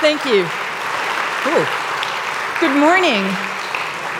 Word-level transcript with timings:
Thank 0.00 0.24
you. 0.24 0.48
Good 1.44 2.74
morning. 2.80 3.22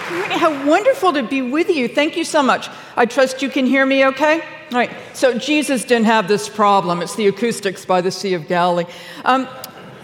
Good 0.09 0.19
morning. 0.19 0.39
How 0.39 0.69
wonderful 0.69 1.15
to 1.15 1.23
be 1.23 1.41
with 1.41 1.71
you. 1.71 1.89
Thank 1.89 2.19
you 2.19 2.25
so 2.25 2.43
much. 2.43 2.69
I 2.97 3.07
trust 3.07 3.41
you 3.41 3.49
can 3.49 3.65
hear 3.65 3.87
me 3.87 4.05
okay? 4.09 4.41
All 4.41 4.79
right. 4.79 4.91
So, 5.15 5.39
Jesus 5.39 5.87
didn't 5.87 6.05
have 6.05 6.29
this 6.29 6.51
problem. 6.51 7.01
It's 7.01 7.17
the 7.17 7.29
acoustics 7.29 7.87
by 7.87 8.03
the 8.03 8.11
Sea 8.11 8.35
of 8.35 8.47
Galilee. 8.47 8.85
Um, 9.25 9.49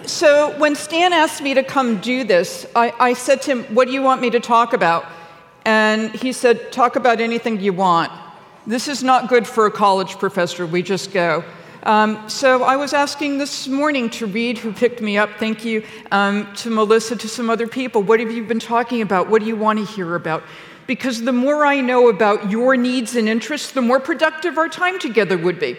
so, 0.07 0.59
when 0.59 0.77
Stan 0.77 1.12
asked 1.12 1.43
me 1.43 1.53
to 1.53 1.62
come 1.62 2.00
do 2.00 2.25
this, 2.25 2.67
I, 2.75 2.95
I 2.99 3.13
said 3.13 3.43
to 3.43 3.50
him, 3.50 3.75
What 3.75 3.86
do 3.86 3.93
you 3.93 4.00
want 4.00 4.22
me 4.22 4.31
to 4.31 4.40
talk 4.40 4.72
about? 4.72 5.04
And 5.67 6.11
he 6.14 6.32
said, 6.32 6.72
Talk 6.72 6.96
about 6.96 7.21
anything 7.21 7.61
you 7.61 7.75
want. 7.75 8.11
This 8.67 8.89
is 8.89 9.04
not 9.04 9.29
good 9.29 9.46
for 9.46 9.67
a 9.67 9.71
college 9.71 10.18
professor. 10.18 10.64
We 10.67 10.82
just 10.82 11.13
go. 11.13 11.45
Um, 11.86 12.29
so 12.29 12.64
I 12.64 12.75
was 12.75 12.93
asking 12.93 13.39
this 13.39 13.68
morning 13.68 14.11
to 14.11 14.26
Reed, 14.26 14.58
who 14.58 14.72
picked 14.72 15.00
me 15.00 15.17
up, 15.18 15.31
thank 15.39 15.64
you, 15.64 15.85
um, 16.11 16.53
to 16.54 16.68
Melissa, 16.68 17.14
to 17.14 17.29
some 17.29 17.49
other 17.49 17.68
people, 17.68 18.03
what 18.03 18.18
have 18.18 18.32
you 18.32 18.43
been 18.43 18.59
talking 18.59 19.03
about? 19.03 19.31
What 19.31 19.40
do 19.40 19.46
you 19.46 19.54
want 19.54 19.79
to 19.79 19.85
hear 19.85 20.17
about? 20.17 20.43
Because 20.89 21.22
the 21.22 21.32
more 21.32 21.64
I 21.64 21.81
know 21.81 22.09
about 22.09 22.50
your 22.50 22.76
needs 22.76 23.14
and 23.14 23.29
interests, 23.29 23.71
the 23.71 23.82
more 23.82 24.00
productive 24.00 24.59
our 24.59 24.68
time 24.68 24.99
together 24.99 25.39
would 25.39 25.61
be. 25.61 25.76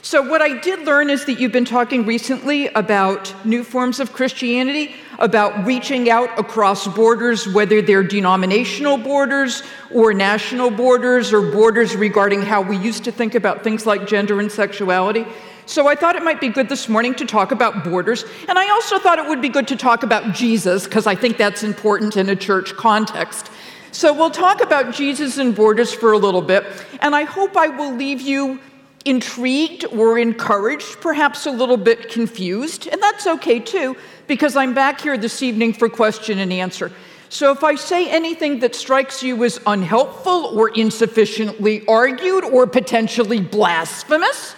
So, 0.00 0.22
what 0.22 0.40
I 0.40 0.58
did 0.58 0.86
learn 0.86 1.10
is 1.10 1.26
that 1.26 1.38
you've 1.38 1.52
been 1.52 1.66
talking 1.66 2.06
recently 2.06 2.68
about 2.68 3.34
new 3.44 3.62
forms 3.62 4.00
of 4.00 4.14
Christianity, 4.14 4.94
about 5.18 5.66
reaching 5.66 6.08
out 6.08 6.30
across 6.38 6.88
borders, 6.88 7.46
whether 7.46 7.82
they're 7.82 8.02
denominational 8.02 8.96
borders 8.96 9.62
or 9.92 10.14
national 10.14 10.70
borders 10.70 11.34
or 11.34 11.52
borders 11.52 11.94
regarding 11.94 12.40
how 12.40 12.62
we 12.62 12.78
used 12.78 13.04
to 13.04 13.12
think 13.12 13.34
about 13.34 13.62
things 13.62 13.84
like 13.84 14.06
gender 14.06 14.40
and 14.40 14.50
sexuality. 14.50 15.26
So 15.70 15.86
I 15.86 15.94
thought 15.94 16.16
it 16.16 16.24
might 16.24 16.40
be 16.40 16.48
good 16.48 16.68
this 16.68 16.88
morning 16.88 17.14
to 17.14 17.24
talk 17.24 17.52
about 17.52 17.84
borders. 17.84 18.24
And 18.48 18.58
I 18.58 18.68
also 18.70 18.98
thought 18.98 19.20
it 19.20 19.28
would 19.28 19.40
be 19.40 19.48
good 19.48 19.68
to 19.68 19.76
talk 19.76 20.02
about 20.02 20.34
Jesus, 20.34 20.82
because 20.82 21.06
I 21.06 21.14
think 21.14 21.36
that's 21.36 21.62
important 21.62 22.16
in 22.16 22.28
a 22.28 22.34
church 22.34 22.74
context. 22.74 23.52
So 23.92 24.12
we'll 24.12 24.32
talk 24.32 24.60
about 24.60 24.92
Jesus 24.92 25.38
and 25.38 25.54
borders 25.54 25.94
for 25.94 26.10
a 26.10 26.18
little 26.18 26.42
bit. 26.42 26.66
And 27.00 27.14
I 27.14 27.22
hope 27.22 27.56
I 27.56 27.68
will 27.68 27.94
leave 27.94 28.20
you 28.20 28.58
intrigued 29.04 29.84
or 29.84 30.18
encouraged, 30.18 31.00
perhaps 31.00 31.46
a 31.46 31.52
little 31.52 31.76
bit 31.76 32.08
confused. 32.10 32.88
And 32.88 33.00
that's 33.00 33.28
okay 33.28 33.60
too, 33.60 33.96
because 34.26 34.56
I'm 34.56 34.74
back 34.74 35.00
here 35.00 35.16
this 35.16 35.40
evening 35.40 35.72
for 35.72 35.88
question 35.88 36.40
and 36.40 36.52
answer. 36.52 36.90
So 37.28 37.52
if 37.52 37.62
I 37.62 37.76
say 37.76 38.10
anything 38.10 38.58
that 38.58 38.74
strikes 38.74 39.22
you 39.22 39.44
as 39.44 39.60
unhelpful 39.68 40.46
or 40.46 40.70
insufficiently 40.70 41.86
argued 41.86 42.42
or 42.42 42.66
potentially 42.66 43.40
blasphemous, 43.40 44.56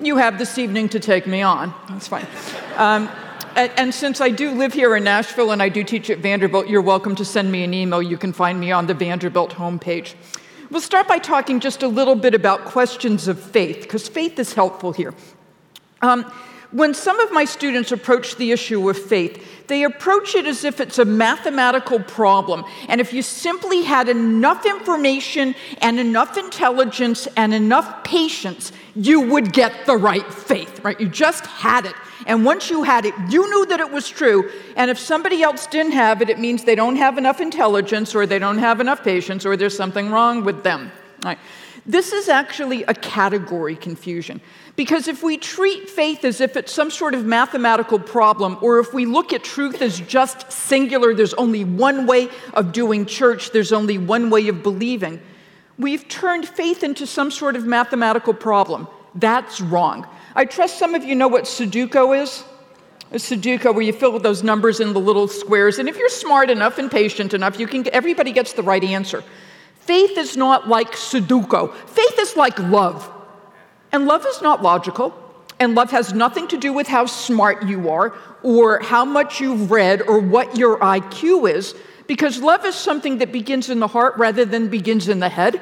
you 0.00 0.16
have 0.16 0.38
this 0.38 0.58
evening 0.58 0.88
to 0.90 1.00
take 1.00 1.26
me 1.26 1.42
on. 1.42 1.74
That's 1.88 2.08
fine. 2.08 2.26
Um, 2.76 3.08
and, 3.56 3.72
and, 3.76 3.94
since 3.94 4.20
I 4.20 4.30
do 4.30 4.52
live 4.52 4.72
here 4.72 4.94
in 4.94 5.02
Nashville 5.04 5.50
and 5.50 5.60
I 5.60 5.68
do 5.68 5.82
teach 5.82 6.10
at 6.10 6.18
Vanderbilt, 6.18 6.68
you're 6.68 6.82
welcome 6.82 7.16
to 7.16 7.24
send 7.24 7.50
me 7.50 7.64
an 7.64 7.74
email. 7.74 8.00
You 8.00 8.16
can 8.16 8.32
find 8.32 8.60
me 8.60 8.70
on 8.70 8.86
the 8.86 8.94
Vanderbilt 8.94 9.50
homepage. 9.50 10.14
We'll 10.70 10.80
start 10.80 11.08
by 11.08 11.18
talking 11.18 11.58
just 11.58 11.82
a 11.82 11.88
little 11.88 12.14
bit 12.14 12.34
about 12.34 12.66
questions 12.66 13.26
of 13.26 13.40
faith, 13.40 13.82
because 13.82 14.06
faith 14.06 14.38
is 14.38 14.52
helpful 14.52 14.92
here. 14.92 15.14
Um, 16.02 16.30
when 16.70 16.94
some 16.94 17.18
of 17.18 17.32
my 17.32 17.46
students 17.46 17.90
approach 17.90 18.36
the 18.36 18.52
issue 18.52 18.88
of 18.88 18.96
faith, 18.96 19.57
they 19.68 19.84
approach 19.84 20.34
it 20.34 20.46
as 20.46 20.64
if 20.64 20.80
it's 20.80 20.98
a 20.98 21.04
mathematical 21.04 22.00
problem. 22.00 22.64
And 22.88 23.00
if 23.00 23.12
you 23.12 23.22
simply 23.22 23.82
had 23.82 24.08
enough 24.08 24.66
information 24.66 25.54
and 25.80 26.00
enough 26.00 26.36
intelligence 26.36 27.28
and 27.36 27.54
enough 27.54 28.02
patience, 28.02 28.72
you 28.96 29.20
would 29.20 29.52
get 29.52 29.86
the 29.86 29.96
right 29.96 30.26
faith, 30.32 30.82
right? 30.82 30.98
You 30.98 31.08
just 31.08 31.46
had 31.46 31.86
it. 31.86 31.94
And 32.26 32.44
once 32.44 32.68
you 32.68 32.82
had 32.82 33.04
it, 33.04 33.14
you 33.28 33.48
knew 33.48 33.66
that 33.66 33.80
it 33.80 33.90
was 33.90 34.08
true. 34.08 34.50
And 34.76 34.90
if 34.90 34.98
somebody 34.98 35.42
else 35.42 35.66
didn't 35.66 35.92
have 35.92 36.20
it, 36.20 36.30
it 36.30 36.38
means 36.38 36.64
they 36.64 36.74
don't 36.74 36.96
have 36.96 37.16
enough 37.16 37.40
intelligence 37.40 38.14
or 38.14 38.26
they 38.26 38.38
don't 38.38 38.58
have 38.58 38.80
enough 38.80 39.04
patience 39.04 39.46
or 39.46 39.56
there's 39.56 39.76
something 39.76 40.10
wrong 40.10 40.44
with 40.44 40.62
them. 40.62 40.90
Right. 41.24 41.38
This 41.88 42.12
is 42.12 42.28
actually 42.28 42.82
a 42.82 42.92
category 42.92 43.74
confusion. 43.74 44.42
Because 44.76 45.08
if 45.08 45.22
we 45.22 45.38
treat 45.38 45.88
faith 45.88 46.22
as 46.22 46.42
if 46.42 46.54
it's 46.54 46.70
some 46.70 46.90
sort 46.90 47.14
of 47.14 47.24
mathematical 47.24 47.98
problem, 47.98 48.58
or 48.60 48.78
if 48.78 48.92
we 48.92 49.06
look 49.06 49.32
at 49.32 49.42
truth 49.42 49.80
as 49.80 49.98
just 49.98 50.52
singular, 50.52 51.14
there's 51.14 51.32
only 51.34 51.64
one 51.64 52.06
way 52.06 52.28
of 52.52 52.72
doing 52.72 53.06
church, 53.06 53.52
there's 53.52 53.72
only 53.72 53.96
one 53.96 54.28
way 54.28 54.48
of 54.48 54.62
believing, 54.62 55.18
we've 55.78 56.06
turned 56.08 56.46
faith 56.46 56.84
into 56.84 57.06
some 57.06 57.30
sort 57.30 57.56
of 57.56 57.64
mathematical 57.64 58.34
problem. 58.34 58.86
That's 59.14 59.58
wrong. 59.62 60.06
I 60.36 60.44
trust 60.44 60.78
some 60.78 60.94
of 60.94 61.04
you 61.04 61.14
know 61.14 61.28
what 61.28 61.44
Sudoku 61.44 62.22
is. 62.22 62.44
A 63.10 63.14
Sudoku, 63.14 63.72
where 63.72 63.82
you 63.82 63.94
fill 63.94 64.18
those 64.18 64.42
numbers 64.42 64.80
in 64.80 64.92
the 64.92 65.00
little 65.00 65.26
squares, 65.26 65.78
and 65.78 65.88
if 65.88 65.96
you're 65.96 66.10
smart 66.10 66.50
enough 66.50 66.76
and 66.76 66.90
patient 66.90 67.32
enough, 67.32 67.58
you 67.58 67.66
can. 67.66 67.88
Everybody 67.90 68.32
gets 68.32 68.52
the 68.52 68.62
right 68.62 68.84
answer. 68.84 69.24
Faith 69.88 70.18
is 70.18 70.36
not 70.36 70.68
like 70.68 70.92
Sudoku. 70.92 71.74
Faith 71.86 72.18
is 72.18 72.36
like 72.36 72.58
love, 72.58 73.10
and 73.90 74.04
love 74.04 74.26
is 74.26 74.42
not 74.42 74.62
logical. 74.62 75.14
And 75.60 75.74
love 75.74 75.90
has 75.92 76.12
nothing 76.12 76.46
to 76.48 76.58
do 76.58 76.74
with 76.74 76.86
how 76.86 77.06
smart 77.06 77.64
you 77.66 77.88
are, 77.88 78.14
or 78.42 78.80
how 78.80 79.06
much 79.06 79.40
you've 79.40 79.70
read, 79.70 80.02
or 80.02 80.20
what 80.20 80.58
your 80.58 80.78
IQ 80.78 81.50
is, 81.50 81.74
because 82.06 82.38
love 82.38 82.66
is 82.66 82.74
something 82.74 83.16
that 83.18 83.32
begins 83.32 83.70
in 83.70 83.80
the 83.80 83.88
heart 83.88 84.18
rather 84.18 84.44
than 84.44 84.68
begins 84.68 85.08
in 85.08 85.20
the 85.20 85.30
head 85.30 85.58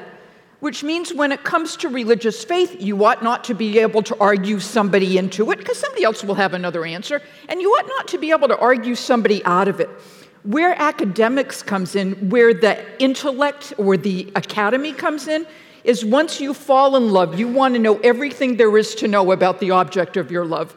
which 0.59 0.83
means 0.83 1.13
when 1.13 1.31
it 1.31 1.43
comes 1.43 1.77
to 1.77 1.89
religious 1.89 2.43
faith, 2.43 2.81
you 2.81 3.05
ought 3.05 3.21
not 3.21 3.43
to 3.43 3.53
be 3.53 3.77
able 3.79 4.01
to 4.01 4.17
argue 4.19 4.59
somebody 4.59 5.17
into 5.17 5.51
it 5.51 5.59
because 5.59 5.77
somebody 5.77 6.03
else 6.03 6.23
will 6.23 6.35
have 6.35 6.53
another 6.53 6.83
answer, 6.85 7.21
and 7.47 7.61
you 7.61 7.69
ought 7.69 7.87
not 7.87 8.07
to 8.07 8.17
be 8.17 8.31
able 8.31 8.47
to 8.47 8.57
argue 8.57 8.95
somebody 8.95 9.43
out 9.45 9.67
of 9.67 9.79
it. 9.79 9.89
Where 10.47 10.73
academics 10.81 11.61
comes 11.61 11.93
in, 11.93 12.29
where 12.29 12.53
the 12.53 12.77
intellect 13.03 13.73
or 13.77 13.97
the 13.97 14.31
academy 14.33 14.93
comes 14.93 15.27
in, 15.27 15.45
is 15.83 16.05
once 16.05 16.39
you 16.39 16.53
fall 16.53 16.95
in 16.95 17.11
love, 17.11 17.37
you 17.37 17.49
want 17.49 17.73
to 17.73 17.81
know 17.81 17.97
everything 17.99 18.55
there 18.55 18.77
is 18.77 18.95
to 18.95 19.09
know 19.09 19.33
about 19.33 19.59
the 19.59 19.71
object 19.71 20.15
of 20.15 20.31
your 20.31 20.45
love. 20.45 20.73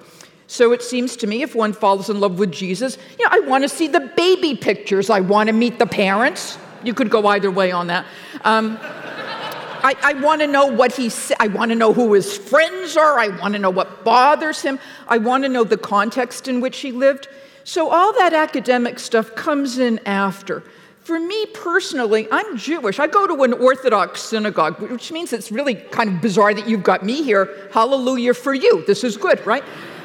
So 0.48 0.72
it 0.72 0.82
seems 0.82 1.14
to 1.18 1.28
me 1.28 1.42
if 1.42 1.54
one 1.54 1.72
falls 1.72 2.10
in 2.10 2.18
love 2.18 2.40
with 2.40 2.50
Jesus, 2.50 2.98
you 3.16 3.24
know, 3.24 3.30
I 3.30 3.46
want 3.46 3.62
to 3.62 3.68
see 3.68 3.86
the 3.86 4.10
baby 4.16 4.56
pictures, 4.56 5.08
I 5.08 5.20
want 5.20 5.46
to 5.46 5.52
meet 5.52 5.78
the 5.78 5.86
parents. 5.86 6.58
You 6.82 6.92
could 6.92 7.08
go 7.08 7.28
either 7.28 7.52
way 7.52 7.70
on 7.70 7.86
that. 7.86 8.06
Um, 8.42 8.76
I, 8.82 9.94
I 10.02 10.12
want 10.14 10.40
to 10.40 10.48
know 10.48 10.66
what 10.66 10.96
he 10.96 11.10
said. 11.10 11.36
I 11.38 11.46
want 11.46 11.70
to 11.70 11.76
know 11.76 11.92
who 11.92 12.12
his 12.12 12.36
friends 12.36 12.96
are. 12.96 13.20
I 13.20 13.28
want 13.38 13.54
to 13.54 13.60
know 13.60 13.70
what 13.70 14.04
bothers 14.04 14.62
him. 14.62 14.80
I 15.06 15.18
want 15.18 15.44
to 15.44 15.48
know 15.48 15.62
the 15.62 15.78
context 15.78 16.48
in 16.48 16.60
which 16.60 16.80
he 16.80 16.90
lived. 16.90 17.28
So 17.64 17.90
all 17.90 18.12
that 18.14 18.32
academic 18.32 18.98
stuff 18.98 19.34
comes 19.34 19.78
in 19.78 20.00
after. 20.06 20.62
For 21.00 21.18
me 21.18 21.46
personally, 21.46 22.28
I'm 22.30 22.56
Jewish. 22.56 22.98
I 22.98 23.06
go 23.06 23.26
to 23.26 23.42
an 23.42 23.52
Orthodox 23.54 24.20
synagogue, 24.22 24.78
which 24.80 25.10
means 25.10 25.32
it's 25.32 25.50
really 25.50 25.74
kind 25.74 26.10
of 26.10 26.20
bizarre 26.20 26.54
that 26.54 26.68
you've 26.68 26.82
got 26.82 27.04
me 27.04 27.22
here. 27.22 27.68
Hallelujah 27.72 28.34
for 28.34 28.54
you. 28.54 28.84
This 28.86 29.02
is 29.02 29.16
good, 29.16 29.44
right? 29.46 29.64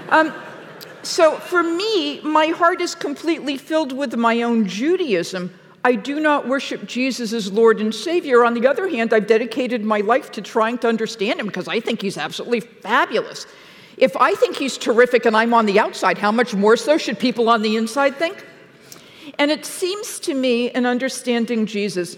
Um, 0.09 0.33
so 1.03 1.37
for 1.37 1.61
me, 1.61 2.21
my 2.21 2.47
heart 2.47 2.81
is 2.81 2.95
completely 2.95 3.57
filled 3.57 3.91
with 3.91 4.15
my 4.15 4.41
own 4.41 4.67
Judaism 4.67 5.51
I 5.85 5.93
do 5.93 6.19
not 6.19 6.47
worship 6.47 6.87
Jesus 6.87 7.31
as 7.31 7.51
Lord 7.51 7.79
and 7.79 7.93
Savior. 7.93 8.43
On 8.43 8.55
the 8.55 8.65
other 8.65 8.89
hand, 8.89 9.13
I've 9.13 9.27
dedicated 9.27 9.83
my 9.83 9.99
life 9.99 10.31
to 10.31 10.41
trying 10.41 10.79
to 10.79 10.87
understand 10.87 11.39
him 11.39 11.45
because 11.45 11.67
I 11.67 11.79
think 11.79 12.01
he's 12.01 12.17
absolutely 12.17 12.61
fabulous. 12.61 13.45
If 13.97 14.15
I 14.17 14.33
think 14.35 14.57
he's 14.57 14.77
terrific 14.77 15.25
and 15.25 15.35
I'm 15.35 15.53
on 15.53 15.65
the 15.65 15.79
outside, 15.79 16.17
how 16.17 16.31
much 16.31 16.53
more 16.53 16.75
so 16.75 16.97
should 16.97 17.19
people 17.19 17.49
on 17.49 17.61
the 17.61 17.75
inside 17.77 18.15
think? 18.17 18.45
And 19.39 19.51
it 19.51 19.65
seems 19.65 20.19
to 20.21 20.33
me, 20.33 20.69
in 20.69 20.85
understanding 20.85 21.65
Jesus, 21.65 22.17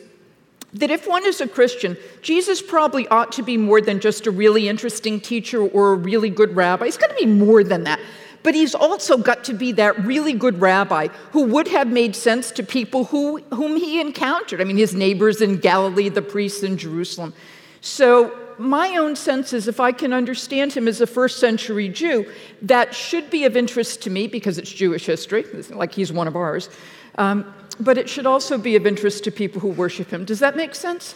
that 0.74 0.92
if 0.92 1.08
one 1.08 1.26
is 1.26 1.42
a 1.42 1.48
Christian, 1.48 1.98
Jesus 2.22 2.62
probably 2.62 3.08
ought 3.08 3.32
to 3.34 3.44
be 3.44 3.58
more 3.58 3.82
than 3.82 4.00
just 4.00 4.28
a 4.28 4.32
really 4.32 4.68
interesting 4.68 5.20
teacher 5.20 5.62
or 5.62 5.94
a 5.94 5.96
really 5.96 6.30
good 6.30 6.56
rabbi. 6.56 6.86
He's 6.86 6.98
got 6.98 7.10
to 7.10 7.16
be 7.16 7.26
more 7.26 7.64
than 7.64 7.84
that. 7.84 8.00
But 8.44 8.56
he's 8.56 8.76
also 8.76 9.18
got 9.18 9.44
to 9.46 9.54
be 9.54 9.72
that 9.74 10.06
really 10.06 10.34
good 10.34 10.62
rabbi 10.62 11.08
who 11.32 11.44
would 11.46 11.68
have 11.68 11.88
made 11.88 12.16
sense 12.16 12.52
to 12.52 12.64
people 12.64 13.06
who, 13.06 13.40
whom 13.54 13.76
he 13.78 14.00
encountered. 14.00 14.62
I 14.62 14.64
mean, 14.64 14.78
his 14.78 14.94
neighbors 14.94 15.42
in 15.42 15.58
Galilee, 15.58 16.10
the 16.10 16.22
priests 16.22 16.64
in 16.64 16.78
Jerusalem. 16.78 17.34
So, 17.82 18.47
my 18.58 18.96
own 18.98 19.16
sense 19.16 19.54
is 19.54 19.68
if 19.68 19.80
I 19.80 19.92
can 19.92 20.14
understand 20.14 20.74
him 20.74 20.88
as 20.88 21.02
a 21.02 21.08
first 21.08 21.40
century 21.40 21.90
Jew, 21.90 22.26
that 22.62 22.94
should 22.94 23.30
be 23.30 23.46
of 23.46 23.56
interest 23.56 24.02
to 24.04 24.10
me 24.10 24.28
because 24.28 24.58
it's 24.58 24.72
Jewish 24.72 25.06
history, 25.06 25.44
like 25.70 25.94
he's 25.94 26.12
one 26.12 26.28
of 26.28 26.36
ours. 26.36 26.70
Um, 27.18 27.54
but 27.80 27.98
it 27.98 28.10
should 28.10 28.26
also 28.26 28.58
be 28.58 28.76
of 28.76 28.88
interest 28.88 29.24
to 29.26 29.32
people 29.32 29.62
who 29.62 29.70
worship 29.70 30.10
him. 30.10 30.26
Does 30.26 30.40
that 30.40 30.56
make 30.56 30.76
sense? 30.76 31.16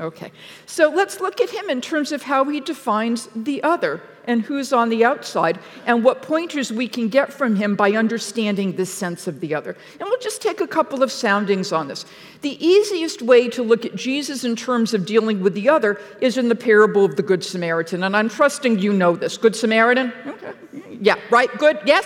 Okay. 0.00 0.30
So 0.66 0.90
let's 0.90 1.20
look 1.20 1.40
at 1.40 1.50
him 1.50 1.68
in 1.68 1.80
terms 1.80 2.12
of 2.12 2.22
how 2.22 2.44
he 2.44 2.60
defines 2.60 3.28
the 3.34 3.62
other 3.62 4.00
and 4.28 4.42
who's 4.42 4.74
on 4.74 4.90
the 4.90 5.06
outside, 5.06 5.58
and 5.86 6.04
what 6.04 6.20
pointers 6.20 6.70
we 6.70 6.86
can 6.86 7.08
get 7.08 7.32
from 7.32 7.56
him 7.56 7.74
by 7.74 7.92
understanding 7.92 8.76
this 8.76 8.92
sense 8.92 9.26
of 9.26 9.40
the 9.40 9.54
other. 9.54 9.74
And 9.98 10.02
we'll 10.02 10.20
just 10.20 10.42
take 10.42 10.60
a 10.60 10.66
couple 10.66 11.02
of 11.02 11.10
soundings 11.10 11.72
on 11.72 11.88
this. 11.88 12.04
The 12.42 12.62
easiest 12.62 13.22
way 13.22 13.48
to 13.48 13.62
look 13.62 13.86
at 13.86 13.96
Jesus 13.96 14.44
in 14.44 14.54
terms 14.54 14.92
of 14.92 15.06
dealing 15.06 15.42
with 15.42 15.54
the 15.54 15.70
other 15.70 15.98
is 16.20 16.36
in 16.36 16.50
the 16.50 16.54
parable 16.54 17.06
of 17.06 17.16
the 17.16 17.22
Good 17.22 17.42
Samaritan. 17.42 18.04
And 18.04 18.14
I'm 18.14 18.28
trusting 18.28 18.78
you 18.78 18.92
know 18.92 19.16
this. 19.16 19.38
Good 19.38 19.56
Samaritan? 19.56 20.12
Okay. 20.26 20.52
Yeah, 21.00 21.14
right? 21.30 21.50
Good? 21.56 21.80
Yes? 21.86 22.04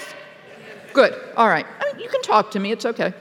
Good. 0.93 1.21
All 1.37 1.49
right. 1.49 1.67
Mean, 1.93 2.05
you 2.05 2.09
can 2.09 2.23
talk 2.23 2.53
to 2.53 2.61
me. 2.61 2.71
It's 2.71 2.87
okay. 2.87 3.13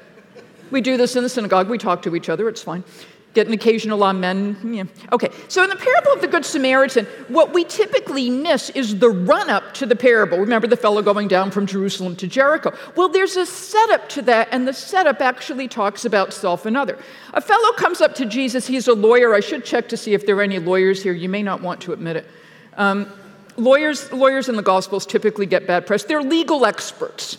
We 0.70 0.80
do 0.80 0.96
this 0.96 1.16
in 1.16 1.24
the 1.24 1.30
synagogue. 1.30 1.70
We 1.70 1.80
talk 1.80 2.04
to 2.04 2.16
each 2.16 2.30
other. 2.30 2.48
It's 2.48 2.62
fine. 2.62 2.84
Get 3.34 3.48
an 3.48 3.54
occasional 3.54 4.04
amen. 4.04 4.58
Yeah. 4.64 4.84
Okay. 5.14 5.30
So 5.48 5.64
in 5.64 5.70
the 5.70 5.78
parable 5.78 6.12
of 6.12 6.20
the 6.20 6.28
Good 6.28 6.46
Samaritan, 6.46 7.06
what 7.30 7.54
we 7.54 7.64
typically 7.64 8.30
miss 8.30 8.70
is 8.72 9.00
the 9.00 9.10
run 9.10 9.50
up 9.50 9.74
to 9.76 9.86
the 9.86 9.96
parable. 9.96 10.38
Remember 10.38 10.68
the 10.68 10.76
fellow 10.76 11.02
going 11.02 11.30
down 11.30 11.50
from 11.50 11.66
Jerusalem 11.66 12.18
to 12.18 12.28
Jericho? 12.28 12.74
Well, 12.98 13.08
there's 13.08 13.38
a 13.38 13.46
setup 13.46 14.10
to 14.10 14.22
that, 14.24 14.50
and 14.52 14.68
the 14.68 14.74
setup 14.74 15.22
actually 15.22 15.70
talks 15.70 16.04
about 16.04 16.34
self 16.34 16.66
and 16.66 16.76
other. 16.76 16.98
A 17.34 17.40
fellow 17.40 17.72
comes 17.74 18.02
up 18.02 18.16
to 18.16 18.26
Jesus. 18.26 18.68
He's 18.68 18.90
a 18.90 18.94
lawyer. 18.94 19.34
I 19.34 19.40
should 19.40 19.64
check 19.64 19.88
to 19.90 19.98
see 19.98 20.14
if 20.14 20.26
there 20.26 20.36
are 20.36 20.42
any 20.42 20.60
lawyers 20.60 21.02
here. 21.02 21.14
You 21.14 21.30
may 21.30 21.42
not 21.42 21.62
want 21.62 21.80
to 21.82 21.94
admit 21.94 22.18
it. 22.18 22.26
Um, 22.74 23.10
lawyers, 23.56 24.12
lawyers 24.12 24.50
in 24.50 24.58
the 24.58 24.62
Gospels 24.62 25.06
typically 25.06 25.46
get 25.46 25.66
bad 25.68 25.88
press. 25.88 26.04
They're 26.04 26.22
legal 26.22 26.66
experts. 26.66 27.38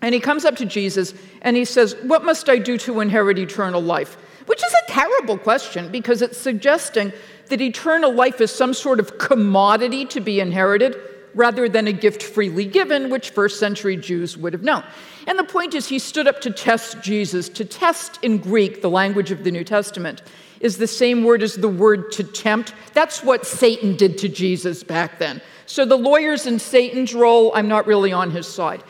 And 0.00 0.12
he 0.12 0.20
comes 0.20 0.44
up 0.44 0.56
to 0.56 0.66
Jesus 0.66 1.14
and 1.42 1.56
he 1.56 1.64
says, 1.64 1.94
What 2.02 2.24
must 2.24 2.48
I 2.48 2.58
do 2.58 2.76
to 2.78 2.98
inherit 2.98 3.38
eternal 3.38 3.80
life? 3.80 4.16
Which 4.46 4.62
is 4.64 4.72
a 4.72 4.90
terrible 4.90 5.38
question 5.38 5.90
because 5.90 6.22
it's 6.22 6.38
suggesting 6.38 7.12
that 7.48 7.60
eternal 7.60 8.12
life 8.12 8.40
is 8.40 8.50
some 8.50 8.74
sort 8.74 9.00
of 9.00 9.18
commodity 9.18 10.04
to 10.06 10.20
be 10.20 10.40
inherited 10.40 10.96
rather 11.34 11.68
than 11.68 11.86
a 11.86 11.92
gift 11.92 12.22
freely 12.22 12.64
given, 12.64 13.10
which 13.10 13.30
first 13.30 13.58
century 13.58 13.96
Jews 13.96 14.36
would 14.36 14.52
have 14.52 14.62
known. 14.62 14.84
And 15.26 15.38
the 15.38 15.44
point 15.44 15.74
is, 15.74 15.88
he 15.88 15.98
stood 15.98 16.26
up 16.26 16.40
to 16.42 16.50
test 16.50 17.00
Jesus. 17.00 17.48
To 17.50 17.64
test 17.64 18.18
in 18.22 18.38
Greek, 18.38 18.82
the 18.82 18.90
language 18.90 19.30
of 19.30 19.44
the 19.44 19.50
New 19.50 19.64
Testament, 19.64 20.22
is 20.60 20.78
the 20.78 20.86
same 20.86 21.24
word 21.24 21.42
as 21.42 21.56
the 21.56 21.68
word 21.68 22.12
to 22.12 22.24
tempt. 22.24 22.74
That's 22.92 23.22
what 23.22 23.46
Satan 23.46 23.96
did 23.96 24.18
to 24.18 24.28
Jesus 24.28 24.84
back 24.84 25.18
then. 25.18 25.40
So 25.66 25.84
the 25.84 25.96
lawyer's 25.96 26.46
in 26.46 26.58
Satan's 26.58 27.14
role. 27.14 27.52
I'm 27.54 27.68
not 27.68 27.86
really 27.86 28.12
on 28.12 28.30
his 28.30 28.46
side. 28.46 28.82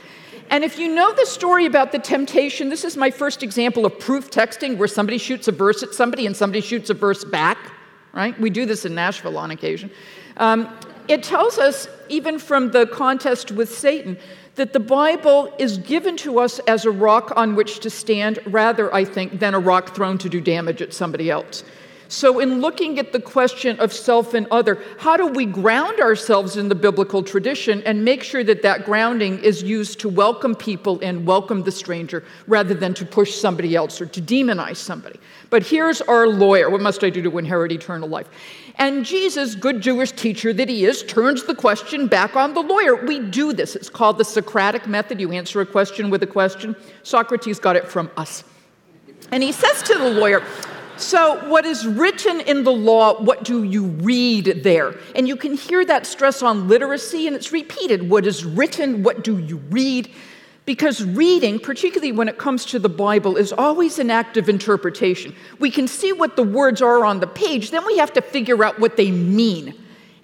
And 0.53 0.65
if 0.65 0.79
you 0.79 0.95
know 0.95 1.15
the 1.15 1.25
story 1.25 1.65
about 1.65 1.93
the 1.93 1.99
temptation, 1.99 2.69
this 2.69 2.85
is 2.85 2.95
my 2.95 3.11
first 3.11 3.43
example 3.43 3.87
of 3.87 3.99
proof 3.99 4.31
texting 4.31 4.77
where 4.77 4.87
somebody 4.87 5.17
shoots 5.17 5.49
a 5.49 5.53
verse 5.53 5.83
at 5.83 5.95
somebody 5.95 6.27
and 6.27 6.37
somebody 6.37 6.61
shoots 6.61 6.91
a 6.91 6.95
verse 6.95 7.25
back, 7.25 7.57
right? 8.13 8.39
We 8.39 8.51
do 8.51 8.67
this 8.67 8.85
in 8.85 8.95
Nashville 8.95 9.39
on 9.39 9.51
occasion. 9.51 9.91
Um, 10.37 10.69
it 11.09 11.23
tells 11.23 11.57
us, 11.57 11.89
even 12.11 12.39
from 12.39 12.71
the 12.71 12.87
contest 12.87 13.51
with 13.51 13.75
Satan, 13.75 14.19
that 14.57 14.75
the 14.75 14.81
Bible 14.81 15.51
is 15.59 15.79
given 15.79 16.19
to 16.19 16.39
us 16.39 16.59
as 16.61 16.85
a 16.85 16.91
rock 16.91 17.33
on 17.35 17.57
which 17.57 17.81
to 17.81 17.89
stand, 17.89 18.39
rather, 18.45 18.95
I 18.95 19.07
think, 19.07 19.41
than 19.41 19.55
a 19.55 19.59
rock 19.59 19.95
thrown 19.95 20.19
to 20.19 20.29
do 20.29 20.39
damage 20.39 20.83
at 20.83 20.93
somebody 20.93 21.31
else. 21.31 21.65
So, 22.13 22.41
in 22.41 22.61
looking 22.61 22.99
at 22.99 23.15
the 23.15 23.21
question 23.21 23.81
of 23.81 23.91
self 23.91 24.35
and 24.35 24.47
other, 24.51 24.79
how 24.99 25.17
do 25.17 25.29
we 25.29 25.47
ground 25.47 25.99
ourselves 25.99 26.59
in 26.59 26.69
the 26.69 26.75
biblical 26.75 27.23
tradition 27.23 27.83
and 27.85 28.05
make 28.05 28.23
sure 28.23 28.45
that 28.45 28.61
that 28.61 28.85
grounding 28.85 29.39
is 29.39 29.63
used 29.63 29.99
to 30.01 30.11
welcome 30.11 30.55
people 30.55 31.01
and 31.01 31.27
welcome 31.27 31.63
the 31.63 31.73
stranger 31.73 32.23
rather 32.47 32.75
than 32.75 32.93
to 32.93 33.07
push 33.07 33.37
somebody 33.37 33.75
else 33.75 33.99
or 33.99 34.05
to 34.05 34.21
demonize 34.21 34.77
somebody? 34.77 35.19
But 35.49 35.63
here's 35.63 36.03
our 36.03 36.29
lawyer 36.29 36.69
What 36.69 36.83
must 36.83 37.03
I 37.03 37.09
do 37.09 37.23
to 37.23 37.39
inherit 37.39 37.73
eternal 37.73 38.11
life? 38.11 38.29
And 38.77 39.07
Jesus, 39.07 39.55
good 39.55 39.81
Jewish 39.81 40.13
teacher 40.13 40.53
that 40.53 40.69
he 40.69 40.85
is, 40.85 41.03
turns 41.05 41.45
the 41.45 41.55
question 41.55 42.09
back 42.09 42.37
on 42.37 42.53
the 42.53 42.61
lawyer. 42.61 42.95
We 42.95 43.21
do 43.21 43.55
this. 43.55 43.75
It's 43.75 43.89
called 43.89 44.19
the 44.19 44.25
Socratic 44.27 44.87
method. 44.87 45.19
You 45.19 45.33
answer 45.33 45.63
a 45.63 45.67
question 45.67 46.11
with 46.11 46.23
a 46.23 46.27
question. 46.27 46.77
Socrates 47.05 47.59
got 47.59 47.75
it 47.75 47.89
from 47.89 48.11
us. 48.19 48.45
And 49.31 49.43
he 49.43 49.51
says 49.51 49.83
to 49.85 49.95
the 49.95 50.11
lawyer, 50.11 50.43
so, 51.03 51.49
what 51.49 51.67
is 51.67 51.87
written 51.87 52.41
in 52.41 52.65
the 52.65 52.73
law, 52.73 53.21
what 53.21 53.45
do 53.45 53.65
you 53.65 53.85
read 53.85 54.63
there? 54.63 54.95
And 55.15 55.27
you 55.27 55.37
can 55.37 55.55
hear 55.55 55.85
that 55.85 56.07
stress 56.07 56.43
on 56.43 56.69
literacy, 56.69 57.27
and 57.27 57.35
it's 57.35 57.53
repeated. 57.53 58.09
What 58.09 58.27
is 58.27 58.45
written, 58.45 59.03
what 59.03 59.25
do 59.25 59.39
you 59.39 59.57
read? 59.69 60.11
Because 60.65 61.05
reading, 61.05 61.59
particularly 61.59 62.13
when 62.13 62.29
it 62.29 62.39
comes 62.39 62.65
to 62.67 62.79
the 62.79 62.89
Bible, 62.89 63.37
is 63.37 63.53
always 63.53 63.99
an 63.99 64.11
act 64.11 64.37
of 64.37 64.49
interpretation. 64.49 65.35
We 65.59 65.71
can 65.71 65.89
see 65.89 66.13
what 66.13 66.37
the 66.37 66.45
words 66.45 66.81
are 66.81 67.05
on 67.05 67.21
the 67.21 67.27
page, 67.27 67.73
then 67.73 67.85
we 67.85 67.99
have 67.99 68.13
to 68.13 68.23
figure 68.23 68.63
out 68.63 68.79
what 68.79 68.97
they 68.97 69.11
mean. 69.11 69.75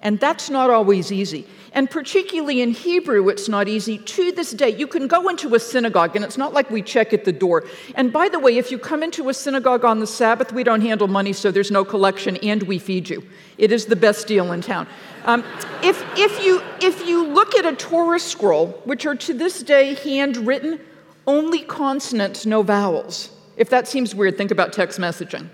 And 0.01 0.19
that's 0.19 0.49
not 0.49 0.69
always 0.69 1.11
easy. 1.11 1.45
And 1.73 1.89
particularly 1.89 2.61
in 2.61 2.71
Hebrew, 2.71 3.29
it's 3.29 3.47
not 3.47 3.67
easy. 3.67 3.97
To 3.97 4.31
this 4.31 4.51
day, 4.51 4.69
you 4.69 4.87
can 4.87 5.07
go 5.07 5.29
into 5.29 5.53
a 5.55 5.59
synagogue, 5.59 6.15
and 6.15 6.25
it's 6.25 6.37
not 6.37 6.53
like 6.53 6.69
we 6.69 6.81
check 6.81 7.13
at 7.13 7.25
the 7.25 7.31
door. 7.31 7.65
And 7.95 8.11
by 8.11 8.29
the 8.29 8.39
way, 8.39 8.57
if 8.57 8.71
you 8.71 8.79
come 8.79 9.03
into 9.03 9.29
a 9.29 9.33
synagogue 9.33 9.85
on 9.85 9.99
the 9.99 10.07
Sabbath, 10.07 10.51
we 10.51 10.63
don't 10.63 10.81
handle 10.81 11.07
money, 11.07 11.33
so 11.33 11.51
there's 11.51 11.71
no 11.71 11.85
collection, 11.85 12.37
and 12.37 12.63
we 12.63 12.79
feed 12.79 13.09
you. 13.09 13.23
It 13.57 13.71
is 13.71 13.85
the 13.85 13.95
best 13.95 14.27
deal 14.27 14.51
in 14.51 14.61
town. 14.61 14.87
Um, 15.25 15.43
if, 15.83 16.03
if, 16.17 16.43
you, 16.43 16.61
if 16.81 17.07
you 17.07 17.27
look 17.27 17.55
at 17.55 17.65
a 17.65 17.75
Torah 17.75 18.19
scroll, 18.19 18.67
which 18.85 19.05
are 19.05 19.15
to 19.15 19.33
this 19.33 19.61
day 19.61 19.93
handwritten, 19.95 20.79
only 21.27 21.61
consonants, 21.61 22.45
no 22.45 22.63
vowels. 22.63 23.29
If 23.57 23.69
that 23.69 23.87
seems 23.87 24.15
weird, 24.15 24.37
think 24.37 24.51
about 24.51 24.73
text 24.73 24.99
messaging. 24.99 25.49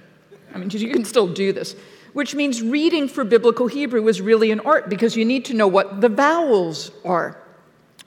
I 0.54 0.58
mean, 0.58 0.70
you 0.70 0.94
can 0.94 1.04
still 1.04 1.28
do 1.28 1.52
this 1.52 1.76
which 2.16 2.34
means 2.34 2.62
reading 2.62 3.10
for 3.10 3.26
biblical 3.26 3.68
Hebrew 3.68 4.08
is 4.08 4.22
really 4.22 4.50
an 4.50 4.62
art 4.62 4.88
because 4.88 5.18
you 5.18 5.26
need 5.26 5.44
to 5.46 5.54
know 5.54 5.68
what 5.68 6.00
the 6.00 6.08
vowels 6.08 6.90
are. 7.04 7.38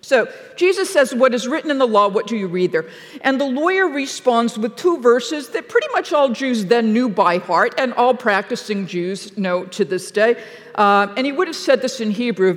So 0.08 0.26
Jesus 0.56 0.88
says, 0.90 1.14
What 1.14 1.34
is 1.34 1.46
written 1.46 1.70
in 1.70 1.76
the 1.76 1.86
law, 1.86 2.08
what 2.08 2.26
do 2.26 2.34
you 2.34 2.48
read 2.48 2.72
there? 2.72 2.86
And 3.20 3.38
the 3.38 3.44
lawyer 3.44 3.86
responds 3.86 4.56
with 4.56 4.74
two 4.74 4.98
verses 5.02 5.50
that 5.50 5.68
pretty 5.68 5.88
much 5.92 6.14
all 6.14 6.30
Jews 6.30 6.64
then 6.64 6.94
knew 6.94 7.10
by 7.10 7.36
heart, 7.36 7.74
and 7.76 7.92
all 7.92 8.14
practicing 8.14 8.86
Jews 8.86 9.36
know 9.36 9.66
to 9.66 9.84
this 9.84 10.10
day. 10.10 10.42
Uh, 10.76 11.12
and 11.16 11.26
he 11.26 11.32
would 11.32 11.46
have 11.46 11.56
said 11.56 11.82
this 11.82 12.00
in 12.00 12.10
Hebrew, 12.10 12.54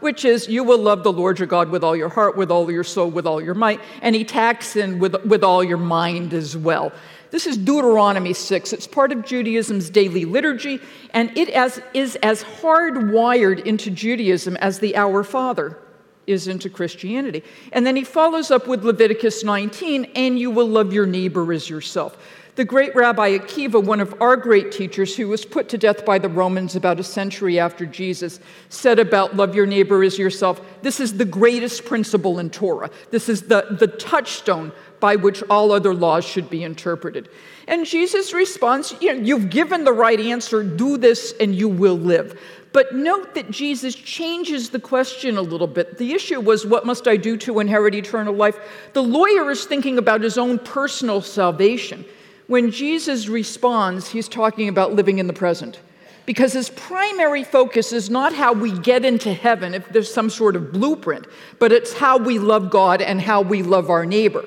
which 0.00 0.24
is, 0.24 0.48
You 0.48 0.64
will 0.64 0.78
love 0.78 1.02
the 1.02 1.12
Lord 1.12 1.38
your 1.38 1.48
God 1.48 1.68
with 1.68 1.84
all 1.84 1.96
your 1.96 2.08
heart, 2.08 2.38
with 2.38 2.50
all 2.50 2.70
your 2.70 2.84
soul, 2.84 3.10
with 3.10 3.26
all 3.26 3.42
your 3.42 3.54
might. 3.54 3.80
And 4.00 4.14
he 4.14 4.24
tacks 4.24 4.76
in 4.76 4.98
with, 4.98 5.22
with 5.26 5.44
all 5.44 5.62
your 5.62 5.76
mind 5.76 6.32
as 6.32 6.56
well. 6.56 6.90
This 7.32 7.46
is 7.46 7.56
Deuteronomy 7.56 8.34
6. 8.34 8.74
It's 8.74 8.86
part 8.86 9.10
of 9.10 9.24
Judaism's 9.24 9.88
daily 9.88 10.26
liturgy, 10.26 10.80
and 11.14 11.36
it 11.36 11.48
as, 11.48 11.80
is 11.94 12.16
as 12.16 12.44
hardwired 12.44 13.64
into 13.64 13.90
Judaism 13.90 14.54
as 14.58 14.80
the 14.80 14.94
Our 14.96 15.24
Father 15.24 15.78
is 16.26 16.46
into 16.46 16.68
Christianity. 16.68 17.42
And 17.72 17.86
then 17.86 17.96
he 17.96 18.04
follows 18.04 18.50
up 18.50 18.68
with 18.68 18.84
Leviticus 18.84 19.44
19, 19.44 20.12
and 20.14 20.38
you 20.38 20.50
will 20.50 20.68
love 20.68 20.92
your 20.92 21.06
neighbor 21.06 21.54
as 21.54 21.70
yourself. 21.70 22.18
The 22.54 22.66
great 22.66 22.94
Rabbi 22.94 23.38
Akiva, 23.38 23.82
one 23.82 24.00
of 24.00 24.14
our 24.20 24.36
great 24.36 24.70
teachers, 24.70 25.16
who 25.16 25.26
was 25.28 25.46
put 25.46 25.70
to 25.70 25.78
death 25.78 26.04
by 26.04 26.18
the 26.18 26.28
Romans 26.28 26.76
about 26.76 27.00
a 27.00 27.02
century 27.02 27.58
after 27.58 27.86
Jesus, 27.86 28.40
said 28.68 28.98
about 28.98 29.36
love 29.36 29.54
your 29.54 29.64
neighbor 29.64 30.02
as 30.02 30.18
yourself 30.18 30.60
this 30.82 31.00
is 31.00 31.16
the 31.16 31.24
greatest 31.24 31.86
principle 31.86 32.38
in 32.38 32.50
Torah. 32.50 32.90
This 33.10 33.30
is 33.30 33.42
the, 33.42 33.78
the 33.80 33.86
touchstone 33.86 34.72
by 35.02 35.16
which 35.16 35.42
all 35.50 35.72
other 35.72 35.92
laws 35.92 36.24
should 36.24 36.48
be 36.48 36.62
interpreted. 36.62 37.28
And 37.66 37.84
Jesus 37.84 38.32
responds, 38.32 38.94
you 39.00 39.12
know, 39.12 39.20
You've 39.20 39.50
given 39.50 39.82
the 39.82 39.92
right 39.92 40.20
answer, 40.20 40.62
do 40.62 40.96
this 40.96 41.34
and 41.40 41.52
you 41.52 41.68
will 41.68 41.98
live. 41.98 42.40
But 42.72 42.94
note 42.94 43.34
that 43.34 43.50
Jesus 43.50 43.96
changes 43.96 44.70
the 44.70 44.78
question 44.78 45.36
a 45.36 45.42
little 45.42 45.66
bit. 45.66 45.98
The 45.98 46.12
issue 46.12 46.40
was, 46.40 46.64
What 46.64 46.86
must 46.86 47.08
I 47.08 47.16
do 47.16 47.36
to 47.38 47.58
inherit 47.58 47.96
eternal 47.96 48.32
life? 48.32 48.56
The 48.92 49.02
lawyer 49.02 49.50
is 49.50 49.64
thinking 49.64 49.98
about 49.98 50.20
his 50.20 50.38
own 50.38 50.60
personal 50.60 51.20
salvation. 51.20 52.04
When 52.46 52.70
Jesus 52.70 53.26
responds, 53.26 54.08
he's 54.08 54.28
talking 54.28 54.68
about 54.68 54.94
living 54.94 55.18
in 55.18 55.26
the 55.26 55.32
present. 55.32 55.80
Because 56.26 56.52
his 56.52 56.70
primary 56.70 57.42
focus 57.42 57.92
is 57.92 58.08
not 58.08 58.32
how 58.32 58.52
we 58.52 58.70
get 58.78 59.04
into 59.04 59.32
heaven, 59.32 59.74
if 59.74 59.88
there's 59.88 60.12
some 60.14 60.30
sort 60.30 60.54
of 60.54 60.70
blueprint, 60.70 61.26
but 61.58 61.72
it's 61.72 61.92
how 61.92 62.18
we 62.18 62.38
love 62.38 62.70
God 62.70 63.02
and 63.02 63.20
how 63.20 63.42
we 63.42 63.64
love 63.64 63.90
our 63.90 64.06
neighbor 64.06 64.44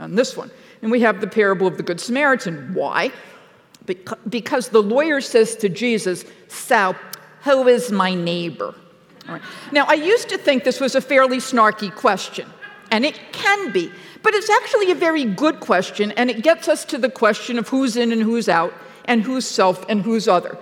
on 0.00 0.14
this 0.14 0.36
one. 0.36 0.50
And 0.82 0.90
we 0.90 1.00
have 1.00 1.20
the 1.20 1.26
parable 1.26 1.66
of 1.66 1.76
the 1.76 1.82
Good 1.82 2.00
Samaritan. 2.00 2.74
Why? 2.74 3.12
Because 4.28 4.68
the 4.68 4.82
lawyer 4.82 5.20
says 5.20 5.56
to 5.56 5.68
Jesus, 5.68 6.24
So, 6.48 6.96
who 7.42 7.68
is 7.68 7.92
my 7.92 8.14
neighbor? 8.14 8.74
Now, 9.70 9.84
I 9.86 9.94
used 9.94 10.28
to 10.30 10.38
think 10.38 10.64
this 10.64 10.80
was 10.80 10.94
a 10.94 11.00
fairly 11.00 11.38
snarky 11.38 11.94
question, 11.94 12.48
and 12.90 13.04
it 13.04 13.18
can 13.32 13.70
be, 13.70 13.92
but 14.22 14.34
it's 14.34 14.50
actually 14.50 14.90
a 14.90 14.94
very 14.94 15.24
good 15.24 15.60
question, 15.60 16.10
and 16.12 16.30
it 16.30 16.42
gets 16.42 16.66
us 16.66 16.84
to 16.86 16.98
the 16.98 17.10
question 17.10 17.58
of 17.58 17.68
who's 17.68 17.96
in 17.96 18.10
and 18.10 18.22
who's 18.22 18.48
out, 18.48 18.74
and 19.04 19.22
who's 19.22 19.46
self 19.46 19.84
and 19.88 20.02
who's 20.02 20.26
other. 20.26 20.58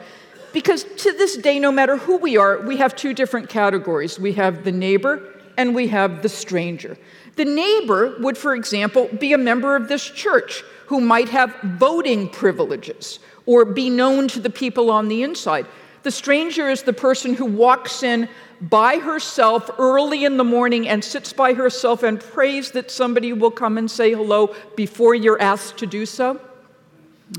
Because 0.53 0.85
to 0.85 1.13
this 1.13 1.37
day, 1.37 1.59
no 1.59 1.71
matter 1.73 1.97
who 1.97 2.17
we 2.17 2.37
are, 2.37 2.61
we 2.61 2.77
have 2.77 2.95
two 2.97 3.15
different 3.15 3.49
categories 3.49 4.19
we 4.19 4.33
have 4.35 4.65
the 4.65 4.73
neighbor 4.73 5.38
and 5.59 5.75
we 5.75 5.89
have 5.89 6.23
the 6.23 6.29
stranger. 6.29 6.97
The 7.37 7.45
neighbor 7.45 8.17
would, 8.21 8.39
for 8.39 8.55
example, 8.55 9.09
be 9.19 9.35
a 9.35 9.39
member 9.39 9.77
of 9.77 9.89
this 9.89 10.09
church 10.09 10.63
who 10.87 11.01
might 11.01 11.29
have 11.29 11.55
voting 11.63 12.29
privileges 12.31 13.19
or 13.45 13.65
be 13.67 13.91
known 13.91 14.29
to 14.29 14.41
the 14.41 14.51
people 14.51 14.91
on 14.91 15.09
the 15.09 15.23
inside. 15.23 15.67
The 16.05 16.13
stranger 16.13 16.71
is 16.71 16.85
the 16.85 16.93
person 16.93 17.35
who 17.35 17.45
walks 17.45 18.03
in 18.03 18.29
by 18.61 18.99
herself 18.99 19.69
early 19.79 20.25
in 20.25 20.37
the 20.37 20.45
morning 20.45 20.89
and 20.89 21.05
sits 21.05 21.33
by 21.33 21.55
herself 21.55 22.03
and 22.03 22.21
prays 22.21 22.71
that 22.71 22.91
somebody 22.91 23.33
will 23.33 23.51
come 23.51 23.79
and 23.79 23.91
say 23.91 24.13
hello 24.13 24.55
before 24.77 25.15
you're 25.15 25.41
asked 25.43 25.77
to 25.79 25.87
do 25.87 26.07
so. 26.07 26.41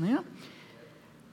Yeah. 0.02 0.20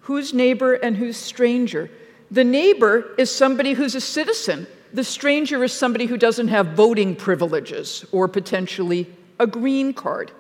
Who's 0.02 0.34
neighbor 0.34 0.74
and 0.74 0.96
who's 0.96 1.18
stranger? 1.18 1.92
The 2.32 2.46
neighbor 2.46 3.14
is 3.18 3.30
somebody 3.30 3.74
who's 3.74 3.94
a 3.94 4.02
citizen 4.02 4.68
The 4.94 5.04
stranger 5.04 5.64
is 5.64 5.74
somebody 5.74 6.06
who 6.06 6.18
doesn't 6.18 6.48
have 6.48 6.68
voting 6.68 7.16
privileges 7.16 8.06
or 8.12 8.28
potentially 8.28 9.08
a 9.40 9.48
green 9.48 9.94
card. 9.94 10.32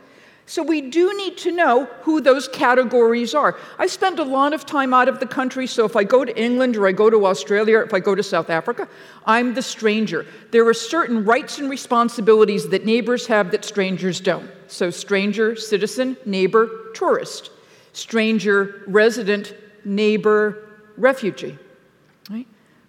So 0.49 0.63
we 0.63 0.79
do 0.79 1.15
need 1.17 1.37
to 1.39 1.51
know 1.51 1.85
who 2.03 2.21
those 2.21 2.47
categories 2.47 3.35
are. 3.35 3.57
I 3.77 3.87
spend 3.87 4.17
a 4.17 4.23
lot 4.23 4.53
of 4.53 4.65
time 4.65 4.93
out 4.93 5.09
of 5.09 5.19
the 5.19 5.25
country, 5.25 5.67
so 5.67 5.83
if 5.83 5.97
I 5.97 6.05
go 6.05 6.23
to 6.23 6.41
England 6.41 6.77
or 6.77 6.87
I 6.87 6.93
go 6.93 7.09
to 7.09 7.25
Australia 7.25 7.79
or 7.79 7.83
if 7.83 7.93
I 7.93 7.99
go 7.99 8.15
to 8.15 8.23
South 8.23 8.49
Africa, 8.49 8.87
I'm 9.25 9.55
the 9.55 9.61
stranger. 9.61 10.25
There 10.51 10.65
are 10.65 10.73
certain 10.73 11.25
rights 11.25 11.59
and 11.59 11.69
responsibilities 11.69 12.69
that 12.69 12.85
neighbors 12.85 13.27
have 13.27 13.51
that 13.51 13.65
strangers 13.65 14.21
don't. 14.21 14.49
So, 14.67 14.89
stranger, 14.89 15.57
citizen, 15.57 16.15
neighbor, 16.25 16.91
tourist, 16.93 17.51
stranger, 17.91 18.83
resident, 18.87 19.53
neighbor, 19.83 20.69
refugee. 20.95 21.59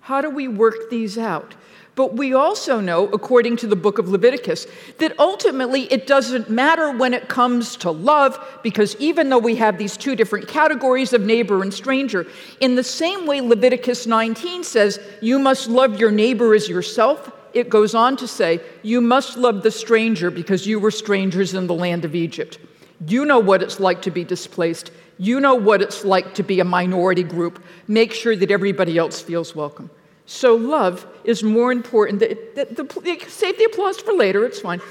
How 0.08 0.22
do 0.22 0.30
we 0.30 0.48
work 0.48 0.88
these 0.88 1.18
out? 1.18 1.54
But 1.94 2.14
we 2.14 2.32
also 2.32 2.80
know, 2.80 3.08
according 3.08 3.58
to 3.58 3.66
the 3.66 3.76
book 3.76 3.98
of 3.98 4.08
Leviticus, 4.08 4.66
that 5.00 5.12
ultimately 5.18 5.82
it 5.92 6.06
doesn't 6.06 6.48
matter 6.48 6.96
when 6.96 7.12
it 7.12 7.28
comes 7.28 7.76
to 7.76 7.90
love, 7.90 8.42
because 8.62 8.96
even 8.96 9.28
though 9.28 9.36
we 9.36 9.56
have 9.56 9.76
these 9.76 9.98
two 9.98 10.16
different 10.16 10.48
categories 10.48 11.12
of 11.12 11.26
neighbor 11.26 11.62
and 11.62 11.74
stranger, 11.74 12.26
in 12.60 12.74
the 12.74 12.82
same 12.82 13.26
way 13.26 13.42
Leviticus 13.42 14.06
19 14.06 14.64
says, 14.64 14.98
you 15.20 15.38
must 15.38 15.68
love 15.68 16.00
your 16.00 16.10
neighbor 16.10 16.54
as 16.54 16.70
yourself, 16.70 17.30
it 17.52 17.68
goes 17.68 17.94
on 17.94 18.16
to 18.16 18.26
say, 18.26 18.62
you 18.82 19.02
must 19.02 19.36
love 19.36 19.62
the 19.62 19.70
stranger 19.70 20.30
because 20.30 20.66
you 20.66 20.80
were 20.80 20.90
strangers 20.90 21.52
in 21.52 21.66
the 21.66 21.74
land 21.74 22.06
of 22.06 22.14
Egypt. 22.14 22.58
You 23.06 23.26
know 23.26 23.40
what 23.40 23.62
it's 23.62 23.78
like 23.78 24.00
to 24.02 24.10
be 24.10 24.24
displaced. 24.24 24.90
You 25.18 25.38
know 25.38 25.54
what 25.54 25.82
it's 25.82 26.02
like 26.02 26.32
to 26.36 26.42
be 26.42 26.60
a 26.60 26.64
minority 26.64 27.24
group. 27.24 27.62
Make 27.86 28.14
sure 28.14 28.34
that 28.34 28.50
everybody 28.50 28.96
else 28.96 29.20
feels 29.20 29.54
welcome. 29.54 29.90
So 30.28 30.54
love 30.56 31.06
is 31.24 31.42
more 31.42 31.72
important. 31.72 32.20
The, 32.20 32.36
the, 32.54 32.84
the, 32.84 33.24
save 33.28 33.56
the 33.56 33.64
applause 33.64 33.98
for 33.98 34.12
later, 34.12 34.44
it's 34.44 34.60
fine. 34.60 34.82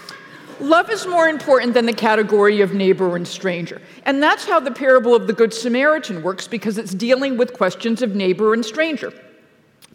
Love 0.60 0.90
is 0.90 1.06
more 1.06 1.30
important 1.30 1.76
than 1.76 1.86
the 1.86 1.94
category 1.94 2.60
of 2.62 2.74
neighbor 2.74 3.16
and 3.16 3.28
stranger. 3.28 3.80
And 4.04 4.22
that's 4.22 4.48
how 4.48 4.60
the 4.60 4.72
parable 4.72 5.14
of 5.14 5.28
the 5.28 5.34
Good 5.34 5.54
Samaritan 5.54 6.24
works 6.24 6.48
because 6.48 6.80
it's 6.80 6.92
dealing 6.92 7.38
with 7.38 7.54
questions 7.54 8.02
of 8.02 8.16
neighbor 8.16 8.56
and 8.56 8.66
stranger. 8.66 9.14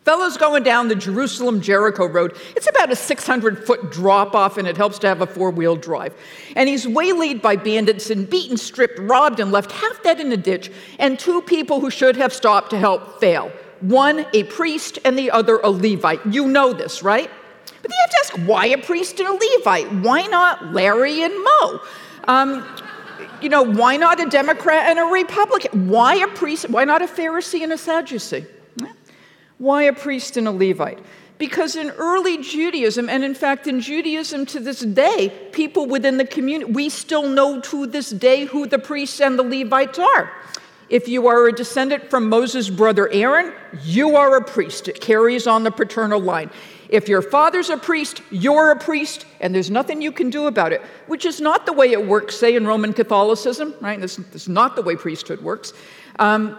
Fellows 0.05 0.37
going 0.37 0.63
down 0.63 0.87
the 0.87 0.95
Jerusalem 0.95 1.61
Jericho 1.61 2.07
road. 2.07 2.37
It's 2.55 2.69
about 2.69 2.93
a 2.93 2.97
600 2.97 3.67
foot 3.67 3.91
drop 3.91 4.37
off, 4.37 4.59
and 4.59 4.69
it 4.69 4.77
helps 4.77 5.01
to 5.01 5.09
have 5.09 5.23
a 5.23 5.27
four 5.27 5.51
wheel 5.51 5.75
drive. 5.75 6.15
And 6.55 6.69
he's 6.69 6.87
waylaid 6.87 7.43
by 7.43 7.57
bandits 7.57 8.11
and 8.11 8.31
beaten, 8.31 8.57
stripped, 8.57 9.01
robbed, 9.01 9.41
and 9.41 9.51
left 9.51 9.73
half 9.73 10.03
dead 10.05 10.21
in 10.21 10.31
a 10.31 10.37
ditch. 10.37 10.71
And 11.01 11.19
two 11.19 11.43
people 11.43 11.81
who 11.81 11.91
should 11.91 12.15
have 12.15 12.33
stopped 12.33 12.71
to 12.71 12.79
help 12.79 13.19
fail 13.19 13.51
one 13.83 14.27
a 14.33 14.45
priest 14.45 14.99
and 15.05 15.19
the 15.19 15.31
other 15.31 15.59
a 15.59 15.71
Levite. 15.71 16.25
You 16.27 16.49
know 16.49 16.73
this, 16.73 17.03
right? 17.03 17.31
But 17.83 17.91
you 17.91 17.97
have 18.01 18.11
to 18.11 18.17
ask 18.21 18.49
why 18.49 18.67
a 18.67 18.79
priest 18.79 19.19
and 19.21 19.29
a 19.29 19.33
Levite? 19.33 19.93
Why 19.93 20.23
not 20.27 20.73
Larry 20.73 21.23
and 21.23 21.35
Moe? 21.35 21.81
Um, 22.25 22.67
you 23.41 23.49
know, 23.49 23.63
why 23.63 23.97
not 23.97 24.21
a 24.21 24.27
Democrat 24.27 24.89
and 24.89 24.99
a 24.99 25.13
Republican? 25.13 25.89
Why 25.89 26.15
a 26.15 26.29
priest? 26.29 26.71
Why 26.71 26.85
not 26.85 27.03
a 27.03 27.07
Pharisee 27.07 27.63
and 27.63 27.73
a 27.73 27.79
Sadducee? 27.79 28.47
Why 29.59 29.85
a 29.85 29.93
priest 29.93 30.37
and 30.37 30.47
a 30.47 30.53
Levite? 30.53 31.01
Because 31.39 31.75
in 31.75 31.91
early 31.91 32.41
Judaism, 32.43 33.09
and 33.09 33.25
in 33.25 33.35
fact 33.35 33.67
in 33.67 33.81
Judaism 33.81 34.47
to 34.47 34.61
this 34.61 34.81
day, 34.81 35.33
people 35.51 35.87
within 35.87 36.17
the 36.17 36.25
community, 36.25 36.71
we 36.71 36.89
still 36.89 37.29
know 37.29 37.61
to 37.63 37.87
this 37.87 38.11
day 38.11 38.45
who 38.45 38.67
the 38.67 38.79
priests 38.79 39.21
and 39.21 39.37
the 39.37 39.43
Levites 39.43 39.99
are. 39.99 40.33
If 40.93 41.09
you 41.09 41.27
are 41.27 41.49
a 41.49 41.53
descendant 41.53 42.11
from 42.11 42.29
Moses' 42.29 42.69
brother 42.69 43.09
Aaron, 43.11 43.55
you 43.83 44.15
are 44.17 44.37
a 44.37 44.45
priest. 44.45 44.89
It 44.89 45.01
carries 45.01 45.47
on 45.47 45.65
the 45.65 45.71
paternal 45.71 46.21
line. 46.21 46.51
If 46.91 47.09
your 47.09 47.23
father's 47.23 47.71
a 47.71 47.79
priest, 47.79 48.21
you're 48.31 48.73
a 48.73 48.79
priest, 48.79 49.25
and 49.41 49.55
there's 49.55 49.71
nothing 49.71 50.03
you 50.03 50.13
can 50.13 50.29
do 50.29 50.49
about 50.49 50.71
it, 50.71 50.83
which 51.07 51.25
is 51.25 51.41
not 51.41 51.65
the 51.65 51.73
way 51.73 51.93
it 51.93 52.07
works, 52.07 52.37
say, 52.37 52.57
in 52.57 52.67
Roman 52.67 52.93
Catholicism, 52.93 53.75
right? 53.81 53.99
This, 53.99 54.17
this 54.17 54.43
is 54.43 54.49
not 54.51 54.77
the 54.77 54.83
way 54.83 54.95
priesthood 54.95 55.41
works. 55.41 55.73
Um, 56.19 56.59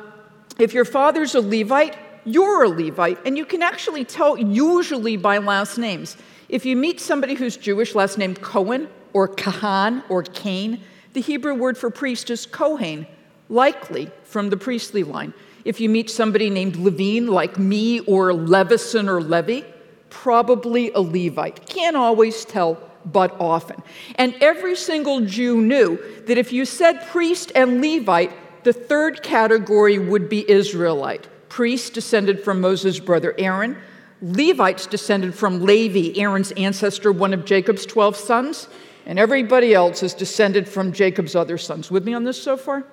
if 0.57 0.73
your 0.73 0.85
father's 0.85 1.35
a 1.35 1.39
Levite, 1.39 1.95
you're 2.25 2.63
a 2.63 2.69
Levite, 2.69 3.19
and 3.27 3.37
you 3.37 3.45
can 3.45 3.61
actually 3.61 4.03
tell 4.03 4.35
usually 4.35 5.15
by 5.15 5.37
last 5.37 5.77
names. 5.77 6.17
If 6.49 6.65
you 6.65 6.75
meet 6.75 6.99
somebody 6.99 7.35
who's 7.35 7.55
Jewish, 7.55 7.93
last 7.93 8.17
name 8.17 8.33
Cohen 8.33 8.89
or 9.13 9.27
Kahan 9.27 10.01
or 10.09 10.23
Cain, 10.23 10.81
the 11.13 11.21
Hebrew 11.21 11.53
word 11.53 11.77
for 11.77 11.91
priest 11.91 12.31
is 12.31 12.47
Kohen, 12.47 13.05
likely 13.49 14.09
from 14.23 14.49
the 14.49 14.57
priestly 14.57 15.03
line. 15.03 15.33
If 15.65 15.79
you 15.79 15.89
meet 15.89 16.09
somebody 16.09 16.49
named 16.49 16.75
Levine, 16.75 17.27
like 17.27 17.57
me, 17.57 18.01
or 18.01 18.33
Levison 18.33 19.07
or 19.07 19.21
Levy, 19.21 19.63
probably 20.09 20.91
a 20.91 20.99
Levite. 20.99 21.65
Can't 21.65 21.95
always 21.95 22.45
tell, 22.45 22.77
but 23.05 23.35
often. 23.39 23.81
And 24.15 24.35
every 24.41 24.75
single 24.75 25.21
Jew 25.21 25.61
knew 25.61 25.99
that 26.25 26.37
if 26.37 26.51
you 26.51 26.65
said 26.65 27.05
priest 27.07 27.51
and 27.55 27.81
Levite, 27.81 28.31
the 28.63 28.73
third 28.73 29.23
category 29.23 29.99
would 29.99 30.29
be 30.29 30.49
Israelite. 30.49 31.27
Priests 31.49 31.89
descended 31.89 32.43
from 32.43 32.61
Moses' 32.61 32.99
brother 32.99 33.35
Aaron, 33.37 33.77
Levites 34.23 34.87
descended 34.87 35.35
from 35.35 35.63
Levi, 35.65 36.17
Aaron's 36.17 36.51
ancestor, 36.53 37.11
one 37.11 37.33
of 37.33 37.43
Jacob's 37.43 37.85
12 37.85 38.15
sons, 38.15 38.69
and 39.05 39.19
everybody 39.19 39.73
else 39.73 40.01
is 40.01 40.13
descended 40.13 40.67
from 40.67 40.93
Jacob's 40.93 41.35
other 41.35 41.57
sons. 41.57 41.91
With 41.91 42.05
me 42.05 42.13
on 42.13 42.23
this 42.23 42.41
so 42.41 42.55
far? 42.55 42.85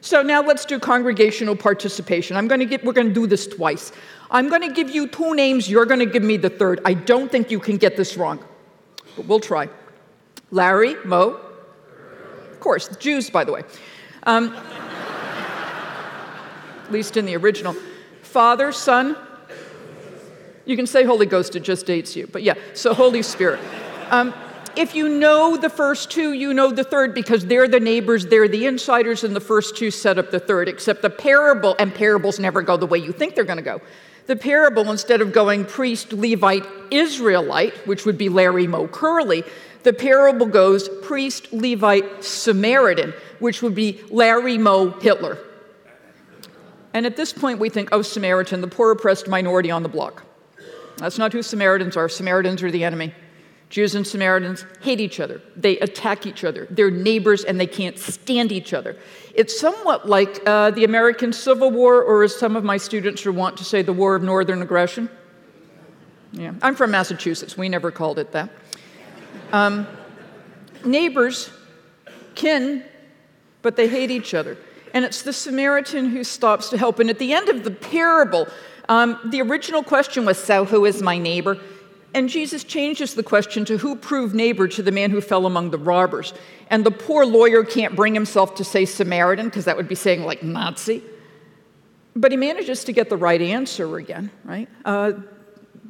So 0.00 0.22
now 0.22 0.42
let's 0.42 0.64
do 0.64 0.78
congregational 0.78 1.56
participation. 1.56 2.36
I'm 2.36 2.48
going 2.48 2.60
to 2.60 2.66
get, 2.66 2.84
we're 2.84 2.94
going 2.94 3.08
to 3.08 3.14
do 3.14 3.26
this 3.26 3.46
twice. 3.46 3.92
I'm 4.30 4.48
going 4.48 4.62
to 4.62 4.72
give 4.72 4.88
you 4.90 5.06
two 5.08 5.34
names, 5.34 5.68
you're 5.68 5.84
going 5.86 6.00
to 6.00 6.06
give 6.06 6.22
me 6.22 6.36
the 6.36 6.48
third. 6.48 6.80
I 6.84 6.94
don't 6.94 7.30
think 7.30 7.50
you 7.50 7.60
can 7.60 7.76
get 7.76 7.96
this 7.96 8.16
wrong, 8.16 8.42
but 9.16 9.26
we'll 9.26 9.40
try. 9.40 9.68
Larry, 10.50 10.96
Moe, 11.04 11.40
of 12.50 12.60
course, 12.60 12.88
Jews, 12.96 13.28
by 13.28 13.44
the 13.44 13.52
way. 13.52 13.62
Um, 14.22 14.54
at 16.84 16.90
least 16.90 17.16
in 17.16 17.26
the 17.26 17.36
original. 17.36 17.74
Father, 18.22 18.72
Son, 18.72 19.16
you 20.64 20.76
can 20.76 20.86
say 20.86 21.04
Holy 21.04 21.26
Ghost, 21.26 21.56
it 21.56 21.60
just 21.60 21.84
dates 21.86 22.14
you, 22.16 22.26
but 22.26 22.42
yeah, 22.42 22.54
so 22.74 22.94
Holy 22.94 23.22
Spirit. 23.22 23.60
Um, 24.10 24.32
if 24.76 24.94
you 24.94 25.08
know 25.08 25.56
the 25.56 25.70
first 25.70 26.10
two, 26.10 26.32
you 26.32 26.54
know 26.54 26.70
the 26.70 26.84
third 26.84 27.14
because 27.14 27.46
they're 27.46 27.68
the 27.68 27.80
neighbors, 27.80 28.26
they're 28.26 28.48
the 28.48 28.66
insiders, 28.66 29.24
and 29.24 29.34
the 29.34 29.40
first 29.40 29.76
two 29.76 29.90
set 29.90 30.18
up 30.18 30.30
the 30.30 30.40
third. 30.40 30.68
Except 30.68 31.02
the 31.02 31.10
parable, 31.10 31.76
and 31.78 31.94
parables 31.94 32.38
never 32.38 32.62
go 32.62 32.76
the 32.76 32.86
way 32.86 32.98
you 32.98 33.12
think 33.12 33.34
they're 33.34 33.44
going 33.44 33.58
to 33.58 33.62
go. 33.62 33.80
The 34.26 34.36
parable, 34.36 34.90
instead 34.90 35.20
of 35.20 35.32
going 35.32 35.64
priest, 35.64 36.12
Levite, 36.12 36.64
Israelite, 36.90 37.74
which 37.86 38.06
would 38.06 38.16
be 38.16 38.28
Larry 38.28 38.66
Moe 38.66 38.86
Curly, 38.86 39.42
the 39.82 39.92
parable 39.92 40.46
goes 40.46 40.88
priest, 41.02 41.52
Levite, 41.52 42.22
Samaritan, 42.22 43.14
which 43.38 43.62
would 43.62 43.74
be 43.74 44.00
Larry 44.10 44.58
Moe 44.58 44.90
Hitler. 44.90 45.38
And 46.92 47.06
at 47.06 47.16
this 47.16 47.32
point, 47.32 47.58
we 47.58 47.68
think, 47.68 47.88
oh, 47.92 48.02
Samaritan, 48.02 48.60
the 48.60 48.68
poor 48.68 48.90
oppressed 48.92 49.28
minority 49.28 49.70
on 49.70 49.82
the 49.82 49.88
block. 49.88 50.24
That's 50.98 51.18
not 51.18 51.32
who 51.32 51.42
Samaritans 51.42 51.96
are. 51.96 52.08
Samaritans 52.08 52.62
are 52.62 52.70
the 52.70 52.84
enemy. 52.84 53.14
Jews 53.70 53.94
and 53.94 54.04
Samaritans 54.04 54.66
hate 54.80 54.98
each 54.98 55.20
other. 55.20 55.40
They 55.56 55.78
attack 55.78 56.26
each 56.26 56.42
other. 56.42 56.66
They're 56.70 56.90
neighbors 56.90 57.44
and 57.44 57.58
they 57.58 57.68
can't 57.68 57.96
stand 57.96 58.50
each 58.50 58.74
other. 58.74 58.96
It's 59.32 59.58
somewhat 59.58 60.08
like 60.08 60.40
uh, 60.44 60.72
the 60.72 60.82
American 60.82 61.32
Civil 61.32 61.70
War, 61.70 62.02
or 62.02 62.24
as 62.24 62.36
some 62.36 62.56
of 62.56 62.64
my 62.64 62.76
students 62.76 63.24
are 63.26 63.32
want 63.32 63.56
to 63.58 63.64
say, 63.64 63.82
the 63.82 63.92
War 63.92 64.16
of 64.16 64.24
Northern 64.24 64.60
Aggression. 64.60 65.08
Yeah, 66.32 66.52
I'm 66.62 66.74
from 66.74 66.90
Massachusetts. 66.90 67.56
We 67.56 67.68
never 67.68 67.92
called 67.92 68.18
it 68.18 68.32
that. 68.32 68.50
Um, 69.52 69.86
neighbors, 70.84 71.50
kin, 72.34 72.84
but 73.62 73.76
they 73.76 73.86
hate 73.86 74.10
each 74.10 74.34
other. 74.34 74.58
And 74.92 75.04
it's 75.04 75.22
the 75.22 75.32
Samaritan 75.32 76.10
who 76.10 76.24
stops 76.24 76.70
to 76.70 76.78
help. 76.78 76.98
And 76.98 77.08
at 77.08 77.20
the 77.20 77.32
end 77.32 77.48
of 77.48 77.62
the 77.62 77.70
parable, 77.70 78.48
um, 78.88 79.18
the 79.26 79.40
original 79.42 79.84
question 79.84 80.24
was, 80.24 80.38
So 80.38 80.64
who 80.64 80.84
is 80.84 81.00
my 81.00 81.18
neighbor? 81.18 81.56
And 82.12 82.28
Jesus 82.28 82.64
changes 82.64 83.14
the 83.14 83.22
question 83.22 83.64
to 83.66 83.78
who 83.78 83.94
proved 83.94 84.34
neighbor 84.34 84.66
to 84.68 84.82
the 84.82 84.90
man 84.90 85.10
who 85.10 85.20
fell 85.20 85.46
among 85.46 85.70
the 85.70 85.78
robbers. 85.78 86.34
And 86.68 86.84
the 86.84 86.90
poor 86.90 87.24
lawyer 87.24 87.64
can't 87.64 87.94
bring 87.94 88.14
himself 88.14 88.56
to 88.56 88.64
say 88.64 88.84
Samaritan, 88.84 89.46
because 89.46 89.66
that 89.66 89.76
would 89.76 89.88
be 89.88 89.94
saying 89.94 90.24
like 90.24 90.42
Nazi. 90.42 91.02
But 92.16 92.32
he 92.32 92.36
manages 92.36 92.84
to 92.84 92.92
get 92.92 93.08
the 93.08 93.16
right 93.16 93.40
answer 93.40 93.96
again, 93.96 94.30
right? 94.44 94.68
Uh, 94.84 95.12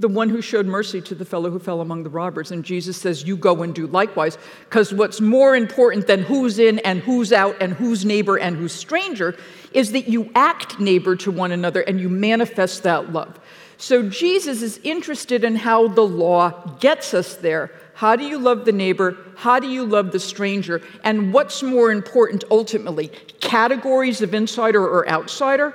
the 0.00 0.08
one 0.08 0.30
who 0.30 0.40
showed 0.40 0.66
mercy 0.66 1.00
to 1.02 1.14
the 1.14 1.24
fellow 1.24 1.50
who 1.50 1.58
fell 1.58 1.80
among 1.80 2.02
the 2.02 2.10
robbers. 2.10 2.50
And 2.50 2.64
Jesus 2.64 2.96
says, 2.96 3.24
You 3.24 3.36
go 3.36 3.62
and 3.62 3.74
do 3.74 3.86
likewise. 3.86 4.38
Because 4.60 4.92
what's 4.94 5.20
more 5.20 5.54
important 5.54 6.06
than 6.06 6.22
who's 6.22 6.58
in 6.58 6.78
and 6.80 7.00
who's 7.00 7.32
out 7.32 7.56
and 7.60 7.74
who's 7.74 8.04
neighbor 8.04 8.38
and 8.38 8.56
who's 8.56 8.72
stranger 8.72 9.36
is 9.72 9.92
that 9.92 10.08
you 10.08 10.30
act 10.34 10.80
neighbor 10.80 11.16
to 11.16 11.30
one 11.30 11.52
another 11.52 11.82
and 11.82 12.00
you 12.00 12.08
manifest 12.08 12.82
that 12.82 13.12
love. 13.12 13.38
So 13.80 14.02
Jesus 14.02 14.60
is 14.60 14.78
interested 14.84 15.42
in 15.42 15.56
how 15.56 15.88
the 15.88 16.02
law 16.02 16.50
gets 16.80 17.14
us 17.14 17.36
there. 17.36 17.70
How 17.94 18.14
do 18.14 18.24
you 18.24 18.38
love 18.38 18.66
the 18.66 18.72
neighbor? 18.72 19.16
How 19.36 19.58
do 19.58 19.70
you 19.70 19.86
love 19.86 20.12
the 20.12 20.20
stranger? 20.20 20.82
And 21.02 21.32
what's 21.32 21.62
more 21.62 21.90
important 21.90 22.44
ultimately, 22.50 23.08
categories 23.40 24.20
of 24.20 24.34
insider 24.34 24.86
or 24.86 25.08
outsider, 25.08 25.72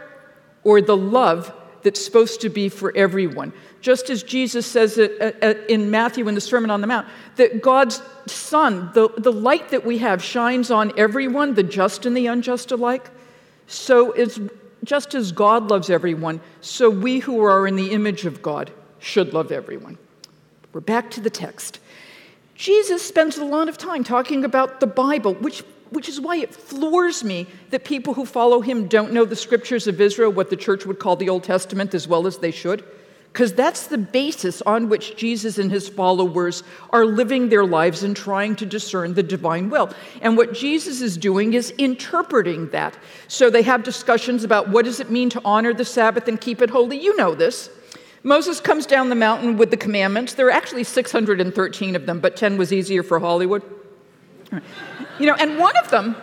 or 0.63 0.81
the 0.81 0.95
love 0.95 1.51
that's 1.81 2.03
supposed 2.03 2.41
to 2.41 2.49
be 2.49 2.69
for 2.69 2.95
everyone. 2.95 3.51
Just 3.81 4.11
as 4.11 4.21
Jesus 4.21 4.67
says 4.67 4.99
it 4.99 5.19
uh, 5.19 5.31
uh, 5.43 5.53
in 5.67 5.89
Matthew 5.89 6.27
in 6.27 6.35
the 6.35 6.41
Sermon 6.41 6.69
on 6.69 6.81
the 6.81 6.87
Mount, 6.87 7.07
that 7.37 7.59
God's 7.59 8.03
sun, 8.27 8.91
the, 8.93 9.09
the 9.17 9.33
light 9.33 9.69
that 9.69 9.83
we 9.83 9.97
have, 9.97 10.23
shines 10.23 10.69
on 10.69 10.93
everyone, 10.95 11.55
the 11.55 11.63
just 11.63 12.05
and 12.05 12.15
the 12.15 12.27
unjust 12.27 12.71
alike. 12.71 13.09
So 13.65 14.11
it's 14.11 14.39
just 14.85 15.13
as 15.13 15.31
God 15.31 15.69
loves 15.69 15.89
everyone, 15.89 16.41
so 16.61 16.89
we 16.89 17.19
who 17.19 17.43
are 17.43 17.67
in 17.67 17.75
the 17.75 17.91
image 17.91 18.25
of 18.25 18.41
God 18.41 18.71
should 18.99 19.33
love 19.33 19.51
everyone. 19.51 19.97
We're 20.73 20.81
back 20.81 21.11
to 21.11 21.21
the 21.21 21.29
text. 21.29 21.79
Jesus 22.55 23.01
spends 23.05 23.37
a 23.37 23.45
lot 23.45 23.67
of 23.67 23.77
time 23.77 24.03
talking 24.03 24.45
about 24.45 24.79
the 24.79 24.87
Bible, 24.87 25.33
which, 25.35 25.63
which 25.89 26.07
is 26.07 26.21
why 26.21 26.37
it 26.37 26.53
floors 26.53 27.23
me 27.23 27.47
that 27.69 27.83
people 27.83 28.13
who 28.13 28.25
follow 28.25 28.61
him 28.61 28.87
don't 28.87 29.11
know 29.11 29.25
the 29.25 29.35
scriptures 29.35 29.87
of 29.87 29.99
Israel, 29.99 30.31
what 30.31 30.49
the 30.49 30.55
church 30.55 30.85
would 30.85 30.99
call 30.99 31.15
the 31.15 31.29
Old 31.29 31.43
Testament, 31.43 31.93
as 31.93 32.07
well 32.07 32.27
as 32.27 32.37
they 32.37 32.51
should 32.51 32.83
because 33.35 33.51
that's 33.51 33.87
the 33.87 33.97
basis 33.97 34.61
on 34.61 34.87
which 34.87 35.17
Jesus 35.17 35.57
and 35.57 35.69
his 35.69 35.89
followers 35.89 36.63
are 36.91 37.05
living 37.05 37.49
their 37.49 37.65
lives 37.65 38.01
and 38.01 38.15
trying 38.15 38.55
to 38.55 38.65
discern 38.65 39.13
the 39.13 39.23
divine 39.23 39.69
will. 39.69 39.93
And 40.21 40.37
what 40.37 40.53
Jesus 40.53 41.01
is 41.01 41.17
doing 41.17 41.53
is 41.53 41.71
interpreting 41.71 42.69
that. 42.69 42.97
So 43.27 43.49
they 43.49 43.61
have 43.63 43.83
discussions 43.83 44.45
about 44.45 44.69
what 44.69 44.85
does 44.85 45.01
it 45.01 45.11
mean 45.11 45.29
to 45.31 45.41
honor 45.43 45.73
the 45.73 45.83
Sabbath 45.83 46.29
and 46.29 46.39
keep 46.39 46.61
it 46.61 46.69
holy. 46.69 46.97
You 46.97 47.13
know 47.17 47.35
this. 47.35 47.69
Moses 48.23 48.61
comes 48.61 48.85
down 48.85 49.09
the 49.09 49.15
mountain 49.15 49.57
with 49.57 49.69
the 49.69 49.75
commandments. 49.75 50.35
There 50.35 50.47
are 50.47 50.51
actually 50.51 50.85
613 50.85 51.95
of 51.97 52.05
them, 52.05 52.21
but 52.21 52.37
10 52.37 52.55
was 52.55 52.71
easier 52.71 53.03
for 53.03 53.19
Hollywood. 53.19 53.63
You 55.19 55.25
know, 55.25 55.35
and 55.35 55.59
one 55.59 55.75
of 55.75 55.91
them, 55.91 56.15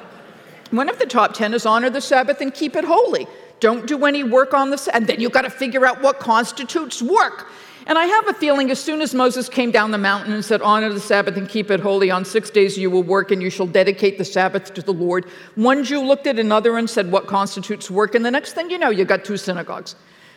one 0.71 0.89
of 0.89 0.99
the 0.99 1.05
top 1.05 1.35
10 1.35 1.53
is 1.53 1.67
honor 1.67 1.91
the 1.91 2.01
Sabbath 2.01 2.41
and 2.41 2.55
keep 2.55 2.75
it 2.75 2.85
holy. 2.85 3.27
Don't 3.63 3.87
do 3.87 4.07
any 4.07 4.25
work 4.25 4.55
on 4.55 4.71
this. 4.71 4.89
And 4.89 5.07
then 5.07 5.21
you've 5.21 5.31
got 5.31 5.43
to 5.43 5.51
figure 5.51 5.87
out 5.87 6.03
what 6.03 6.19
constitutes 6.19 7.01
work. 7.01 7.47
And 7.87 7.97
I 7.97 8.07
have 8.07 8.27
a 8.27 8.35
feeling 8.35 8.73
as 8.73 8.81
soon 8.81 9.01
as 9.01 9.15
Moses 9.15 9.49
came 9.49 9.71
down 9.71 9.93
the 9.93 9.99
mountain 9.99 10.33
and 10.33 10.45
said, 10.45 10.61
Honor 10.63 10.93
the 10.93 10.99
Sabbath 10.99 11.37
and 11.37 11.49
keep 11.49 11.71
it 11.71 11.79
holy, 11.79 12.11
on 12.11 12.25
six 12.25 12.51
days 12.51 12.77
you 12.77 12.91
will 12.91 13.05
work 13.05 13.31
and 13.31 13.41
you 13.41 13.51
shall 13.51 13.69
dedicate 13.69 14.19
the 14.19 14.25
Sabbath 14.25 14.75
to 14.75 14.83
the 14.83 14.93
Lord. 14.93 15.27
One 15.55 15.85
Jew 15.85 16.01
looked 16.01 16.27
at 16.27 16.41
another 16.41 16.77
and 16.77 16.91
said, 16.91 17.13
What 17.13 17.29
constitutes 17.29 17.89
work? 17.89 18.17
And 18.17 18.25
the 18.25 18.33
next 18.33 18.55
thing 18.55 18.69
you 18.69 18.79
know, 18.79 18.91
you 18.91 19.05
got 19.05 19.25
two 19.25 19.37
synagogues. 19.37 19.95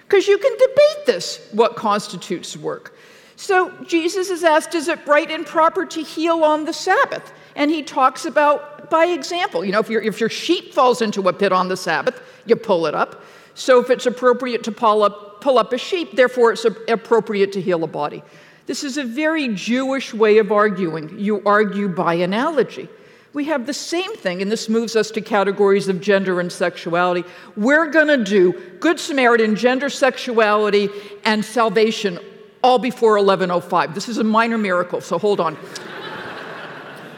Because 0.08 0.28
you 0.28 0.38
can 0.38 0.52
debate 0.54 1.08
this, 1.08 1.50
what 1.52 1.76
constitutes 1.76 2.56
work. 2.56 2.96
So 3.38 3.72
Jesus 3.86 4.30
is 4.30 4.44
asked, 4.44 4.76
Is 4.76 4.88
it 4.88 5.00
right 5.08 5.32
and 5.32 5.48
proper 5.48 5.84
to 5.84 6.04
heal 6.04 6.44
on 6.44 6.66
the 6.66 6.74
Sabbath? 6.74 7.34
And 7.56 7.72
he 7.72 7.82
talks 7.82 8.26
about 8.26 8.75
by 8.90 9.06
example. 9.06 9.64
You 9.64 9.72
know, 9.72 9.80
if, 9.80 9.90
if 9.90 10.20
your 10.20 10.30
sheep 10.30 10.74
falls 10.74 11.02
into 11.02 11.28
a 11.28 11.34
pit 11.34 11.52
on 11.52 11.68
the 11.68 11.78
Sabbath, 11.78 12.22
you 12.46 12.56
pull 12.56 12.86
it 12.86 12.96
up. 12.96 13.24
So 13.54 13.80
if 13.80 13.90
it's 13.90 14.06
appropriate 14.06 14.64
to 14.66 14.72
pull 14.72 15.04
up, 15.04 15.42
pull 15.42 15.58
up 15.58 15.72
a 15.74 15.78
sheep, 15.78 16.16
therefore 16.16 16.52
it's 16.54 16.66
appropriate 16.66 17.54
to 17.54 17.62
heal 17.62 17.84
a 17.84 17.88
body. 17.88 18.24
This 18.66 18.84
is 18.84 18.98
a 18.98 19.04
very 19.04 19.54
Jewish 19.54 20.14
way 20.14 20.40
of 20.40 20.52
arguing. 20.52 21.20
You 21.20 21.42
argue 21.46 21.88
by 21.88 22.16
analogy. 22.16 22.90
We 23.34 23.46
have 23.46 23.66
the 23.66 23.74
same 23.74 24.16
thing, 24.16 24.42
and 24.42 24.52
this 24.52 24.70
moves 24.70 24.96
us 24.96 25.12
to 25.12 25.22
categories 25.22 25.90
of 25.90 26.00
gender 26.02 26.40
and 26.40 26.52
sexuality. 26.52 27.28
We're 27.58 27.88
going 27.88 28.08
to 28.08 28.24
do 28.24 28.54
Good 28.80 29.00
Samaritan, 29.00 29.56
gender, 29.56 29.90
sexuality, 29.90 30.90
and 31.26 31.44
salvation 31.44 32.18
all 32.64 32.80
before 32.80 33.18
1105. 33.18 33.94
This 33.94 34.10
is 34.10 34.18
a 34.18 34.24
minor 34.24 34.58
miracle, 34.58 35.02
so 35.02 35.20
hold 35.20 35.40
on. 35.40 35.58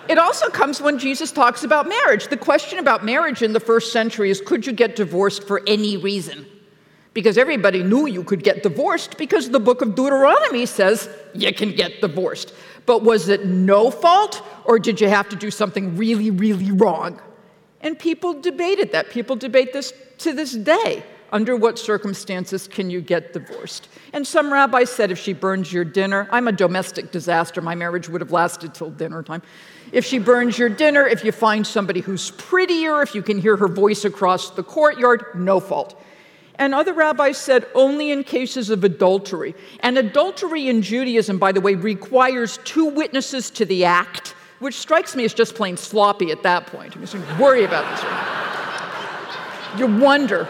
It 0.10 0.18
also 0.18 0.50
comes 0.50 0.82
when 0.82 1.00
Jesus 1.00 1.32
talks 1.32 1.64
about 1.64 1.88
marriage. 1.88 2.28
The 2.28 2.38
question 2.38 2.80
about 2.80 3.04
marriage 3.04 3.42
in 3.42 3.54
the 3.54 3.60
first 3.60 3.92
century 3.92 4.30
is 4.30 4.42
could 4.42 4.66
you 4.66 4.74
get 4.74 4.96
divorced 4.96 5.44
for 5.44 5.62
any 5.68 5.98
reason? 5.98 6.46
Because 7.14 7.38
everybody 7.38 7.84
knew 7.84 8.06
you 8.06 8.24
could 8.24 8.44
get 8.44 8.64
divorced 8.64 9.18
because 9.18 9.50
the 9.50 9.60
book 9.60 9.82
of 9.82 9.96
Deuteronomy 9.96 10.66
says 10.66 11.10
you 11.34 11.54
can 11.54 11.72
get 11.72 12.00
divorced. 12.00 12.54
But 12.86 13.04
was 13.04 13.28
it 13.28 13.46
no 13.46 13.92
fault 13.92 14.42
or 14.66 14.80
did 14.80 15.02
you 15.02 15.10
have 15.10 15.28
to 15.30 15.36
do 15.36 15.52
something 15.52 15.98
really, 15.98 16.32
really 16.32 16.72
wrong? 16.72 17.20
And 17.82 17.98
people 17.98 18.40
debated 18.40 18.92
that. 18.94 19.10
People 19.10 19.36
debate 19.36 19.74
this 19.74 19.94
to 20.20 20.34
this 20.34 20.54
day. 20.54 21.04
Under 21.32 21.58
what 21.58 21.78
circumstances 21.78 22.68
can 22.68 22.90
you 22.90 23.02
get 23.02 23.34
divorced? 23.34 23.90
And 24.14 24.26
some 24.26 24.52
rabbis 24.52 24.90
said 24.90 25.12
if 25.12 25.20
she 25.20 25.34
burns 25.34 25.74
your 25.74 25.84
dinner, 25.84 26.30
I'm 26.32 26.48
a 26.48 26.54
domestic 26.54 27.12
disaster, 27.12 27.62
my 27.62 27.76
marriage 27.76 28.08
would 28.08 28.22
have 28.22 28.32
lasted 28.32 28.74
till 28.74 28.92
dinner 28.92 29.22
time. 29.24 29.42
If 29.92 30.06
she 30.06 30.20
burns 30.20 30.58
your 30.58 30.70
dinner, 30.70 31.08
if 31.08 31.24
you 31.24 31.32
find 31.32 31.66
somebody 31.66 32.02
who's 32.02 32.32
prettier, 32.32 33.02
if 33.02 33.16
you 33.16 33.22
can 33.22 33.40
hear 33.40 33.56
her 33.58 33.68
voice 33.68 34.06
across 34.06 34.50
the 34.52 34.64
courtyard, 34.64 35.26
no 35.36 35.60
fault. 35.60 36.02
And 36.56 36.74
other 36.74 36.94
rabbis 36.94 37.38
said 37.38 37.68
only 37.76 38.12
in 38.12 38.24
cases 38.24 38.70
of 38.70 38.84
adultery. 38.84 39.54
And 39.82 39.98
adultery 39.98 40.68
in 40.68 40.82
Judaism, 40.82 41.38
by 41.38 41.52
the 41.52 41.62
way, 41.62 41.76
requires 41.76 42.60
two 42.64 42.86
witnesses 42.86 43.50
to 43.52 43.66
the 43.66 43.86
act, 43.86 44.36
which 44.60 44.76
strikes 44.76 45.16
me 45.16 45.24
as 45.24 45.34
just 45.34 45.56
plain 45.56 45.78
sloppy 45.78 46.32
at 46.32 46.44
that 46.44 46.68
point. 46.68 46.98
I 46.98 47.00
mean, 47.00 47.40
worry 47.40 47.64
about 47.64 47.86
this. 47.92 49.80
You 49.80 49.86
wonder. 50.02 50.50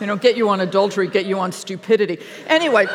You 0.00 0.06
know, 0.06 0.16
get 0.16 0.36
you 0.36 0.48
on 0.48 0.60
adultery, 0.60 1.08
get 1.08 1.26
you 1.26 1.38
on 1.38 1.52
stupidity. 1.52 2.18
Anyway. 2.48 2.86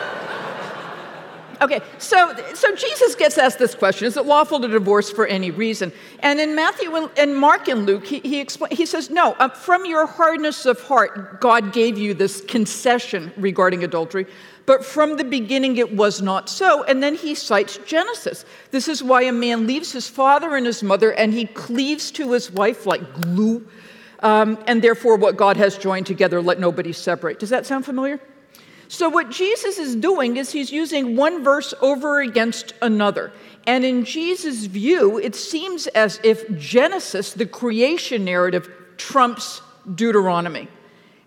Okay, 1.66 1.82
so, 1.98 2.32
so 2.54 2.76
Jesus 2.76 3.16
gets 3.16 3.40
asked 3.40 3.58
this 3.58 3.74
question 3.74 4.06
Is 4.06 4.18
it 4.18 4.26
lawful 4.28 4.60
to 4.60 4.68
divorce 4.68 5.10
for 5.10 5.26
any 5.26 5.50
reason? 5.50 5.92
And 6.20 6.40
in 6.40 6.56
Matthew 6.56 6.96
and 7.18 7.36
Mark 7.36 7.68
and 7.68 7.88
Luke, 7.88 8.06
he, 8.06 8.20
he, 8.20 8.46
he 8.70 8.86
says, 8.86 9.10
No, 9.10 9.32
uh, 9.40 9.50
from 9.50 9.84
your 9.84 10.06
hardness 10.06 10.68
of 10.68 10.80
heart, 10.82 11.42
God 11.42 11.74
gave 11.74 11.98
you 11.98 12.14
this 12.14 12.42
concession 12.42 13.34
regarding 13.36 13.84
adultery, 13.84 14.28
but 14.68 14.86
from 14.86 15.18
the 15.18 15.24
beginning 15.24 15.78
it 15.78 15.92
was 15.96 16.22
not 16.22 16.50
so. 16.50 16.84
And 16.84 17.02
then 17.02 17.16
he 17.16 17.34
cites 17.34 17.78
Genesis. 17.78 18.46
This 18.70 18.88
is 18.88 19.02
why 19.02 19.24
a 19.24 19.32
man 19.32 19.66
leaves 19.66 19.92
his 19.92 20.08
father 20.08 20.56
and 20.56 20.68
his 20.68 20.84
mother 20.84 21.14
and 21.14 21.34
he 21.34 21.48
cleaves 21.48 22.12
to 22.12 22.34
his 22.34 22.52
wife 22.52 22.86
like 22.86 23.22
glue. 23.22 23.68
Um, 24.20 24.64
and 24.68 24.84
therefore, 24.84 25.18
what 25.18 25.36
God 25.36 25.58
has 25.58 25.80
joined 25.80 26.06
together, 26.06 26.44
let 26.44 26.60
nobody 26.60 26.94
separate. 26.94 27.40
Does 27.40 27.50
that 27.50 27.66
sound 27.66 27.86
familiar? 27.86 28.20
So, 28.88 29.10
what 29.10 29.32
Jesus 29.32 29.78
is 29.78 29.96
doing 29.96 30.38
is 30.38 30.52
he's 30.52 30.72
using 30.72 31.16
one 31.16 31.44
verse 31.44 31.74
over 31.82 32.22
against 32.22 32.74
another. 32.82 33.32
And 33.66 33.84
in 33.84 34.06
Jesus' 34.06 34.66
view, 34.66 35.18
it 35.18 35.36
seems 35.36 35.88
as 35.88 36.20
if 36.24 36.50
Genesis, 36.58 37.34
the 37.34 37.46
creation 37.48 38.24
narrative, 38.24 38.70
trumps 38.98 39.62
Deuteronomy. 39.96 40.68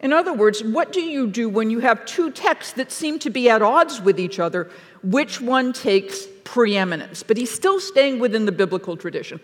In 0.00 0.12
other 0.12 0.32
words, 0.32 0.62
what 0.62 0.92
do 0.92 1.00
you 1.00 1.26
do 1.26 1.48
when 1.48 1.70
you 1.70 1.80
have 1.80 2.04
two 2.06 2.30
texts 2.30 2.74
that 2.74 2.92
seem 2.92 3.18
to 3.20 3.30
be 3.30 3.50
at 3.50 3.62
odds 3.62 4.00
with 4.00 4.20
each 4.20 4.38
other? 4.38 4.70
Which 5.02 5.40
one 5.40 5.72
takes 5.72 6.26
preeminence? 6.44 7.24
But 7.24 7.36
he's 7.36 7.50
still 7.50 7.80
staying 7.80 8.20
within 8.20 8.44
the 8.44 8.52
biblical 8.52 8.96
tradition. 8.96 9.40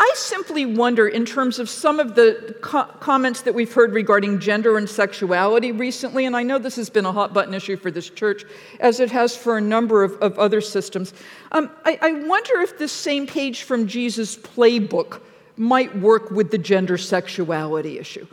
I 0.00 0.12
simply 0.14 0.64
wonder, 0.64 1.08
in 1.08 1.24
terms 1.24 1.58
of 1.58 1.68
some 1.68 1.98
of 1.98 2.14
the 2.14 2.54
co- 2.60 2.84
comments 3.00 3.42
that 3.42 3.52
we've 3.52 3.72
heard 3.72 3.92
regarding 3.92 4.38
gender 4.38 4.78
and 4.78 4.88
sexuality 4.88 5.72
recently, 5.72 6.24
and 6.24 6.36
I 6.36 6.44
know 6.44 6.58
this 6.58 6.76
has 6.76 6.88
been 6.88 7.04
a 7.04 7.10
hot 7.10 7.34
button 7.34 7.52
issue 7.52 7.76
for 7.76 7.90
this 7.90 8.08
church, 8.08 8.44
as 8.78 9.00
it 9.00 9.10
has 9.10 9.36
for 9.36 9.58
a 9.58 9.60
number 9.60 10.04
of, 10.04 10.12
of 10.22 10.38
other 10.38 10.60
systems. 10.60 11.12
Um, 11.50 11.68
I, 11.84 11.98
I 12.00 12.12
wonder 12.12 12.60
if 12.60 12.78
this 12.78 12.92
same 12.92 13.26
page 13.26 13.64
from 13.64 13.88
Jesus' 13.88 14.36
playbook 14.36 15.20
might 15.56 15.98
work 15.98 16.30
with 16.30 16.52
the 16.52 16.58
gender 16.58 16.96
sexuality 16.96 17.98
issue. 17.98 18.28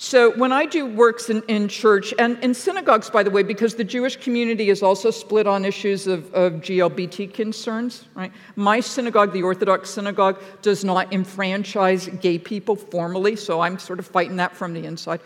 So 0.00 0.30
when 0.36 0.52
I 0.52 0.64
do 0.64 0.86
works 0.86 1.28
in, 1.28 1.42
in 1.48 1.66
church 1.66 2.14
and 2.20 2.38
in 2.38 2.54
synagogues, 2.54 3.10
by 3.10 3.24
the 3.24 3.30
way, 3.30 3.42
because 3.42 3.74
the 3.74 3.82
Jewish 3.82 4.16
community 4.16 4.70
is 4.70 4.80
also 4.80 5.10
split 5.10 5.48
on 5.48 5.64
issues 5.64 6.06
of, 6.06 6.32
of 6.32 6.52
GLBT 6.54 7.34
concerns, 7.34 8.04
right? 8.14 8.32
My 8.54 8.78
synagogue, 8.78 9.32
the 9.32 9.42
Orthodox 9.42 9.90
synagogue, 9.90 10.40
does 10.62 10.84
not 10.84 11.12
enfranchise 11.12 12.06
gay 12.20 12.38
people 12.38 12.76
formally, 12.76 13.34
so 13.34 13.60
I'm 13.60 13.76
sort 13.80 13.98
of 13.98 14.06
fighting 14.06 14.36
that 14.36 14.54
from 14.54 14.72
the 14.72 14.84
inside. 14.84 15.20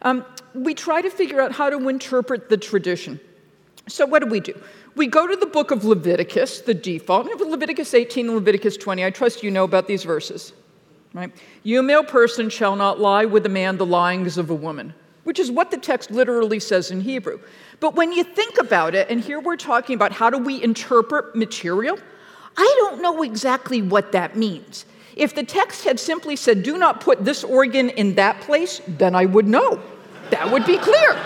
Um, 0.00 0.24
we 0.54 0.72
try 0.72 1.02
to 1.02 1.10
figure 1.10 1.42
out 1.42 1.52
how 1.52 1.68
to 1.68 1.86
interpret 1.90 2.48
the 2.48 2.56
tradition. 2.56 3.20
So 3.88 4.06
what 4.06 4.22
do 4.22 4.30
we 4.30 4.40
do? 4.40 4.58
We 4.96 5.06
go 5.06 5.26
to 5.26 5.36
the 5.36 5.44
book 5.44 5.70
of 5.70 5.84
Leviticus, 5.84 6.62
the 6.62 6.72
default. 6.72 7.26
Leviticus 7.26 7.92
18 7.92 8.26
and 8.26 8.34
Leviticus 8.36 8.78
20. 8.78 9.04
I 9.04 9.10
trust 9.10 9.42
you 9.42 9.50
know 9.50 9.64
about 9.64 9.86
these 9.86 10.02
verses. 10.02 10.54
Right? 11.14 11.32
You, 11.62 11.82
male 11.82 12.02
person, 12.02 12.50
shall 12.50 12.74
not 12.74 13.00
lie 13.00 13.24
with 13.24 13.46
a 13.46 13.48
man 13.48 13.76
the 13.76 13.86
lyings 13.86 14.36
of 14.36 14.50
a 14.50 14.54
woman, 14.54 14.94
which 15.22 15.38
is 15.38 15.48
what 15.48 15.70
the 15.70 15.78
text 15.78 16.10
literally 16.10 16.58
says 16.58 16.90
in 16.90 17.00
Hebrew. 17.00 17.38
But 17.78 17.94
when 17.94 18.12
you 18.12 18.24
think 18.24 18.58
about 18.60 18.96
it, 18.96 19.08
and 19.08 19.20
here 19.20 19.38
we're 19.38 19.56
talking 19.56 19.94
about 19.94 20.10
how 20.10 20.28
do 20.28 20.38
we 20.38 20.60
interpret 20.60 21.36
material, 21.36 21.98
I 22.56 22.74
don't 22.80 23.00
know 23.00 23.22
exactly 23.22 23.80
what 23.80 24.10
that 24.10 24.36
means. 24.36 24.86
If 25.16 25.36
the 25.36 25.44
text 25.44 25.84
had 25.84 26.00
simply 26.00 26.34
said, 26.34 26.64
do 26.64 26.76
not 26.76 27.00
put 27.00 27.24
this 27.24 27.44
organ 27.44 27.90
in 27.90 28.16
that 28.16 28.40
place, 28.40 28.80
then 28.88 29.14
I 29.14 29.24
would 29.24 29.46
know. 29.46 29.80
That 30.30 30.50
would 30.50 30.66
be 30.66 30.78
clear. 30.78 31.16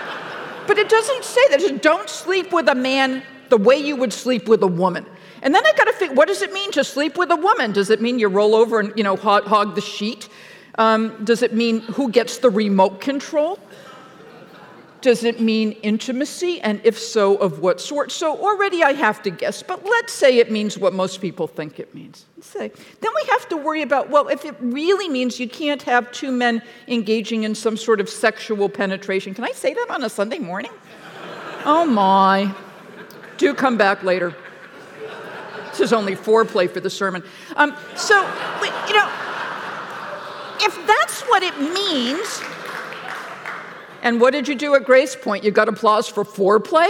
But 0.67 0.77
it 0.77 0.87
doesn't 0.87 1.23
say 1.23 1.41
that. 1.49 1.61
It 1.61 1.69
says, 1.69 1.81
don't 1.81 2.07
sleep 2.07 2.53
with 2.53 2.69
a 2.69 2.75
man 2.75 3.23
the 3.49 3.57
way 3.57 3.77
you 3.77 3.95
would 3.95 4.13
sleep 4.13 4.47
with 4.47 4.61
a 4.61 4.67
woman. 4.67 5.07
And 5.41 5.53
then 5.55 5.65
I 5.65 5.71
got 5.73 5.85
to 5.85 5.93
think, 5.93 6.15
what 6.15 6.27
does 6.27 6.41
it 6.41 6.51
mean 6.53 6.71
to 6.71 6.83
sleep 6.83 7.17
with 7.17 7.31
a 7.31 7.35
woman? 7.35 7.71
Does 7.71 7.89
it 7.89 8.01
mean 8.01 8.19
you 8.19 8.27
roll 8.27 8.55
over 8.55 8.79
and 8.79 8.93
you 8.95 9.03
know 9.03 9.15
hog, 9.15 9.45
hog 9.45 9.75
the 9.75 9.81
sheet? 9.81 10.29
Um, 10.75 11.23
does 11.25 11.41
it 11.41 11.53
mean 11.53 11.81
who 11.81 12.09
gets 12.09 12.37
the 12.37 12.49
remote 12.49 13.01
control? 13.01 13.59
Does 15.01 15.23
it 15.23 15.39
mean 15.39 15.71
intimacy? 15.83 16.59
And 16.59 16.81
if 16.83 16.99
so, 16.99 17.37
of 17.37 17.59
what 17.59 17.79
sort? 17.79 18.11
So 18.11 18.37
already 18.37 18.83
I 18.83 18.91
have 18.93 19.21
to 19.23 19.29
guess, 19.29 19.63
but 19.63 19.85
let's 19.85 20.11
say 20.11 20.39
it 20.39 20.51
means 20.51 20.77
what 20.77 20.93
most 20.93 21.21
people 21.21 21.47
think 21.47 21.79
it 21.79 21.95
means. 21.95 22.25
Let's 22.35 22.47
say. 22.47 22.67
Then 22.67 23.11
we 23.15 23.29
have 23.29 23.47
to 23.49 23.57
worry 23.57 23.81
about 23.81 24.09
well, 24.09 24.27
if 24.27 24.43
it 24.43 24.55
really 24.59 25.07
means 25.07 25.39
you 25.39 25.47
can't 25.47 25.81
have 25.83 26.11
two 26.11 26.31
men 26.31 26.61
engaging 26.87 27.43
in 27.43 27.55
some 27.55 27.77
sort 27.77 28.01
of 28.01 28.09
sexual 28.09 28.67
penetration. 28.67 29.33
Can 29.33 29.45
I 29.45 29.51
say 29.51 29.73
that 29.73 29.87
on 29.89 30.03
a 30.03 30.09
Sunday 30.09 30.39
morning? 30.39 30.71
oh 31.65 31.85
my. 31.85 32.53
Do 33.37 33.53
come 33.53 33.77
back 33.77 34.03
later. 34.03 34.35
This 35.79 35.91
is 35.91 35.93
only 35.93 36.13
foreplay 36.13 36.69
for 36.69 36.81
the 36.81 36.89
sermon. 36.89 37.23
Um, 37.55 37.73
so, 37.95 38.19
you 38.19 38.93
know, 38.93 39.09
if 40.59 40.75
that's 40.85 41.21
what 41.21 41.41
it 41.41 41.57
means, 41.57 42.41
and 44.03 44.19
what 44.19 44.31
did 44.31 44.49
you 44.49 44.55
do 44.55 44.75
at 44.75 44.83
GracePointe? 44.83 45.41
You 45.41 45.51
got 45.51 45.69
applause 45.69 46.09
for 46.09 46.25
foreplay? 46.25 46.89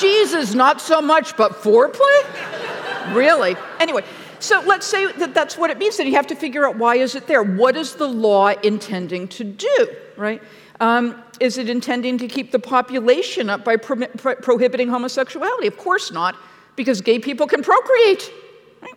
Jesus, 0.00 0.52
not 0.52 0.80
so 0.80 1.00
much, 1.00 1.36
but 1.36 1.52
foreplay? 1.52 3.14
Really? 3.14 3.54
Anyway, 3.78 4.02
so 4.40 4.60
let's 4.66 4.84
say 4.84 5.12
that 5.12 5.32
that's 5.32 5.56
what 5.56 5.70
it 5.70 5.78
means. 5.78 5.96
Then 5.96 6.08
you 6.08 6.14
have 6.14 6.26
to 6.26 6.34
figure 6.34 6.66
out 6.66 6.76
why 6.76 6.96
is 6.96 7.14
it 7.14 7.28
there? 7.28 7.44
What 7.44 7.76
is 7.76 7.94
the 7.94 8.08
law 8.08 8.48
intending 8.48 9.28
to 9.28 9.44
do, 9.44 9.94
right? 10.16 10.42
Um, 10.80 11.22
is 11.38 11.56
it 11.56 11.70
intending 11.70 12.18
to 12.18 12.26
keep 12.26 12.50
the 12.50 12.58
population 12.58 13.48
up 13.48 13.64
by 13.64 13.76
pro- 13.76 14.08
pro- 14.08 14.34
prohibiting 14.34 14.88
homosexuality? 14.88 15.68
Of 15.68 15.78
course 15.78 16.10
not, 16.10 16.34
because 16.76 17.00
gay 17.00 17.18
people 17.18 17.46
can 17.46 17.62
procreate. 17.62 18.32
Right? 18.80 18.94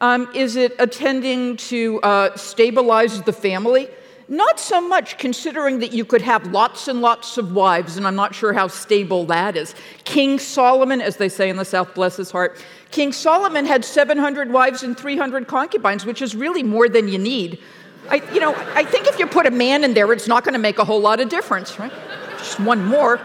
Um, 0.00 0.30
is 0.34 0.56
it 0.56 0.78
intending 0.78 1.56
to 1.56 2.00
uh, 2.02 2.36
stabilize 2.36 3.22
the 3.22 3.32
family? 3.32 3.88
Not 4.30 4.60
so 4.60 4.86
much 4.86 5.16
considering 5.16 5.78
that 5.78 5.92
you 5.92 6.04
could 6.04 6.20
have 6.20 6.48
lots 6.48 6.86
and 6.86 7.00
lots 7.00 7.38
of 7.38 7.52
wives, 7.52 7.96
and 7.96 8.06
I'm 8.06 8.14
not 8.14 8.34
sure 8.34 8.52
how 8.52 8.68
stable 8.68 9.24
that 9.26 9.56
is. 9.56 9.74
King 10.04 10.38
Solomon, 10.38 11.00
as 11.00 11.16
they 11.16 11.30
say 11.30 11.48
in 11.48 11.56
the 11.56 11.64
South, 11.64 11.94
bless 11.94 12.16
his 12.16 12.30
heart, 12.30 12.62
King 12.90 13.10
Solomon 13.12 13.64
had 13.64 13.86
700 13.86 14.52
wives 14.52 14.82
and 14.82 14.98
300 14.98 15.46
concubines, 15.48 16.04
which 16.04 16.20
is 16.20 16.36
really 16.36 16.62
more 16.62 16.90
than 16.90 17.08
you 17.08 17.18
need. 17.18 17.58
I, 18.10 18.16
you 18.32 18.40
know, 18.40 18.54
I 18.74 18.84
think 18.84 19.06
if 19.06 19.18
you 19.18 19.26
put 19.26 19.46
a 19.46 19.50
man 19.50 19.82
in 19.82 19.94
there, 19.94 20.12
it's 20.12 20.28
not 20.28 20.44
going 20.44 20.54
to 20.54 20.58
make 20.58 20.78
a 20.78 20.84
whole 20.84 21.00
lot 21.00 21.20
of 21.20 21.30
difference, 21.30 21.78
right? 21.78 21.92
Just 22.36 22.60
one 22.60 22.84
more. 22.84 23.20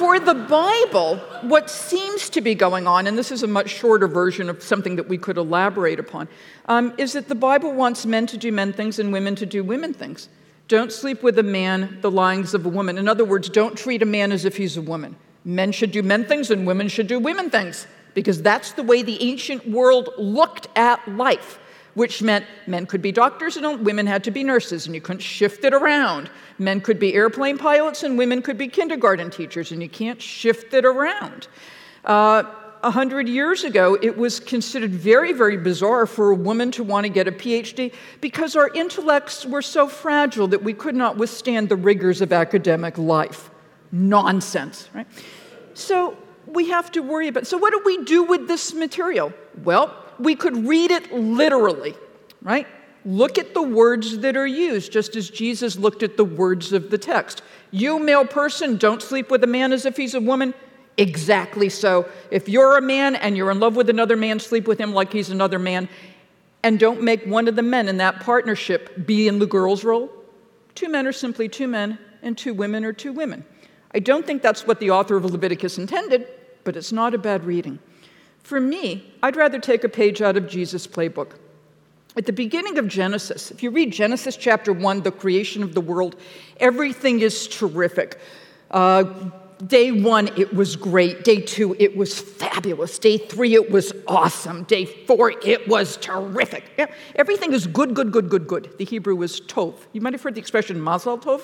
For 0.00 0.18
the 0.18 0.32
Bible, 0.32 1.16
what 1.42 1.68
seems 1.68 2.30
to 2.30 2.40
be 2.40 2.54
going 2.54 2.86
on, 2.86 3.06
and 3.06 3.18
this 3.18 3.30
is 3.30 3.42
a 3.42 3.46
much 3.46 3.68
shorter 3.68 4.08
version 4.08 4.48
of 4.48 4.62
something 4.62 4.96
that 4.96 5.06
we 5.10 5.18
could 5.18 5.36
elaborate 5.36 6.00
upon, 6.00 6.26
um, 6.64 6.94
is 6.96 7.12
that 7.12 7.28
the 7.28 7.34
Bible 7.34 7.74
wants 7.74 8.06
men 8.06 8.26
to 8.28 8.38
do 8.38 8.50
men 8.50 8.72
things 8.72 8.98
and 8.98 9.12
women 9.12 9.36
to 9.36 9.44
do 9.44 9.62
women 9.62 9.92
things. 9.92 10.30
Don't 10.68 10.90
sleep 10.90 11.22
with 11.22 11.38
a 11.38 11.42
man 11.42 11.98
the 12.00 12.10
lyings 12.10 12.54
of 12.54 12.64
a 12.64 12.68
woman. 12.70 12.96
In 12.96 13.10
other 13.10 13.26
words, 13.26 13.50
don't 13.50 13.76
treat 13.76 14.00
a 14.00 14.06
man 14.06 14.32
as 14.32 14.46
if 14.46 14.56
he's 14.56 14.78
a 14.78 14.80
woman. 14.80 15.16
Men 15.44 15.70
should 15.70 15.92
do 15.92 16.02
men 16.02 16.24
things 16.24 16.50
and 16.50 16.66
women 16.66 16.88
should 16.88 17.06
do 17.06 17.18
women 17.18 17.50
things 17.50 17.86
because 18.14 18.40
that's 18.40 18.72
the 18.72 18.82
way 18.82 19.02
the 19.02 19.22
ancient 19.22 19.68
world 19.68 20.08
looked 20.16 20.66
at 20.76 21.06
life 21.14 21.58
which 21.94 22.22
meant 22.22 22.44
men 22.66 22.86
could 22.86 23.02
be 23.02 23.12
doctors 23.12 23.56
and 23.56 23.84
women 23.84 24.06
had 24.06 24.24
to 24.24 24.30
be 24.30 24.44
nurses, 24.44 24.86
and 24.86 24.94
you 24.94 25.00
couldn't 25.00 25.20
shift 25.20 25.64
it 25.64 25.74
around. 25.74 26.30
Men 26.58 26.80
could 26.80 26.98
be 26.98 27.14
airplane 27.14 27.58
pilots 27.58 28.02
and 28.02 28.16
women 28.16 28.42
could 28.42 28.58
be 28.58 28.68
kindergarten 28.68 29.30
teachers, 29.30 29.72
and 29.72 29.82
you 29.82 29.88
can't 29.88 30.20
shift 30.20 30.74
it 30.74 30.84
around. 30.84 31.48
Uh, 32.04 32.44
a 32.82 32.90
hundred 32.90 33.28
years 33.28 33.64
ago, 33.64 33.98
it 34.00 34.16
was 34.16 34.40
considered 34.40 34.90
very, 34.90 35.32
very 35.32 35.56
bizarre 35.56 36.06
for 36.06 36.30
a 36.30 36.34
woman 36.34 36.70
to 36.72 36.82
want 36.82 37.04
to 37.04 37.10
get 37.10 37.28
a 37.28 37.32
PhD 37.32 37.92
because 38.20 38.56
our 38.56 38.68
intellects 38.68 39.44
were 39.44 39.62
so 39.62 39.86
fragile 39.86 40.48
that 40.48 40.62
we 40.62 40.72
could 40.72 40.94
not 40.94 41.16
withstand 41.16 41.68
the 41.68 41.76
rigors 41.76 42.20
of 42.20 42.32
academic 42.32 42.96
life. 42.96 43.50
Nonsense, 43.92 44.88
right? 44.94 45.06
So 45.74 46.16
we 46.46 46.70
have 46.70 46.90
to 46.92 47.00
worry 47.00 47.28
about. 47.28 47.46
So, 47.46 47.58
what 47.58 47.72
do 47.72 47.82
we 47.84 48.04
do 48.04 48.22
with 48.22 48.48
this 48.48 48.72
material? 48.72 49.32
Well, 49.62 49.94
we 50.22 50.34
could 50.34 50.66
read 50.66 50.90
it 50.90 51.12
literally, 51.12 51.94
right? 52.42 52.66
Look 53.04 53.38
at 53.38 53.54
the 53.54 53.62
words 53.62 54.18
that 54.18 54.36
are 54.36 54.46
used, 54.46 54.92
just 54.92 55.16
as 55.16 55.30
Jesus 55.30 55.76
looked 55.78 56.02
at 56.02 56.16
the 56.16 56.24
words 56.24 56.72
of 56.72 56.90
the 56.90 56.98
text. 56.98 57.42
You, 57.70 57.98
male 57.98 58.26
person, 58.26 58.76
don't 58.76 59.02
sleep 59.02 59.30
with 59.30 59.42
a 59.42 59.46
man 59.46 59.72
as 59.72 59.86
if 59.86 59.96
he's 59.96 60.14
a 60.14 60.20
woman. 60.20 60.52
Exactly 60.98 61.70
so. 61.70 62.06
If 62.30 62.48
you're 62.48 62.76
a 62.76 62.82
man 62.82 63.16
and 63.16 63.36
you're 63.36 63.50
in 63.50 63.58
love 63.58 63.74
with 63.74 63.88
another 63.88 64.16
man, 64.16 64.38
sleep 64.38 64.66
with 64.66 64.78
him 64.78 64.92
like 64.92 65.12
he's 65.12 65.30
another 65.30 65.58
man. 65.58 65.88
And 66.62 66.78
don't 66.78 67.02
make 67.02 67.24
one 67.24 67.48
of 67.48 67.56
the 67.56 67.62
men 67.62 67.88
in 67.88 67.96
that 67.98 68.20
partnership 68.20 69.06
be 69.06 69.28
in 69.28 69.38
the 69.38 69.46
girl's 69.46 69.82
role. 69.82 70.10
Two 70.74 70.90
men 70.90 71.06
are 71.06 71.12
simply 71.12 71.48
two 71.48 71.68
men, 71.68 71.98
and 72.22 72.36
two 72.36 72.52
women 72.52 72.84
are 72.84 72.92
two 72.92 73.12
women. 73.12 73.46
I 73.94 73.98
don't 74.00 74.26
think 74.26 74.42
that's 74.42 74.66
what 74.66 74.78
the 74.78 74.90
author 74.90 75.16
of 75.16 75.24
Leviticus 75.24 75.78
intended, 75.78 76.28
but 76.64 76.76
it's 76.76 76.92
not 76.92 77.14
a 77.14 77.18
bad 77.18 77.44
reading. 77.44 77.78
For 78.42 78.60
me, 78.60 79.12
I'd 79.22 79.36
rather 79.36 79.58
take 79.58 79.84
a 79.84 79.88
page 79.88 80.22
out 80.22 80.36
of 80.36 80.48
Jesus' 80.48 80.86
playbook. 80.86 81.32
At 82.16 82.26
the 82.26 82.32
beginning 82.32 82.78
of 82.78 82.88
Genesis, 82.88 83.50
if 83.50 83.62
you 83.62 83.70
read 83.70 83.92
Genesis 83.92 84.36
chapter 84.36 84.72
1, 84.72 85.02
the 85.02 85.12
creation 85.12 85.62
of 85.62 85.74
the 85.74 85.80
world, 85.80 86.16
everything 86.58 87.20
is 87.20 87.46
terrific. 87.46 88.18
Uh, 88.70 89.04
day 89.66 89.92
one, 89.92 90.28
it 90.36 90.52
was 90.52 90.76
great. 90.76 91.22
Day 91.22 91.40
two, 91.40 91.76
it 91.78 91.96
was 91.96 92.18
fabulous. 92.18 92.98
Day 92.98 93.18
three, 93.18 93.54
it 93.54 93.70
was 93.70 93.92
awesome. 94.08 94.64
Day 94.64 94.84
four, 94.84 95.32
it 95.44 95.68
was 95.68 95.96
terrific. 95.98 96.64
Yeah, 96.78 96.86
everything 97.14 97.52
is 97.52 97.66
good, 97.66 97.94
good, 97.94 98.10
good, 98.10 98.28
good, 98.28 98.46
good. 98.46 98.74
The 98.78 98.84
Hebrew 98.84 99.20
is 99.22 99.40
tov. 99.40 99.74
You 99.92 100.00
might 100.00 100.12
have 100.12 100.22
heard 100.22 100.34
the 100.34 100.40
expression 100.40 100.80
mazel 100.80 101.18
tov. 101.18 101.42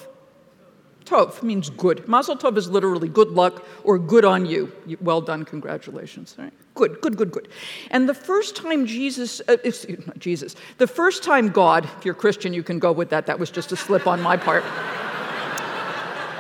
Tov 1.07 1.43
means 1.43 1.71
good. 1.71 2.07
Mazel 2.09 2.37
tov 2.37 2.57
is 2.57 2.69
literally 2.69 3.09
good 3.09 3.31
luck 3.31 3.65
or 3.85 3.97
good 3.99 4.25
on 4.25 4.45
you. 4.45 4.73
Well 5.01 5.21
done, 5.21 5.45
congratulations. 5.45 6.35
Right? 6.37 6.53
Good, 6.75 7.01
good, 7.01 7.17
good, 7.17 7.31
good. 7.31 7.49
And 7.93 8.09
the 8.09 8.15
first 8.15 8.57
time 8.57 8.87
Jesus, 8.87 9.41
uh, 9.49 9.57
not 10.07 10.19
Jesus, 10.19 10.57
the 10.79 10.87
first 10.89 11.23
time 11.23 11.49
God, 11.49 11.89
if 11.99 12.05
you're 12.05 12.13
Christian, 12.13 12.53
you 12.53 12.65
can 12.65 12.81
go 12.81 12.91
with 12.91 13.09
that. 13.11 13.27
That 13.27 13.39
was 13.39 13.51
just 13.51 13.71
a 13.71 13.77
slip 13.77 14.07
on 14.09 14.21
my 14.21 14.37
part. 14.37 14.65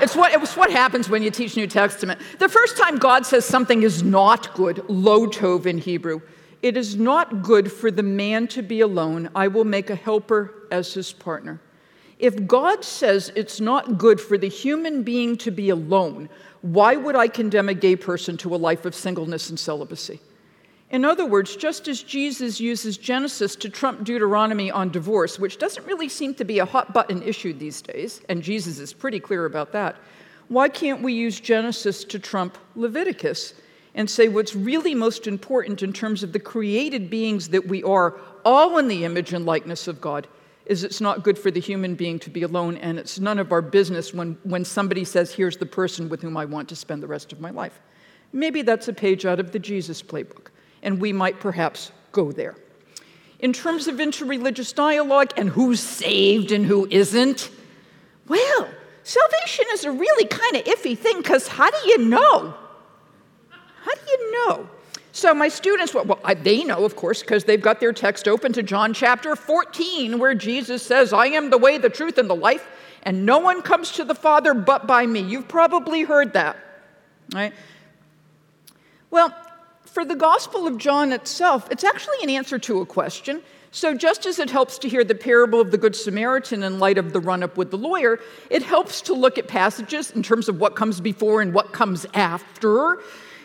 It's 0.02 0.14
what, 0.14 0.34
it's 0.34 0.56
what 0.56 0.70
happens 0.70 1.08
when 1.08 1.22
you 1.22 1.30
teach 1.30 1.56
New 1.56 1.66
Testament. 1.66 2.20
The 2.38 2.50
first 2.50 2.76
time 2.76 2.98
God 2.98 3.24
says 3.24 3.46
something 3.46 3.82
is 3.82 4.02
not 4.02 4.52
good, 4.52 4.84
lo 4.88 5.26
tov 5.26 5.64
in 5.64 5.78
Hebrew, 5.78 6.20
it 6.60 6.76
is 6.76 6.96
not 6.96 7.42
good 7.42 7.72
for 7.72 7.90
the 7.90 8.02
man 8.02 8.46
to 8.48 8.62
be 8.62 8.80
alone. 8.80 9.30
I 9.34 9.48
will 9.48 9.64
make 9.64 9.88
a 9.88 9.94
helper 9.94 10.66
as 10.70 10.92
his 10.92 11.12
partner. 11.12 11.60
If 12.18 12.46
God 12.46 12.84
says 12.84 13.30
it's 13.36 13.60
not 13.60 13.98
good 13.98 14.20
for 14.20 14.38
the 14.38 14.48
human 14.48 15.02
being 15.02 15.36
to 15.38 15.50
be 15.50 15.68
alone, 15.68 16.28
why 16.62 16.96
would 16.96 17.14
I 17.14 17.28
condemn 17.28 17.68
a 17.68 17.74
gay 17.74 17.96
person 17.96 18.36
to 18.38 18.54
a 18.54 18.56
life 18.56 18.84
of 18.84 18.94
singleness 18.94 19.50
and 19.50 19.58
celibacy? 19.58 20.20
In 20.90 21.04
other 21.04 21.26
words, 21.26 21.56
just 21.56 21.88
as 21.88 22.02
Jesus 22.02 22.60
uses 22.60 22.96
Genesis 22.96 23.56
to 23.56 23.68
trump 23.68 24.04
Deuteronomy 24.04 24.70
on 24.70 24.90
divorce, 24.90 25.38
which 25.38 25.58
doesn't 25.58 25.86
really 25.86 26.08
seem 26.08 26.34
to 26.34 26.44
be 26.44 26.60
a 26.60 26.64
hot 26.64 26.94
button 26.94 27.22
issue 27.22 27.52
these 27.52 27.82
days, 27.82 28.20
and 28.28 28.42
Jesus 28.42 28.78
is 28.78 28.92
pretty 28.92 29.18
clear 29.18 29.46
about 29.46 29.72
that, 29.72 29.96
why 30.48 30.68
can't 30.68 31.02
we 31.02 31.12
use 31.12 31.40
Genesis 31.40 32.04
to 32.04 32.20
trump 32.20 32.56
Leviticus 32.76 33.54
and 33.96 34.08
say 34.08 34.28
what's 34.28 34.54
really 34.54 34.94
most 34.94 35.26
important 35.26 35.82
in 35.82 35.92
terms 35.92 36.22
of 36.22 36.32
the 36.32 36.38
created 36.38 37.10
beings 37.10 37.48
that 37.48 37.66
we 37.66 37.82
are, 37.82 38.20
all 38.44 38.78
in 38.78 38.86
the 38.86 39.04
image 39.04 39.32
and 39.32 39.44
likeness 39.44 39.88
of 39.88 40.00
God, 40.00 40.28
is 40.66 40.84
it's 40.84 41.00
not 41.00 41.22
good 41.22 41.38
for 41.38 41.50
the 41.50 41.60
human 41.60 41.94
being 41.94 42.18
to 42.20 42.30
be 42.30 42.42
alone, 42.42 42.76
and 42.78 42.98
it's 42.98 43.18
none 43.18 43.38
of 43.38 43.52
our 43.52 43.62
business 43.62 44.12
when, 44.12 44.36
when 44.42 44.64
somebody 44.64 45.04
says, 45.04 45.32
Here's 45.32 45.56
the 45.56 45.66
person 45.66 46.08
with 46.08 46.22
whom 46.22 46.36
I 46.36 46.44
want 46.44 46.68
to 46.70 46.76
spend 46.76 47.02
the 47.02 47.06
rest 47.06 47.32
of 47.32 47.40
my 47.40 47.50
life. 47.50 47.80
Maybe 48.32 48.62
that's 48.62 48.88
a 48.88 48.92
page 48.92 49.24
out 49.24 49.40
of 49.40 49.52
the 49.52 49.58
Jesus 49.58 50.02
playbook, 50.02 50.48
and 50.82 51.00
we 51.00 51.12
might 51.12 51.40
perhaps 51.40 51.92
go 52.12 52.32
there. 52.32 52.56
In 53.38 53.52
terms 53.52 53.86
of 53.86 53.96
interreligious 53.96 54.74
dialogue 54.74 55.32
and 55.36 55.48
who's 55.48 55.80
saved 55.80 56.52
and 56.52 56.64
who 56.64 56.88
isn't, 56.90 57.50
well, 58.28 58.68
salvation 59.04 59.66
is 59.72 59.84
a 59.84 59.92
really 59.92 60.24
kind 60.24 60.56
of 60.56 60.64
iffy 60.64 60.96
thing 60.96 61.18
because 61.18 61.46
how 61.46 61.70
do 61.70 61.88
you 61.88 61.98
know? 61.98 62.54
How 63.50 63.94
do 63.94 64.10
you 64.10 64.32
know? 64.32 64.68
So 65.16 65.32
my 65.32 65.48
students, 65.48 65.94
well, 65.94 66.20
they 66.42 66.62
know, 66.62 66.84
of 66.84 66.94
course, 66.94 67.22
because 67.22 67.44
they've 67.44 67.62
got 67.62 67.80
their 67.80 67.94
text 67.94 68.28
open 68.28 68.52
to 68.52 68.62
John 68.62 68.92
chapter 68.92 69.34
14, 69.34 70.18
where 70.18 70.34
Jesus 70.34 70.82
says, 70.82 71.14
I 71.14 71.28
am 71.28 71.48
the 71.48 71.56
way, 71.56 71.78
the 71.78 71.88
truth, 71.88 72.18
and 72.18 72.28
the 72.28 72.36
life, 72.36 72.68
and 73.02 73.24
no 73.24 73.38
one 73.38 73.62
comes 73.62 73.92
to 73.92 74.04
the 74.04 74.14
Father 74.14 74.52
but 74.52 74.86
by 74.86 75.06
me. 75.06 75.20
You've 75.20 75.48
probably 75.48 76.02
heard 76.02 76.34
that, 76.34 76.58
right? 77.32 77.54
Well, 79.10 79.34
for 79.86 80.04
the 80.04 80.16
Gospel 80.16 80.66
of 80.66 80.76
John 80.76 81.12
itself, 81.12 81.66
it's 81.70 81.82
actually 81.82 82.18
an 82.22 82.28
answer 82.28 82.58
to 82.58 82.82
a 82.82 82.86
question. 82.86 83.40
So, 83.70 83.94
just 83.94 84.26
as 84.26 84.38
it 84.38 84.50
helps 84.50 84.76
to 84.80 84.88
hear 84.88 85.02
the 85.02 85.14
parable 85.14 85.62
of 85.62 85.70
the 85.70 85.78
Good 85.78 85.96
Samaritan 85.96 86.62
in 86.62 86.78
light 86.78 86.98
of 86.98 87.14
the 87.14 87.20
run 87.20 87.42
up 87.42 87.56
with 87.56 87.70
the 87.70 87.78
lawyer, 87.78 88.20
it 88.50 88.62
helps 88.62 89.00
to 89.02 89.14
look 89.14 89.38
at 89.38 89.48
passages 89.48 90.10
in 90.10 90.22
terms 90.22 90.50
of 90.50 90.60
what 90.60 90.76
comes 90.76 91.00
before 91.00 91.40
and 91.40 91.54
what 91.54 91.72
comes 91.72 92.04
after 92.12 92.98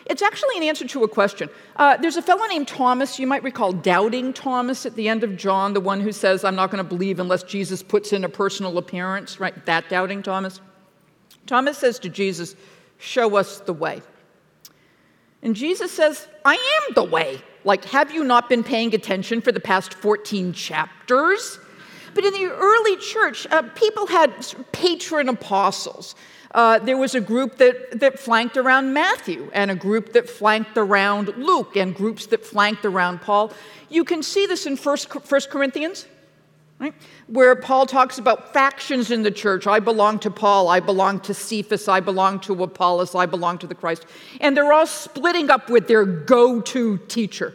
It's 0.06 0.22
actually 0.22 0.56
an 0.56 0.64
answer 0.64 0.86
to 0.88 1.04
a 1.04 1.08
question. 1.08 1.48
Uh, 1.76 1.96
there's 1.96 2.16
a 2.16 2.22
fellow 2.22 2.46
named 2.46 2.68
Thomas, 2.68 3.18
you 3.18 3.26
might 3.26 3.42
recall 3.42 3.72
Doubting 3.72 4.32
Thomas 4.32 4.84
at 4.84 4.94
the 4.96 5.08
end 5.08 5.22
of 5.22 5.36
John, 5.36 5.74
the 5.74 5.80
one 5.80 6.00
who 6.00 6.12
says, 6.12 6.44
I'm 6.44 6.56
not 6.56 6.70
going 6.70 6.82
to 6.82 6.88
believe 6.88 7.20
unless 7.20 7.42
Jesus 7.42 7.82
puts 7.82 8.12
in 8.12 8.24
a 8.24 8.28
personal 8.28 8.78
appearance, 8.78 9.38
right? 9.38 9.64
That 9.66 9.88
Doubting 9.88 10.22
Thomas. 10.22 10.60
Thomas 11.46 11.78
says 11.78 11.98
to 12.00 12.08
Jesus, 12.08 12.56
Show 12.98 13.36
us 13.36 13.58
the 13.60 13.72
way. 13.72 14.00
And 15.42 15.56
Jesus 15.56 15.90
says, 15.90 16.28
I 16.44 16.54
am 16.54 16.94
the 16.94 17.02
way. 17.02 17.42
Like, 17.64 17.84
have 17.86 18.12
you 18.12 18.22
not 18.22 18.48
been 18.48 18.62
paying 18.62 18.94
attention 18.94 19.40
for 19.40 19.50
the 19.50 19.60
past 19.60 19.94
14 19.94 20.52
chapters? 20.52 21.58
But 22.14 22.24
in 22.24 22.32
the 22.32 22.44
early 22.44 22.96
church, 22.98 23.46
uh, 23.50 23.62
people 23.74 24.06
had 24.06 24.32
patron 24.70 25.28
apostles. 25.28 26.14
Uh, 26.52 26.78
there 26.78 26.98
was 26.98 27.14
a 27.14 27.20
group 27.20 27.56
that, 27.56 27.98
that 27.98 28.18
flanked 28.18 28.56
around 28.56 28.92
Matthew, 28.92 29.50
and 29.54 29.70
a 29.70 29.74
group 29.74 30.12
that 30.12 30.28
flanked 30.28 30.76
around 30.76 31.28
Luke, 31.36 31.76
and 31.76 31.94
groups 31.94 32.26
that 32.26 32.44
flanked 32.44 32.84
around 32.84 33.22
Paul. 33.22 33.52
You 33.88 34.04
can 34.04 34.22
see 34.22 34.46
this 34.46 34.66
in 34.66 34.76
First, 34.76 35.10
First 35.24 35.50
Corinthians, 35.50 36.06
right? 36.78 36.94
where 37.28 37.56
Paul 37.56 37.86
talks 37.86 38.18
about 38.18 38.52
factions 38.52 39.10
in 39.10 39.22
the 39.22 39.30
church. 39.30 39.66
I 39.66 39.80
belong 39.80 40.18
to 40.20 40.30
Paul, 40.30 40.68
I 40.68 40.80
belong 40.80 41.20
to 41.20 41.32
Cephas, 41.32 41.88
I 41.88 42.00
belong 42.00 42.40
to 42.40 42.62
Apollos, 42.62 43.14
I 43.14 43.24
belong 43.24 43.56
to 43.58 43.66
the 43.66 43.74
Christ. 43.74 44.04
And 44.40 44.54
they're 44.54 44.72
all 44.72 44.86
splitting 44.86 45.48
up 45.48 45.70
with 45.70 45.88
their 45.88 46.04
go 46.04 46.60
to 46.60 46.98
teacher. 47.08 47.54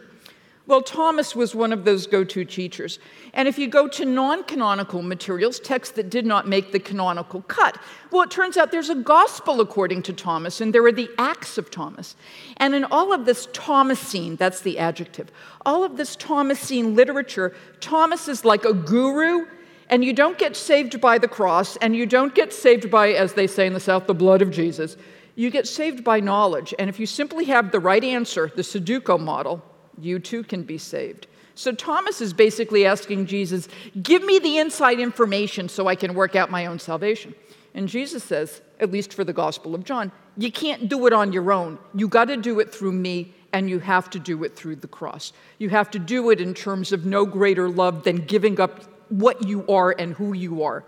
Well, 0.68 0.82
Thomas 0.82 1.34
was 1.34 1.54
one 1.54 1.72
of 1.72 1.86
those 1.86 2.06
go 2.06 2.24
to 2.24 2.44
teachers. 2.44 2.98
And 3.32 3.48
if 3.48 3.58
you 3.58 3.68
go 3.68 3.88
to 3.88 4.04
non 4.04 4.44
canonical 4.44 5.00
materials, 5.00 5.58
texts 5.58 5.94
that 5.96 6.10
did 6.10 6.26
not 6.26 6.46
make 6.46 6.72
the 6.72 6.78
canonical 6.78 7.40
cut, 7.48 7.78
well, 8.10 8.20
it 8.20 8.30
turns 8.30 8.58
out 8.58 8.70
there's 8.70 8.90
a 8.90 8.94
gospel 8.94 9.62
according 9.62 10.02
to 10.02 10.12
Thomas, 10.12 10.60
and 10.60 10.74
there 10.74 10.84
are 10.84 10.92
the 10.92 11.08
Acts 11.16 11.56
of 11.56 11.70
Thomas. 11.70 12.16
And 12.58 12.74
in 12.74 12.84
all 12.84 13.14
of 13.14 13.24
this 13.24 13.48
Thomasine, 13.54 14.36
that's 14.36 14.60
the 14.60 14.78
adjective, 14.78 15.32
all 15.64 15.84
of 15.84 15.96
this 15.96 16.14
Thomasine 16.16 16.94
literature, 16.94 17.56
Thomas 17.80 18.28
is 18.28 18.44
like 18.44 18.66
a 18.66 18.74
guru, 18.74 19.46
and 19.88 20.04
you 20.04 20.12
don't 20.12 20.36
get 20.36 20.54
saved 20.54 21.00
by 21.00 21.16
the 21.16 21.28
cross, 21.28 21.76
and 21.76 21.96
you 21.96 22.04
don't 22.04 22.34
get 22.34 22.52
saved 22.52 22.90
by, 22.90 23.12
as 23.12 23.32
they 23.32 23.46
say 23.46 23.66
in 23.66 23.72
the 23.72 23.80
South, 23.80 24.06
the 24.06 24.12
blood 24.12 24.42
of 24.42 24.50
Jesus. 24.50 24.98
You 25.34 25.48
get 25.48 25.66
saved 25.66 26.04
by 26.04 26.20
knowledge. 26.20 26.74
And 26.78 26.90
if 26.90 27.00
you 27.00 27.06
simply 27.06 27.46
have 27.46 27.72
the 27.72 27.80
right 27.80 28.04
answer, 28.04 28.52
the 28.54 28.62
Sudoku 28.62 29.18
model, 29.18 29.64
you 30.00 30.18
too 30.18 30.42
can 30.42 30.62
be 30.62 30.78
saved. 30.78 31.26
So 31.54 31.72
Thomas 31.72 32.20
is 32.20 32.32
basically 32.32 32.86
asking 32.86 33.26
Jesus, 33.26 33.68
Give 34.02 34.22
me 34.22 34.38
the 34.38 34.58
inside 34.58 35.00
information 35.00 35.68
so 35.68 35.88
I 35.88 35.96
can 35.96 36.14
work 36.14 36.36
out 36.36 36.50
my 36.50 36.66
own 36.66 36.78
salvation. 36.78 37.34
And 37.74 37.88
Jesus 37.88 38.24
says, 38.24 38.60
at 38.80 38.90
least 38.90 39.12
for 39.12 39.24
the 39.24 39.32
Gospel 39.32 39.74
of 39.74 39.84
John, 39.84 40.12
you 40.36 40.52
can't 40.52 40.88
do 40.88 41.06
it 41.06 41.12
on 41.12 41.32
your 41.32 41.52
own. 41.52 41.78
You 41.94 42.08
got 42.08 42.26
to 42.26 42.36
do 42.36 42.60
it 42.60 42.72
through 42.72 42.92
me, 42.92 43.34
and 43.52 43.68
you 43.68 43.78
have 43.80 44.08
to 44.10 44.18
do 44.18 44.44
it 44.44 44.54
through 44.56 44.76
the 44.76 44.88
cross. 44.88 45.32
You 45.58 45.68
have 45.70 45.90
to 45.92 45.98
do 45.98 46.30
it 46.30 46.40
in 46.40 46.54
terms 46.54 46.92
of 46.92 47.04
no 47.04 47.26
greater 47.26 47.68
love 47.68 48.04
than 48.04 48.24
giving 48.24 48.60
up 48.60 48.84
what 49.08 49.46
you 49.46 49.66
are 49.68 49.94
and 49.98 50.14
who 50.14 50.32
you 50.32 50.62
are 50.62 50.84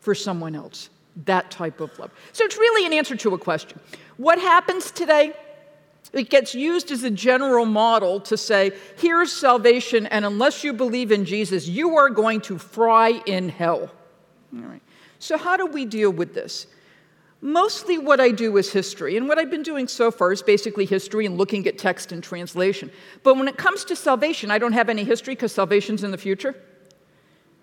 for 0.00 0.14
someone 0.14 0.54
else. 0.54 0.90
That 1.24 1.50
type 1.50 1.80
of 1.80 1.98
love. 1.98 2.12
So 2.32 2.44
it's 2.44 2.56
really 2.56 2.86
an 2.86 2.92
answer 2.92 3.16
to 3.16 3.34
a 3.34 3.38
question. 3.38 3.80
What 4.16 4.38
happens 4.38 4.90
today? 4.90 5.34
It 6.12 6.30
gets 6.30 6.54
used 6.54 6.90
as 6.90 7.02
a 7.02 7.10
general 7.10 7.66
model 7.66 8.20
to 8.20 8.36
say, 8.36 8.72
here's 8.96 9.30
salvation, 9.30 10.06
and 10.06 10.24
unless 10.24 10.64
you 10.64 10.72
believe 10.72 11.12
in 11.12 11.24
Jesus, 11.24 11.68
you 11.68 11.96
are 11.96 12.08
going 12.08 12.40
to 12.42 12.58
fry 12.58 13.20
in 13.26 13.48
hell. 13.50 13.90
All 14.56 14.62
right. 14.62 14.82
So, 15.18 15.36
how 15.36 15.56
do 15.56 15.66
we 15.66 15.84
deal 15.84 16.10
with 16.10 16.34
this? 16.34 16.66
Mostly 17.40 17.98
what 17.98 18.20
I 18.20 18.30
do 18.30 18.56
is 18.56 18.72
history, 18.72 19.16
and 19.16 19.28
what 19.28 19.38
I've 19.38 19.50
been 19.50 19.62
doing 19.62 19.86
so 19.86 20.10
far 20.10 20.32
is 20.32 20.42
basically 20.42 20.86
history 20.86 21.26
and 21.26 21.36
looking 21.36 21.66
at 21.66 21.78
text 21.78 22.10
and 22.10 22.22
translation. 22.22 22.90
But 23.22 23.36
when 23.36 23.46
it 23.46 23.56
comes 23.56 23.84
to 23.86 23.96
salvation, 23.96 24.50
I 24.50 24.58
don't 24.58 24.72
have 24.72 24.88
any 24.88 25.04
history 25.04 25.34
because 25.34 25.52
salvation's 25.52 26.02
in 26.02 26.10
the 26.10 26.18
future. 26.18 26.56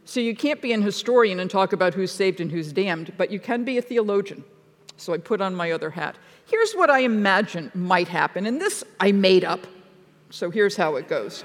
So, 0.06 0.20
you 0.20 0.36
can't 0.36 0.62
be 0.62 0.72
an 0.72 0.84
historian 0.84 1.40
and 1.40 1.50
talk 1.50 1.74
about 1.74 1.96
who's 1.96 2.12
saved 2.12 2.40
and 2.40 2.52
who's 2.52 2.72
damned, 2.72 3.14
but 3.18 3.32
you 3.32 3.40
can 3.40 3.64
be 3.64 3.80
a 3.80 3.82
theologian. 3.82 4.44
So, 4.98 5.14
I 5.14 5.18
put 5.18 5.42
on 5.42 5.56
my 5.56 5.72
other 5.72 5.90
hat. 5.90 6.16
Here's 6.48 6.74
what 6.74 6.90
I 6.90 7.00
imagine 7.00 7.72
might 7.74 8.08
happen, 8.08 8.46
and 8.46 8.62
this 8.62 8.84
I 9.00 9.12
made 9.12 9.44
up. 9.44 9.66
So 10.30 10.52
here's 10.52 10.76
how 10.76 10.96
it 10.96 11.08
goes. 11.08 11.44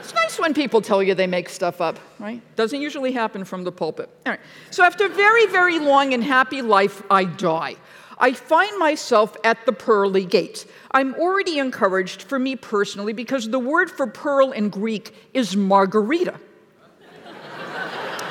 it's 0.00 0.14
nice 0.14 0.38
when 0.38 0.54
people 0.54 0.80
tell 0.80 1.02
you 1.02 1.14
they 1.14 1.26
make 1.26 1.48
stuff 1.48 1.80
up, 1.80 1.98
right? 2.18 2.40
Doesn't 2.54 2.80
usually 2.80 3.12
happen 3.12 3.44
from 3.44 3.64
the 3.64 3.72
pulpit. 3.72 4.08
All 4.24 4.32
right. 4.32 4.40
So 4.70 4.84
after 4.84 5.06
a 5.06 5.08
very, 5.08 5.46
very 5.46 5.78
long 5.78 6.14
and 6.14 6.22
happy 6.22 6.62
life, 6.62 7.02
I 7.10 7.24
die. 7.24 7.76
I 8.20 8.32
find 8.32 8.78
myself 8.78 9.36
at 9.44 9.64
the 9.64 9.72
pearly 9.72 10.24
gates. 10.24 10.66
I'm 10.90 11.14
already 11.14 11.58
encouraged 11.58 12.22
for 12.22 12.38
me 12.38 12.56
personally 12.56 13.12
because 13.12 13.48
the 13.48 13.60
word 13.60 13.90
for 13.90 14.06
pearl 14.06 14.52
in 14.52 14.70
Greek 14.70 15.14
is 15.34 15.56
margarita. 15.56 16.38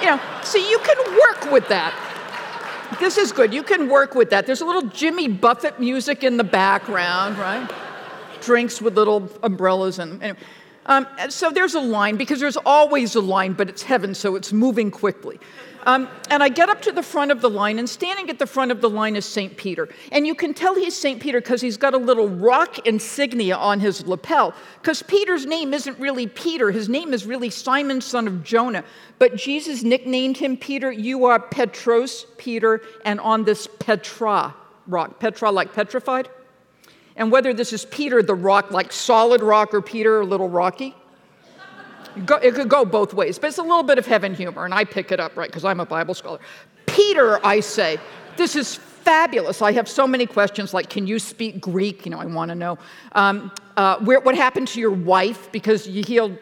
you 0.02 0.06
know, 0.06 0.19
so 0.43 0.58
you 0.58 0.80
can 0.80 1.13
work 1.13 1.52
with 1.52 1.67
that 1.69 2.07
this 3.00 3.17
is 3.17 3.32
good. 3.32 3.54
You 3.54 3.63
can 3.63 3.89
work 3.89 4.15
with 4.15 4.30
that. 4.30 4.45
There's 4.45 4.62
a 4.62 4.65
little 4.65 4.89
Jimmy 4.89 5.28
Buffett 5.28 5.80
music 5.80 6.23
in 6.23 6.38
the 6.38 6.43
background, 6.43 7.38
right? 7.38 7.69
Drinks 8.41 8.82
with 8.82 8.95
little 8.95 9.30
umbrellas 9.43 10.00
and. 10.00 10.21
Anyway. 10.23 10.39
Um, 10.88 11.08
so 11.30 11.52
there's 11.52 11.76
a 11.76 11.80
line 11.80 12.15
because 12.15 12.39
there's 12.39 12.58
always 12.58 13.15
a 13.15 13.21
line, 13.21 13.54
but 13.54 13.69
it's 13.69 13.84
heaven, 13.84 14.15
so 14.15 14.36
it's 14.36 14.54
moving 14.54 14.89
quickly. 14.89 15.39
Um, 15.88 16.10
and 16.30 16.43
I 16.43 16.50
get 16.50 16.67
up 16.67 16.82
to 16.82 16.91
the 16.91 17.02
front 17.02 17.32
of 17.32 17.39
the 17.39 17.50
line, 17.50 17.80
and 17.80 17.89
standing 17.89 18.30
at 18.30 18.39
the 18.39 18.45
front 18.45 18.71
of 18.71 18.82
the 18.82 18.89
line 18.89 19.15
is 19.15 19.26
St. 19.26 19.56
Peter. 19.56 19.88
And 20.12 20.28
you 20.28 20.36
can 20.36 20.54
tell 20.54 20.76
he's 20.76 20.97
St. 20.97 21.21
Peter 21.21 21.39
because 21.39 21.62
he's 21.62 21.78
got 21.78 21.93
a 21.93 21.97
little 21.97 22.28
rock 22.28 22.86
insignia 22.86 23.56
on 23.56 23.80
his 23.80 24.06
lapel. 24.06 24.54
Because 24.82 25.02
Peter's 25.02 25.45
name 25.45 25.73
isn't 25.73 25.97
really 25.97 26.28
Peter, 26.28 26.71
his 26.71 26.89
name 26.89 27.13
is 27.13 27.26
really 27.26 27.50
Simon, 27.50 28.02
son 28.02 28.28
of 28.28 28.43
Jonah. 28.43 28.84
But 29.17 29.38
Jesus 29.38 29.82
nicknamed 29.82 30.36
him 30.36 30.58
Peter. 30.58 30.91
You 30.91 31.26
are 31.26 31.39
Petros, 31.39 32.26
Peter, 32.38 32.82
and 33.06 33.21
on 33.21 33.45
this 33.45 33.67
Petra 33.80 34.54
rock. 34.88 35.19
Petra, 35.19 35.52
like 35.52 35.73
petrified. 35.73 36.30
And 37.17 37.32
whether 37.32 37.53
this 37.53 37.73
is 37.73 37.86
Peter, 37.86 38.23
the 38.23 38.36
rock, 38.36 38.71
like 38.71 38.93
solid 38.93 39.41
rock, 39.41 39.73
or 39.73 39.82
Peter, 39.82 40.21
a 40.21 40.25
little 40.25 40.49
rocky, 40.49 40.95
it 42.15 42.56
could 42.56 42.69
go 42.69 42.86
both 42.86 43.13
ways, 43.13 43.38
but 43.38 43.47
it's 43.47 43.58
a 43.58 43.63
little 43.63 43.84
bit 43.84 43.97
of 43.97 44.06
heaven 44.06 44.34
humor, 44.34 44.65
and 44.65 44.73
I 44.73 44.84
pick 44.84 45.12
it 45.12 45.19
up, 45.19 45.36
right, 45.36 45.49
because 45.49 45.65
I'm 45.65 45.80
a 45.80 45.86
Bible 45.86 46.13
scholar. 46.13 46.39
Peter, 46.86 47.45
I 47.45 47.60
say, 47.60 47.99
this 48.38 48.56
is 48.56 48.75
fabulous. 48.75 49.62
I 49.62 49.71
have 49.71 49.88
so 49.88 50.08
many 50.08 50.25
questions 50.25 50.73
like, 50.73 50.89
can 50.89 51.08
you 51.08 51.19
speak 51.19 51.62
Greek? 51.62 52.06
You 52.06 52.12
know, 52.12 52.19
I 52.19 52.25
want 52.25 52.49
to 52.49 52.56
know. 52.56 52.77
Um, 53.13 53.51
uh, 53.75 53.97
where, 53.99 54.19
what 54.19 54.36
happened 54.36 54.67
to 54.69 54.80
your 54.80 54.91
wife? 54.91 55.51
Because 55.51 55.88
you 55.88 56.03
healed 56.03 56.38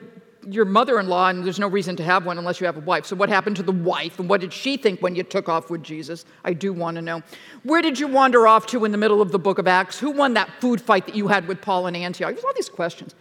your 0.46 0.66
mother 0.66 1.00
in 1.00 1.08
law, 1.08 1.30
and 1.30 1.44
there's 1.44 1.60
no 1.60 1.68
reason 1.68 1.96
to 1.98 2.04
have 2.04 2.26
one 2.26 2.38
unless 2.38 2.60
you 2.60 2.66
have 2.66 2.78
a 2.78 2.82
wife. 2.82 3.06
So, 3.06 3.16
what 3.16 3.30
happened 3.30 3.56
to 3.58 3.64
the 3.64 3.72
wife, 3.72 4.20
and 4.20 4.30
what 4.30 4.42
did 4.42 4.54
she 4.54 4.78
think 4.78 5.02
when 5.02 5.16
you 5.16 5.24
took 5.24 5.50
off 5.50 5.70
with 5.70 5.84
Jesus? 5.84 6.26
I 6.44 6.54
do 6.54 6.74
want 6.74 6.96
to 6.96 7.02
know. 7.02 7.24
Where 7.64 7.82
did 7.82 8.00
you 8.00 8.08
wander 8.08 8.48
off 8.48 8.66
to 8.68 8.86
in 8.86 8.92
the 8.92 8.98
middle 8.98 9.22
of 9.22 9.32
the 9.32 9.40
book 9.40 9.58
of 9.58 9.68
Acts? 9.68 10.00
Who 10.00 10.12
won 10.12 10.34
that 10.36 10.50
food 10.60 10.82
fight 10.82 11.06
that 11.06 11.16
you 11.16 11.28
had 11.28 11.48
with 11.48 11.62
Paul 11.62 11.88
and 11.88 11.98
Antioch? 11.98 12.34
There's 12.34 12.46
all 12.46 12.54
these 12.56 12.70
questions. 12.70 13.16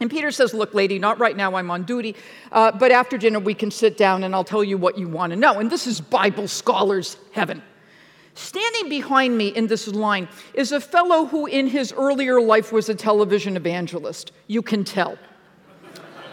And 0.00 0.10
Peter 0.10 0.30
says, 0.30 0.52
Look, 0.52 0.74
lady, 0.74 0.98
not 0.98 1.18
right 1.18 1.36
now, 1.36 1.54
I'm 1.54 1.70
on 1.70 1.84
duty, 1.84 2.16
uh, 2.50 2.72
but 2.72 2.90
after 2.90 3.16
dinner 3.16 3.38
we 3.38 3.54
can 3.54 3.70
sit 3.70 3.96
down 3.96 4.24
and 4.24 4.34
I'll 4.34 4.44
tell 4.44 4.64
you 4.64 4.76
what 4.76 4.98
you 4.98 5.08
want 5.08 5.30
to 5.30 5.36
know. 5.36 5.58
And 5.58 5.70
this 5.70 5.86
is 5.86 6.00
Bible 6.00 6.48
scholars' 6.48 7.16
heaven. 7.32 7.62
Standing 8.34 8.88
behind 8.88 9.36
me 9.36 9.48
in 9.48 9.66
this 9.66 9.86
line 9.88 10.26
is 10.54 10.72
a 10.72 10.80
fellow 10.80 11.26
who, 11.26 11.46
in 11.46 11.66
his 11.66 11.92
earlier 11.92 12.40
life, 12.40 12.72
was 12.72 12.88
a 12.88 12.94
television 12.94 13.56
evangelist. 13.56 14.32
You 14.46 14.62
can 14.62 14.84
tell. 14.84 15.18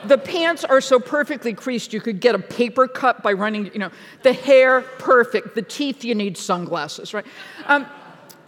The 0.06 0.18
pants 0.18 0.64
are 0.64 0.82
so 0.82 1.00
perfectly 1.00 1.54
creased, 1.54 1.94
you 1.94 2.02
could 2.02 2.20
get 2.20 2.36
a 2.36 2.40
paper 2.40 2.88
cut 2.88 3.22
by 3.22 3.34
running, 3.34 3.66
you 3.74 3.80
know, 3.80 3.92
the 4.24 4.34
hair 4.34 4.82
perfect, 4.82 5.56
the 5.56 5.62
teeth, 5.62 6.04
you 6.04 6.16
need 6.16 6.38
sunglasses, 6.38 7.14
right? 7.14 7.26
Um, 7.66 7.86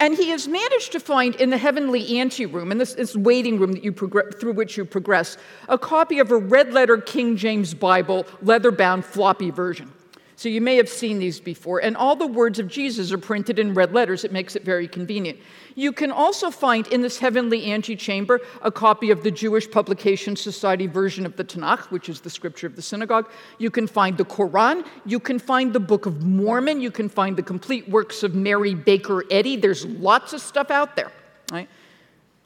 and 0.00 0.16
he 0.16 0.30
has 0.30 0.48
managed 0.48 0.90
to 0.92 1.00
find 1.00 1.36
in 1.36 1.50
the 1.50 1.58
heavenly 1.58 2.18
anteroom, 2.18 2.72
in 2.72 2.78
this, 2.78 2.94
this 2.94 3.14
waiting 3.14 3.58
room 3.60 3.72
that 3.72 3.84
you 3.84 3.92
progress, 3.92 4.34
through 4.34 4.54
which 4.54 4.76
you 4.76 4.84
progress, 4.84 5.36
a 5.68 5.78
copy 5.78 6.18
of 6.18 6.32
a 6.32 6.36
red 6.36 6.72
letter 6.72 6.96
King 6.96 7.36
James 7.36 7.72
Bible, 7.72 8.26
leather 8.40 8.72
bound 8.72 9.04
floppy 9.04 9.50
version. 9.50 9.92
So 10.36 10.48
you 10.48 10.60
may 10.60 10.76
have 10.76 10.88
seen 10.88 11.18
these 11.18 11.40
before. 11.40 11.80
And 11.80 11.96
all 11.96 12.16
the 12.16 12.26
words 12.26 12.58
of 12.58 12.66
Jesus 12.66 13.12
are 13.12 13.18
printed 13.18 13.58
in 13.58 13.74
red 13.74 13.92
letters. 13.92 14.24
It 14.24 14.32
makes 14.32 14.56
it 14.56 14.64
very 14.64 14.88
convenient. 14.88 15.38
You 15.74 15.92
can 15.92 16.10
also 16.10 16.50
find 16.50 16.86
in 16.88 17.02
this 17.02 17.18
heavenly 17.18 17.72
antechamber 17.72 18.40
a 18.62 18.70
copy 18.70 19.10
of 19.10 19.22
the 19.22 19.30
Jewish 19.30 19.70
Publication 19.70 20.34
Society 20.34 20.86
version 20.86 21.26
of 21.26 21.36
the 21.36 21.44
Tanakh, 21.44 21.90
which 21.90 22.08
is 22.08 22.20
the 22.20 22.30
scripture 22.30 22.66
of 22.66 22.76
the 22.76 22.82
synagogue. 22.82 23.30
You 23.58 23.70
can 23.70 23.86
find 23.86 24.16
the 24.16 24.24
Quran. 24.24 24.86
You 25.04 25.20
can 25.20 25.38
find 25.38 25.72
the 25.72 25.80
Book 25.80 26.06
of 26.06 26.22
Mormon. 26.22 26.80
You 26.80 26.90
can 26.90 27.08
find 27.08 27.36
the 27.36 27.42
complete 27.42 27.88
works 27.88 28.22
of 28.22 28.34
Mary 28.34 28.74
Baker 28.74 29.24
Eddy. 29.30 29.56
There's 29.56 29.84
lots 29.86 30.32
of 30.32 30.40
stuff 30.40 30.70
out 30.70 30.96
there. 30.96 31.12
Right? 31.50 31.68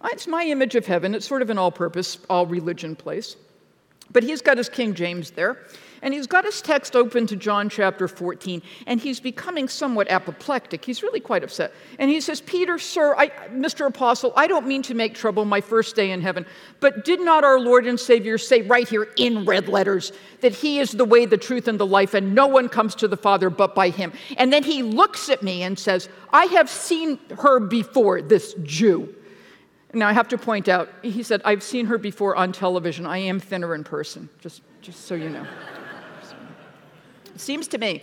Ah, 0.00 0.08
it's 0.12 0.26
my 0.26 0.44
image 0.44 0.74
of 0.74 0.86
heaven. 0.86 1.14
It's 1.14 1.26
sort 1.26 1.42
of 1.42 1.50
an 1.50 1.58
all 1.58 1.72
purpose, 1.72 2.18
all 2.28 2.46
religion 2.46 2.96
place. 2.96 3.36
But 4.10 4.22
he's 4.22 4.42
got 4.42 4.58
his 4.58 4.68
King 4.68 4.94
James 4.94 5.30
there. 5.30 5.58
And 6.02 6.12
he's 6.12 6.26
got 6.26 6.44
his 6.44 6.60
text 6.60 6.94
open 6.94 7.26
to 7.28 7.36
John 7.36 7.68
chapter 7.68 8.08
14, 8.08 8.62
and 8.86 9.00
he's 9.00 9.20
becoming 9.20 9.68
somewhat 9.68 10.08
apoplectic. 10.10 10.84
He's 10.84 11.02
really 11.02 11.20
quite 11.20 11.42
upset. 11.42 11.72
And 11.98 12.10
he 12.10 12.20
says, 12.20 12.40
Peter, 12.40 12.78
sir, 12.78 13.14
I, 13.16 13.28
Mr. 13.50 13.86
Apostle, 13.86 14.32
I 14.36 14.46
don't 14.46 14.66
mean 14.66 14.82
to 14.82 14.94
make 14.94 15.14
trouble 15.14 15.44
my 15.44 15.60
first 15.60 15.96
day 15.96 16.10
in 16.10 16.20
heaven, 16.20 16.46
but 16.80 17.04
did 17.04 17.20
not 17.20 17.44
our 17.44 17.58
Lord 17.58 17.86
and 17.86 17.98
Savior 17.98 18.38
say 18.38 18.62
right 18.62 18.88
here 18.88 19.08
in 19.16 19.44
red 19.44 19.68
letters 19.68 20.12
that 20.40 20.54
he 20.54 20.78
is 20.78 20.92
the 20.92 21.04
way, 21.04 21.26
the 21.26 21.36
truth, 21.36 21.68
and 21.68 21.80
the 21.80 21.86
life, 21.86 22.14
and 22.14 22.34
no 22.34 22.46
one 22.46 22.68
comes 22.68 22.94
to 22.96 23.08
the 23.08 23.16
Father 23.16 23.50
but 23.50 23.74
by 23.74 23.90
him? 23.90 24.12
And 24.36 24.52
then 24.52 24.62
he 24.62 24.82
looks 24.82 25.28
at 25.28 25.42
me 25.42 25.62
and 25.62 25.78
says, 25.78 26.08
I 26.32 26.46
have 26.46 26.68
seen 26.68 27.18
her 27.38 27.60
before, 27.60 28.22
this 28.22 28.54
Jew. 28.62 29.14
Now, 29.94 30.08
I 30.08 30.12
have 30.12 30.28
to 30.28 30.38
point 30.38 30.68
out, 30.68 30.90
he 31.02 31.22
said, 31.22 31.40
I've 31.44 31.62
seen 31.62 31.86
her 31.86 31.96
before 31.96 32.36
on 32.36 32.52
television. 32.52 33.06
I 33.06 33.18
am 33.18 33.40
thinner 33.40 33.74
in 33.74 33.82
person, 33.82 34.28
just, 34.40 34.60
just 34.82 35.06
so 35.06 35.14
you 35.14 35.30
know. 35.30 35.46
It 37.36 37.40
seems 37.40 37.68
to 37.68 37.76
me 37.76 38.02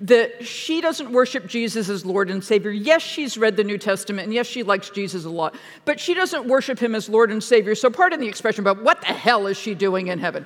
that 0.00 0.44
she 0.44 0.80
doesn't 0.80 1.12
worship 1.12 1.46
Jesus 1.46 1.88
as 1.88 2.04
Lord 2.04 2.28
and 2.32 2.42
Savior. 2.42 2.72
Yes, 2.72 3.00
she's 3.00 3.38
read 3.38 3.56
the 3.56 3.62
New 3.62 3.78
Testament, 3.78 4.24
and 4.24 4.34
yes, 4.34 4.48
she 4.48 4.64
likes 4.64 4.90
Jesus 4.90 5.24
a 5.24 5.30
lot, 5.30 5.54
but 5.84 6.00
she 6.00 6.14
doesn't 6.14 6.46
worship 6.46 6.80
him 6.80 6.96
as 6.96 7.08
Lord 7.08 7.30
and 7.30 7.40
Savior. 7.40 7.76
So, 7.76 7.90
pardon 7.90 8.18
the 8.18 8.26
expression, 8.26 8.64
but 8.64 8.82
what 8.82 9.00
the 9.00 9.06
hell 9.06 9.46
is 9.46 9.56
she 9.56 9.76
doing 9.76 10.08
in 10.08 10.18
heaven? 10.18 10.44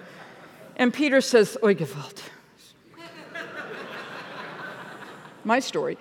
And 0.76 0.92
Peter 0.92 1.22
says, 1.22 1.56
Oi, 1.64 1.74
Gewalt. 1.74 2.24
My 5.42 5.58
story. 5.58 5.96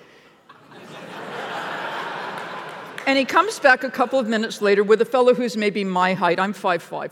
and 3.07 3.17
he 3.17 3.23
comes 3.23 3.59
back 3.59 3.85
a 3.85 3.89
couple 3.89 4.19
of 4.19 4.27
minutes 4.27 4.61
later 4.61 4.83
with 4.83 5.01
a 5.01 5.05
fellow 5.05 5.33
who's 5.33 5.55
maybe 5.55 5.85
my 5.85 6.15
height. 6.15 6.37
I'm 6.37 6.53
5'5 6.53 7.11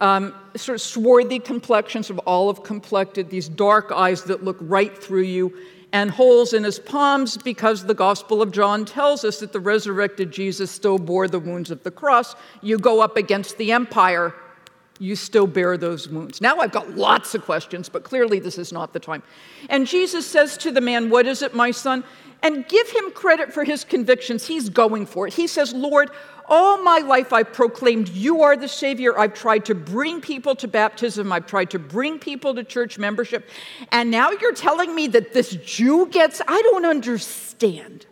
um, 0.00 0.34
sort 0.56 0.76
of 0.76 0.82
swarthy 0.82 1.38
complexion, 1.38 2.02
sort 2.02 2.18
of 2.18 2.26
olive 2.26 2.62
complected, 2.62 3.30
these 3.30 3.48
dark 3.48 3.92
eyes 3.92 4.24
that 4.24 4.44
look 4.44 4.56
right 4.60 4.96
through 4.96 5.22
you, 5.22 5.56
and 5.94 6.10
holes 6.10 6.52
in 6.52 6.64
his 6.64 6.80
palms 6.80 7.36
because 7.36 7.84
the 7.84 7.94
Gospel 7.94 8.42
of 8.42 8.50
John 8.50 8.84
tells 8.84 9.24
us 9.24 9.38
that 9.38 9.52
the 9.52 9.60
resurrected 9.60 10.32
Jesus 10.32 10.68
still 10.68 10.98
bore 10.98 11.28
the 11.28 11.38
wounds 11.38 11.70
of 11.70 11.84
the 11.84 11.90
cross. 11.92 12.34
You 12.62 12.78
go 12.78 13.00
up 13.00 13.16
against 13.16 13.58
the 13.58 13.70
empire, 13.70 14.34
you 14.98 15.14
still 15.14 15.46
bear 15.46 15.76
those 15.76 16.08
wounds. 16.08 16.40
Now 16.40 16.58
I've 16.58 16.72
got 16.72 16.96
lots 16.96 17.36
of 17.36 17.44
questions, 17.44 17.88
but 17.88 18.02
clearly 18.02 18.40
this 18.40 18.58
is 18.58 18.72
not 18.72 18.92
the 18.92 18.98
time. 18.98 19.22
And 19.70 19.86
Jesus 19.86 20.26
says 20.26 20.56
to 20.58 20.72
the 20.72 20.80
man, 20.80 21.10
What 21.10 21.26
is 21.26 21.42
it, 21.42 21.54
my 21.54 21.70
son? 21.70 22.02
And 22.42 22.66
give 22.66 22.90
him 22.90 23.12
credit 23.12 23.54
for 23.54 23.62
his 23.62 23.84
convictions. 23.84 24.48
He's 24.48 24.68
going 24.68 25.06
for 25.06 25.28
it. 25.28 25.34
He 25.34 25.46
says, 25.46 25.72
Lord, 25.72 26.10
all 26.48 26.82
my 26.82 26.98
life, 26.98 27.32
I've 27.32 27.52
proclaimed 27.52 28.08
you 28.08 28.42
are 28.42 28.56
the 28.56 28.68
Savior. 28.68 29.18
I've 29.18 29.34
tried 29.34 29.64
to 29.66 29.74
bring 29.74 30.20
people 30.20 30.54
to 30.56 30.68
baptism. 30.68 31.32
I've 31.32 31.46
tried 31.46 31.70
to 31.70 31.78
bring 31.78 32.18
people 32.18 32.54
to 32.54 32.64
church 32.64 32.98
membership. 32.98 33.48
And 33.90 34.10
now 34.10 34.30
you're 34.30 34.54
telling 34.54 34.94
me 34.94 35.06
that 35.08 35.32
this 35.32 35.50
Jew 35.64 36.06
gets, 36.06 36.40
I 36.46 36.60
don't 36.62 36.84
understand. 36.84 38.06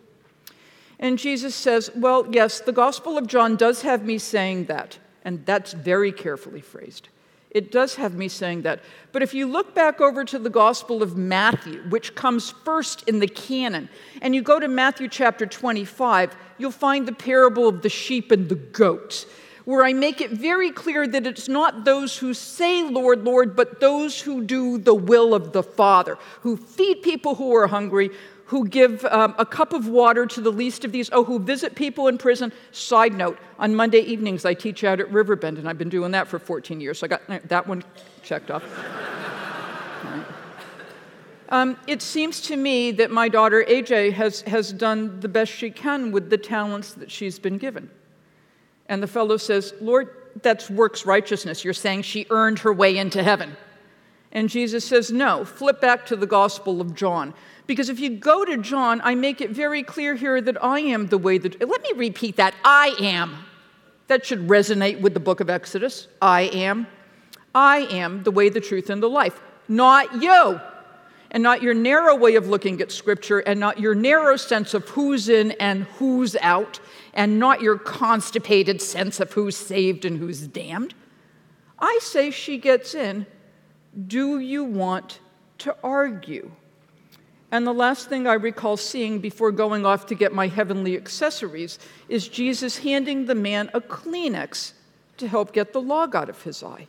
And 0.99 1.19
Jesus 1.19 1.53
says, 1.53 1.91
Well, 1.95 2.27
yes, 2.31 2.61
the 2.61 2.71
Gospel 2.71 3.17
of 3.17 3.27
John 3.27 3.55
does 3.55 3.81
have 3.81 4.03
me 4.03 4.17
saying 4.17 4.65
that. 4.65 4.97
And 5.25 5.45
that's 5.45 5.73
very 5.73 6.11
carefully 6.11 6.61
phrased. 6.61 7.09
It 7.53 7.71
does 7.71 7.95
have 7.95 8.15
me 8.15 8.27
saying 8.27 8.63
that. 8.63 8.81
But 9.11 9.21
if 9.21 9.33
you 9.33 9.47
look 9.47 9.75
back 9.75 10.01
over 10.01 10.25
to 10.25 10.39
the 10.39 10.49
Gospel 10.49 11.03
of 11.03 11.15
Matthew, 11.15 11.83
which 11.89 12.15
comes 12.15 12.49
first 12.49 13.07
in 13.07 13.19
the 13.19 13.27
canon, 13.27 13.89
and 14.21 14.33
you 14.33 14.41
go 14.41 14.59
to 14.59 14.67
Matthew 14.67 15.07
chapter 15.07 15.45
25, 15.45 16.35
you'll 16.57 16.71
find 16.71 17.07
the 17.07 17.13
parable 17.13 17.67
of 17.67 17.83
the 17.83 17.89
sheep 17.89 18.31
and 18.31 18.49
the 18.49 18.55
goats, 18.55 19.27
where 19.65 19.85
I 19.85 19.93
make 19.93 20.19
it 20.19 20.31
very 20.31 20.71
clear 20.71 21.07
that 21.07 21.27
it's 21.27 21.47
not 21.47 21.85
those 21.85 22.17
who 22.17 22.33
say, 22.33 22.83
Lord, 22.83 23.23
Lord, 23.23 23.55
but 23.55 23.79
those 23.79 24.19
who 24.19 24.43
do 24.43 24.79
the 24.79 24.95
will 24.95 25.35
of 25.35 25.53
the 25.53 25.63
Father, 25.63 26.17
who 26.41 26.57
feed 26.57 27.03
people 27.03 27.35
who 27.35 27.55
are 27.55 27.67
hungry, 27.67 28.09
who 28.53 28.67
give 28.67 29.03
um, 29.05 29.33
a 29.39 29.45
cup 29.47 29.73
of 29.73 29.87
water 29.87 30.27
to 30.27 30.39
the 30.39 30.51
least 30.51 30.85
of 30.85 30.91
these, 30.91 31.09
oh, 31.11 31.23
who 31.23 31.39
visit 31.39 31.73
people 31.73 32.07
in 32.07 32.19
prison. 32.19 32.53
Side 32.71 33.15
note, 33.15 33.39
on 33.57 33.73
Monday 33.73 34.01
evenings, 34.01 34.45
I 34.45 34.53
teach 34.53 34.83
out 34.83 34.99
at 34.99 35.09
Riverbend, 35.11 35.57
and 35.57 35.67
I've 35.67 35.79
been 35.79 35.89
doing 35.89 36.11
that 36.11 36.27
for 36.27 36.37
14 36.37 36.79
years, 36.79 36.99
so 36.99 37.05
I 37.05 37.07
got 37.07 37.47
that 37.47 37.65
one 37.65 37.83
checked 38.21 38.51
off. 38.51 38.63
um, 41.49 41.77
it 41.87 42.03
seems 42.03 42.41
to 42.41 42.55
me 42.55 42.91
that 42.91 43.09
my 43.09 43.27
daughter 43.27 43.65
AJ 43.67 44.13
has, 44.13 44.41
has 44.41 44.71
done 44.71 45.19
the 45.19 45.27
best 45.27 45.51
she 45.51 45.71
can 45.71 46.11
with 46.11 46.29
the 46.29 46.37
talents 46.37 46.93
that 46.93 47.09
she's 47.09 47.39
been 47.39 47.57
given. 47.57 47.89
And 48.87 49.01
the 49.01 49.07
fellow 49.07 49.37
says, 49.37 49.73
Lord, 49.81 50.09
that's 50.43 50.69
works 50.69 51.07
righteousness. 51.07 51.63
You're 51.63 51.73
saying 51.73 52.03
she 52.03 52.27
earned 52.29 52.59
her 52.59 52.71
way 52.71 52.99
into 52.99 53.23
heaven. 53.23 53.57
And 54.33 54.49
Jesus 54.49 54.83
says, 54.83 55.11
No, 55.11 55.45
flip 55.45 55.79
back 55.79 56.05
to 56.07 56.15
the 56.15 56.25
Gospel 56.25 56.81
of 56.81 56.93
John. 56.95 57.33
Because 57.65 57.87
if 57.87 57.99
you 57.99 58.09
go 58.09 58.43
to 58.43 58.57
John, 58.57 58.99
I 59.03 59.15
make 59.15 59.39
it 59.39 59.51
very 59.51 59.83
clear 59.83 60.15
here 60.15 60.41
that 60.41 60.61
I 60.61 60.79
am 60.79 61.07
the 61.07 61.17
way 61.17 61.37
that. 61.37 61.61
Let 61.61 61.81
me 61.81 61.91
repeat 61.95 62.35
that 62.35 62.55
I 62.65 62.93
am. 62.99 63.45
That 64.07 64.25
should 64.25 64.47
resonate 64.49 64.99
with 64.99 65.13
the 65.13 65.21
book 65.21 65.39
of 65.39 65.49
Exodus. 65.49 66.07
I 66.21 66.41
am. 66.41 66.87
I 67.55 67.79
am 67.91 68.23
the 68.23 68.31
way, 68.31 68.49
the 68.49 68.59
truth, 68.59 68.89
and 68.89 69.01
the 69.01 69.09
life, 69.09 69.39
not 69.69 70.21
you. 70.21 70.59
And 71.31 71.41
not 71.41 71.63
your 71.63 71.73
narrow 71.73 72.15
way 72.15 72.35
of 72.35 72.47
looking 72.47 72.81
at 72.81 72.91
Scripture, 72.91 73.39
and 73.39 73.59
not 73.59 73.79
your 73.79 73.95
narrow 73.95 74.35
sense 74.35 74.73
of 74.73 74.87
who's 74.89 75.29
in 75.29 75.51
and 75.51 75.83
who's 75.97 76.35
out, 76.41 76.79
and 77.13 77.39
not 77.39 77.61
your 77.61 77.77
constipated 77.77 78.81
sense 78.81 79.19
of 79.19 79.33
who's 79.33 79.55
saved 79.55 80.05
and 80.05 80.17
who's 80.17 80.47
damned. 80.47 80.93
I 81.79 81.97
say 82.01 82.29
she 82.29 82.57
gets 82.57 82.93
in. 82.93 83.25
Do 84.07 84.39
you 84.39 84.63
want 84.63 85.19
to 85.59 85.75
argue? 85.83 86.51
And 87.51 87.67
the 87.67 87.73
last 87.73 88.09
thing 88.09 88.25
I 88.25 88.33
recall 88.33 88.77
seeing 88.77 89.19
before 89.19 89.51
going 89.51 89.85
off 89.85 90.07
to 90.07 90.15
get 90.15 90.33
my 90.33 90.47
heavenly 90.47 90.97
accessories 90.97 91.77
is 92.09 92.27
Jesus 92.27 92.79
handing 92.79 93.25
the 93.25 93.35
man 93.35 93.69
a 93.75 93.81
Kleenex 93.81 94.73
to 95.17 95.27
help 95.27 95.53
get 95.53 95.71
the 95.71 95.81
log 95.81 96.15
out 96.15 96.29
of 96.29 96.41
his 96.41 96.63
eye. 96.63 96.87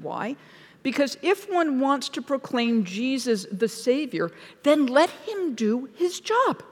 Why? 0.00 0.36
Because 0.82 1.18
if 1.20 1.52
one 1.52 1.80
wants 1.80 2.08
to 2.10 2.22
proclaim 2.22 2.84
Jesus 2.84 3.46
the 3.52 3.68
Savior, 3.68 4.30
then 4.62 4.86
let 4.86 5.10
him 5.10 5.54
do 5.54 5.90
his 5.96 6.20
job. 6.20 6.62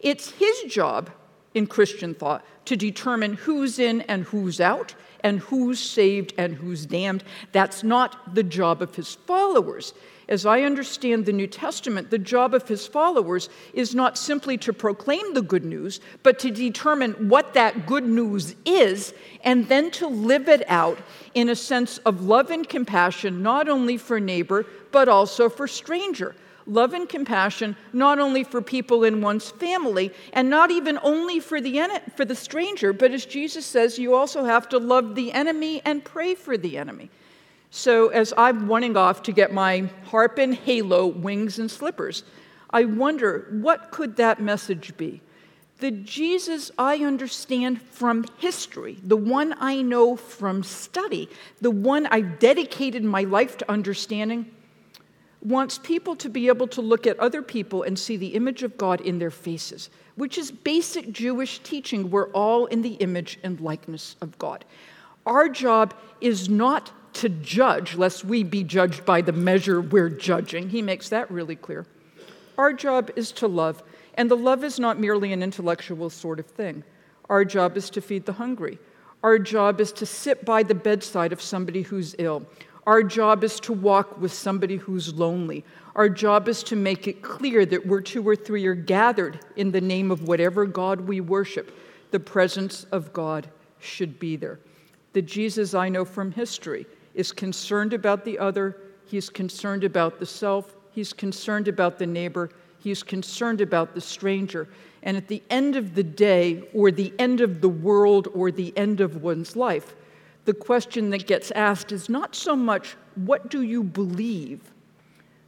It's 0.00 0.30
his 0.32 0.62
job 0.62 1.10
in 1.54 1.68
Christian 1.68 2.14
thought 2.14 2.44
to 2.64 2.76
determine 2.76 3.34
who's 3.34 3.78
in 3.78 4.00
and 4.02 4.24
who's 4.24 4.60
out, 4.60 4.94
and 5.24 5.40
who's 5.40 5.80
saved 5.80 6.32
and 6.38 6.54
who's 6.54 6.86
damned. 6.86 7.24
That's 7.50 7.82
not 7.82 8.36
the 8.36 8.44
job 8.44 8.80
of 8.80 8.94
his 8.94 9.14
followers 9.14 9.92
as 10.28 10.46
I 10.46 10.62
understand 10.62 11.26
the 11.26 11.32
New 11.32 11.46
Testament, 11.46 12.10
the 12.10 12.18
job 12.18 12.54
of 12.54 12.66
his 12.66 12.86
followers 12.86 13.48
is 13.72 13.94
not 13.94 14.16
simply 14.16 14.56
to 14.58 14.72
proclaim 14.72 15.34
the 15.34 15.42
good 15.42 15.64
news, 15.64 16.00
but 16.22 16.38
to 16.40 16.50
determine 16.50 17.28
what 17.28 17.54
that 17.54 17.86
good 17.86 18.04
news 18.04 18.54
is 18.64 19.12
and 19.42 19.68
then 19.68 19.90
to 19.92 20.06
live 20.06 20.48
it 20.48 20.62
out 20.68 20.98
in 21.34 21.48
a 21.48 21.56
sense 21.56 21.98
of 21.98 22.22
love 22.22 22.50
and 22.50 22.68
compassion, 22.68 23.42
not 23.42 23.68
only 23.68 23.98
for 23.98 24.18
neighbor, 24.18 24.64
but 24.92 25.08
also 25.08 25.48
for 25.48 25.68
stranger. 25.68 26.34
Love 26.66 26.94
and 26.94 27.08
compassion 27.08 27.76
not 27.92 28.18
only 28.18 28.42
for 28.42 28.62
people 28.62 29.04
in 29.04 29.20
one's 29.20 29.50
family 29.50 30.10
and 30.32 30.48
not 30.48 30.70
even 30.70 30.98
only 31.02 31.38
for 31.38 31.60
the, 31.60 31.78
en- 31.78 32.00
for 32.16 32.24
the 32.24 32.34
stranger, 32.34 32.92
but 32.92 33.12
as 33.12 33.26
Jesus 33.26 33.66
says, 33.66 33.98
you 33.98 34.14
also 34.14 34.44
have 34.44 34.68
to 34.70 34.78
love 34.78 35.14
the 35.14 35.32
enemy 35.32 35.82
and 35.84 36.04
pray 36.04 36.34
for 36.34 36.56
the 36.56 36.78
enemy. 36.78 37.10
So, 37.70 38.08
as 38.08 38.32
I'm 38.36 38.68
running 38.68 38.96
off 38.96 39.24
to 39.24 39.32
get 39.32 39.52
my 39.52 39.90
Harpen 40.04 40.52
Halo 40.52 41.06
wings 41.06 41.58
and 41.58 41.68
slippers, 41.68 42.22
I 42.70 42.84
wonder 42.84 43.48
what 43.50 43.90
could 43.90 44.16
that 44.16 44.40
message 44.40 44.96
be? 44.96 45.20
The 45.80 45.90
Jesus 45.90 46.70
I 46.78 46.98
understand 46.98 47.82
from 47.82 48.24
history, 48.38 48.98
the 49.02 49.16
one 49.16 49.54
I 49.58 49.82
know 49.82 50.14
from 50.14 50.62
study, 50.62 51.28
the 51.60 51.70
one 51.70 52.06
I've 52.06 52.38
dedicated 52.38 53.02
my 53.02 53.24
life 53.24 53.58
to 53.58 53.70
understanding, 53.70 54.54
wants 55.44 55.78
people 55.78 56.16
to 56.16 56.28
be 56.28 56.48
able 56.48 56.66
to 56.68 56.80
look 56.80 57.06
at 57.06 57.18
other 57.20 57.42
people 57.42 57.82
and 57.82 57.98
see 57.98 58.16
the 58.16 58.34
image 58.34 58.62
of 58.62 58.78
God 58.78 59.00
in 59.02 59.18
their 59.18 59.30
faces, 59.30 59.90
which 60.16 60.38
is 60.38 60.50
basic 60.50 61.12
Jewish 61.12 61.58
teaching. 61.58 62.10
We're 62.10 62.30
all 62.30 62.66
in 62.66 62.82
the 62.82 62.94
image 62.94 63.38
and 63.42 63.60
likeness 63.60 64.16
of 64.20 64.38
God. 64.38 64.64
Our 65.26 65.48
job 65.48 65.94
is 66.20 66.48
not 66.48 66.90
to 67.14 67.28
judge, 67.28 67.94
lest 67.94 68.24
we 68.24 68.42
be 68.42 68.64
judged 68.64 69.04
by 69.04 69.20
the 69.20 69.32
measure 69.32 69.80
we're 69.80 70.10
judging. 70.10 70.70
He 70.70 70.82
makes 70.82 71.10
that 71.10 71.30
really 71.30 71.56
clear. 71.56 71.86
Our 72.58 72.72
job 72.72 73.10
is 73.14 73.30
to 73.32 73.46
love, 73.46 73.82
and 74.14 74.30
the 74.30 74.36
love 74.36 74.64
is 74.64 74.80
not 74.80 74.98
merely 74.98 75.32
an 75.32 75.42
intellectual 75.42 76.10
sort 76.10 76.40
of 76.40 76.46
thing. 76.46 76.84
Our 77.28 77.44
job 77.44 77.76
is 77.76 77.90
to 77.90 78.00
feed 78.00 78.26
the 78.26 78.32
hungry. 78.34 78.78
Our 79.22 79.38
job 79.38 79.80
is 79.80 79.92
to 79.92 80.06
sit 80.06 80.44
by 80.44 80.62
the 80.62 80.74
bedside 80.74 81.32
of 81.32 81.40
somebody 81.40 81.82
who's 81.82 82.14
ill. 82.18 82.46
Our 82.86 83.02
job 83.02 83.44
is 83.44 83.58
to 83.60 83.72
walk 83.72 84.20
with 84.20 84.32
somebody 84.32 84.76
who's 84.76 85.14
lonely. 85.14 85.64
Our 85.96 86.08
job 86.08 86.48
is 86.48 86.62
to 86.64 86.76
make 86.76 87.06
it 87.08 87.22
clear 87.22 87.64
that 87.66 87.86
where 87.86 88.00
two 88.00 88.26
or 88.28 88.36
three 88.36 88.66
are 88.66 88.74
gathered 88.74 89.40
in 89.56 89.70
the 89.70 89.80
name 89.80 90.10
of 90.10 90.28
whatever 90.28 90.66
God 90.66 91.00
we 91.02 91.20
worship, 91.20 91.74
the 92.10 92.20
presence 92.20 92.84
of 92.84 93.12
God 93.12 93.48
should 93.80 94.18
be 94.18 94.36
there. 94.36 94.60
The 95.14 95.22
Jesus 95.22 95.74
I 95.74 95.88
know 95.88 96.04
from 96.04 96.32
history 96.32 96.86
is 97.14 97.32
concerned 97.32 97.92
about 97.92 98.24
the 98.24 98.38
other, 98.38 98.76
he's 99.06 99.30
concerned 99.30 99.84
about 99.84 100.18
the 100.18 100.26
self, 100.26 100.74
he's 100.90 101.12
concerned 101.12 101.68
about 101.68 101.98
the 101.98 102.06
neighbor, 102.06 102.50
he's 102.78 103.02
concerned 103.02 103.60
about 103.60 103.94
the 103.94 104.00
stranger. 104.00 104.68
And 105.02 105.16
at 105.16 105.28
the 105.28 105.42
end 105.48 105.76
of 105.76 105.94
the 105.94 106.02
day, 106.02 106.68
or 106.74 106.90
the 106.90 107.12
end 107.18 107.40
of 107.40 107.60
the 107.60 107.68
world, 107.68 108.28
or 108.34 108.50
the 108.50 108.76
end 108.76 109.00
of 109.00 109.22
one's 109.22 109.54
life, 109.54 109.94
the 110.44 110.54
question 110.54 111.10
that 111.10 111.26
gets 111.26 111.50
asked 111.52 111.92
is 111.92 112.08
not 112.08 112.34
so 112.34 112.54
much, 112.54 112.96
what 113.14 113.50
do 113.50 113.62
you 113.62 113.82
believe? 113.82 114.60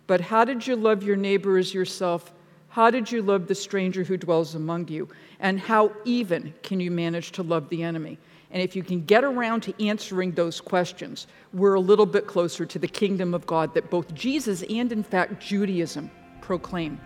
But 0.07 0.21
how 0.21 0.45
did 0.45 0.67
you 0.67 0.77
love 0.77 1.03
your 1.03 1.17
neighbor 1.17 1.59
as 1.59 1.75
yourself? 1.75 2.33
How 2.69 2.91
did 2.91 3.11
you 3.11 3.23
love 3.23 3.47
the 3.47 3.55
stranger 3.55 4.05
who 4.05 4.17
dwells 4.17 4.55
among 4.55 4.89
you? 4.89 5.09
And 5.41 5.59
how 5.59 5.93
even 6.05 6.55
can 6.63 6.81
you 6.81 6.91
manage 6.91 7.33
to 7.33 7.43
love 7.43 7.69
the 7.69 7.83
enemy? 7.83 8.19
And 8.51 8.63
if 8.63 8.77
you 8.77 8.83
can 8.83 9.05
get 9.05 9.25
around 9.25 9.63
to 9.63 9.85
answering 9.85 10.33
those 10.33 10.61
questions, 10.61 11.27
we're 11.53 11.75
a 11.75 11.81
little 11.81 12.07
bit 12.07 12.27
closer 12.27 12.65
to 12.65 12.79
the 12.79 12.89
kingdom 12.89 13.35
of 13.35 13.47
God 13.47 13.75
that 13.75 13.91
both 13.91 14.15
Jesus 14.15 14.63
and, 14.63 14.93
in 14.93 15.03
fact, 15.03 15.41
Judaism 15.43 16.11
proclaim. 16.41 17.01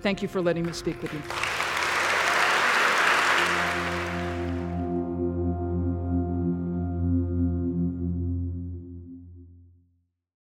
Thank 0.00 0.22
you 0.22 0.28
for 0.28 0.40
letting 0.40 0.64
me 0.64 0.72
speak 0.72 1.00
with 1.02 1.12
you. 1.12 1.75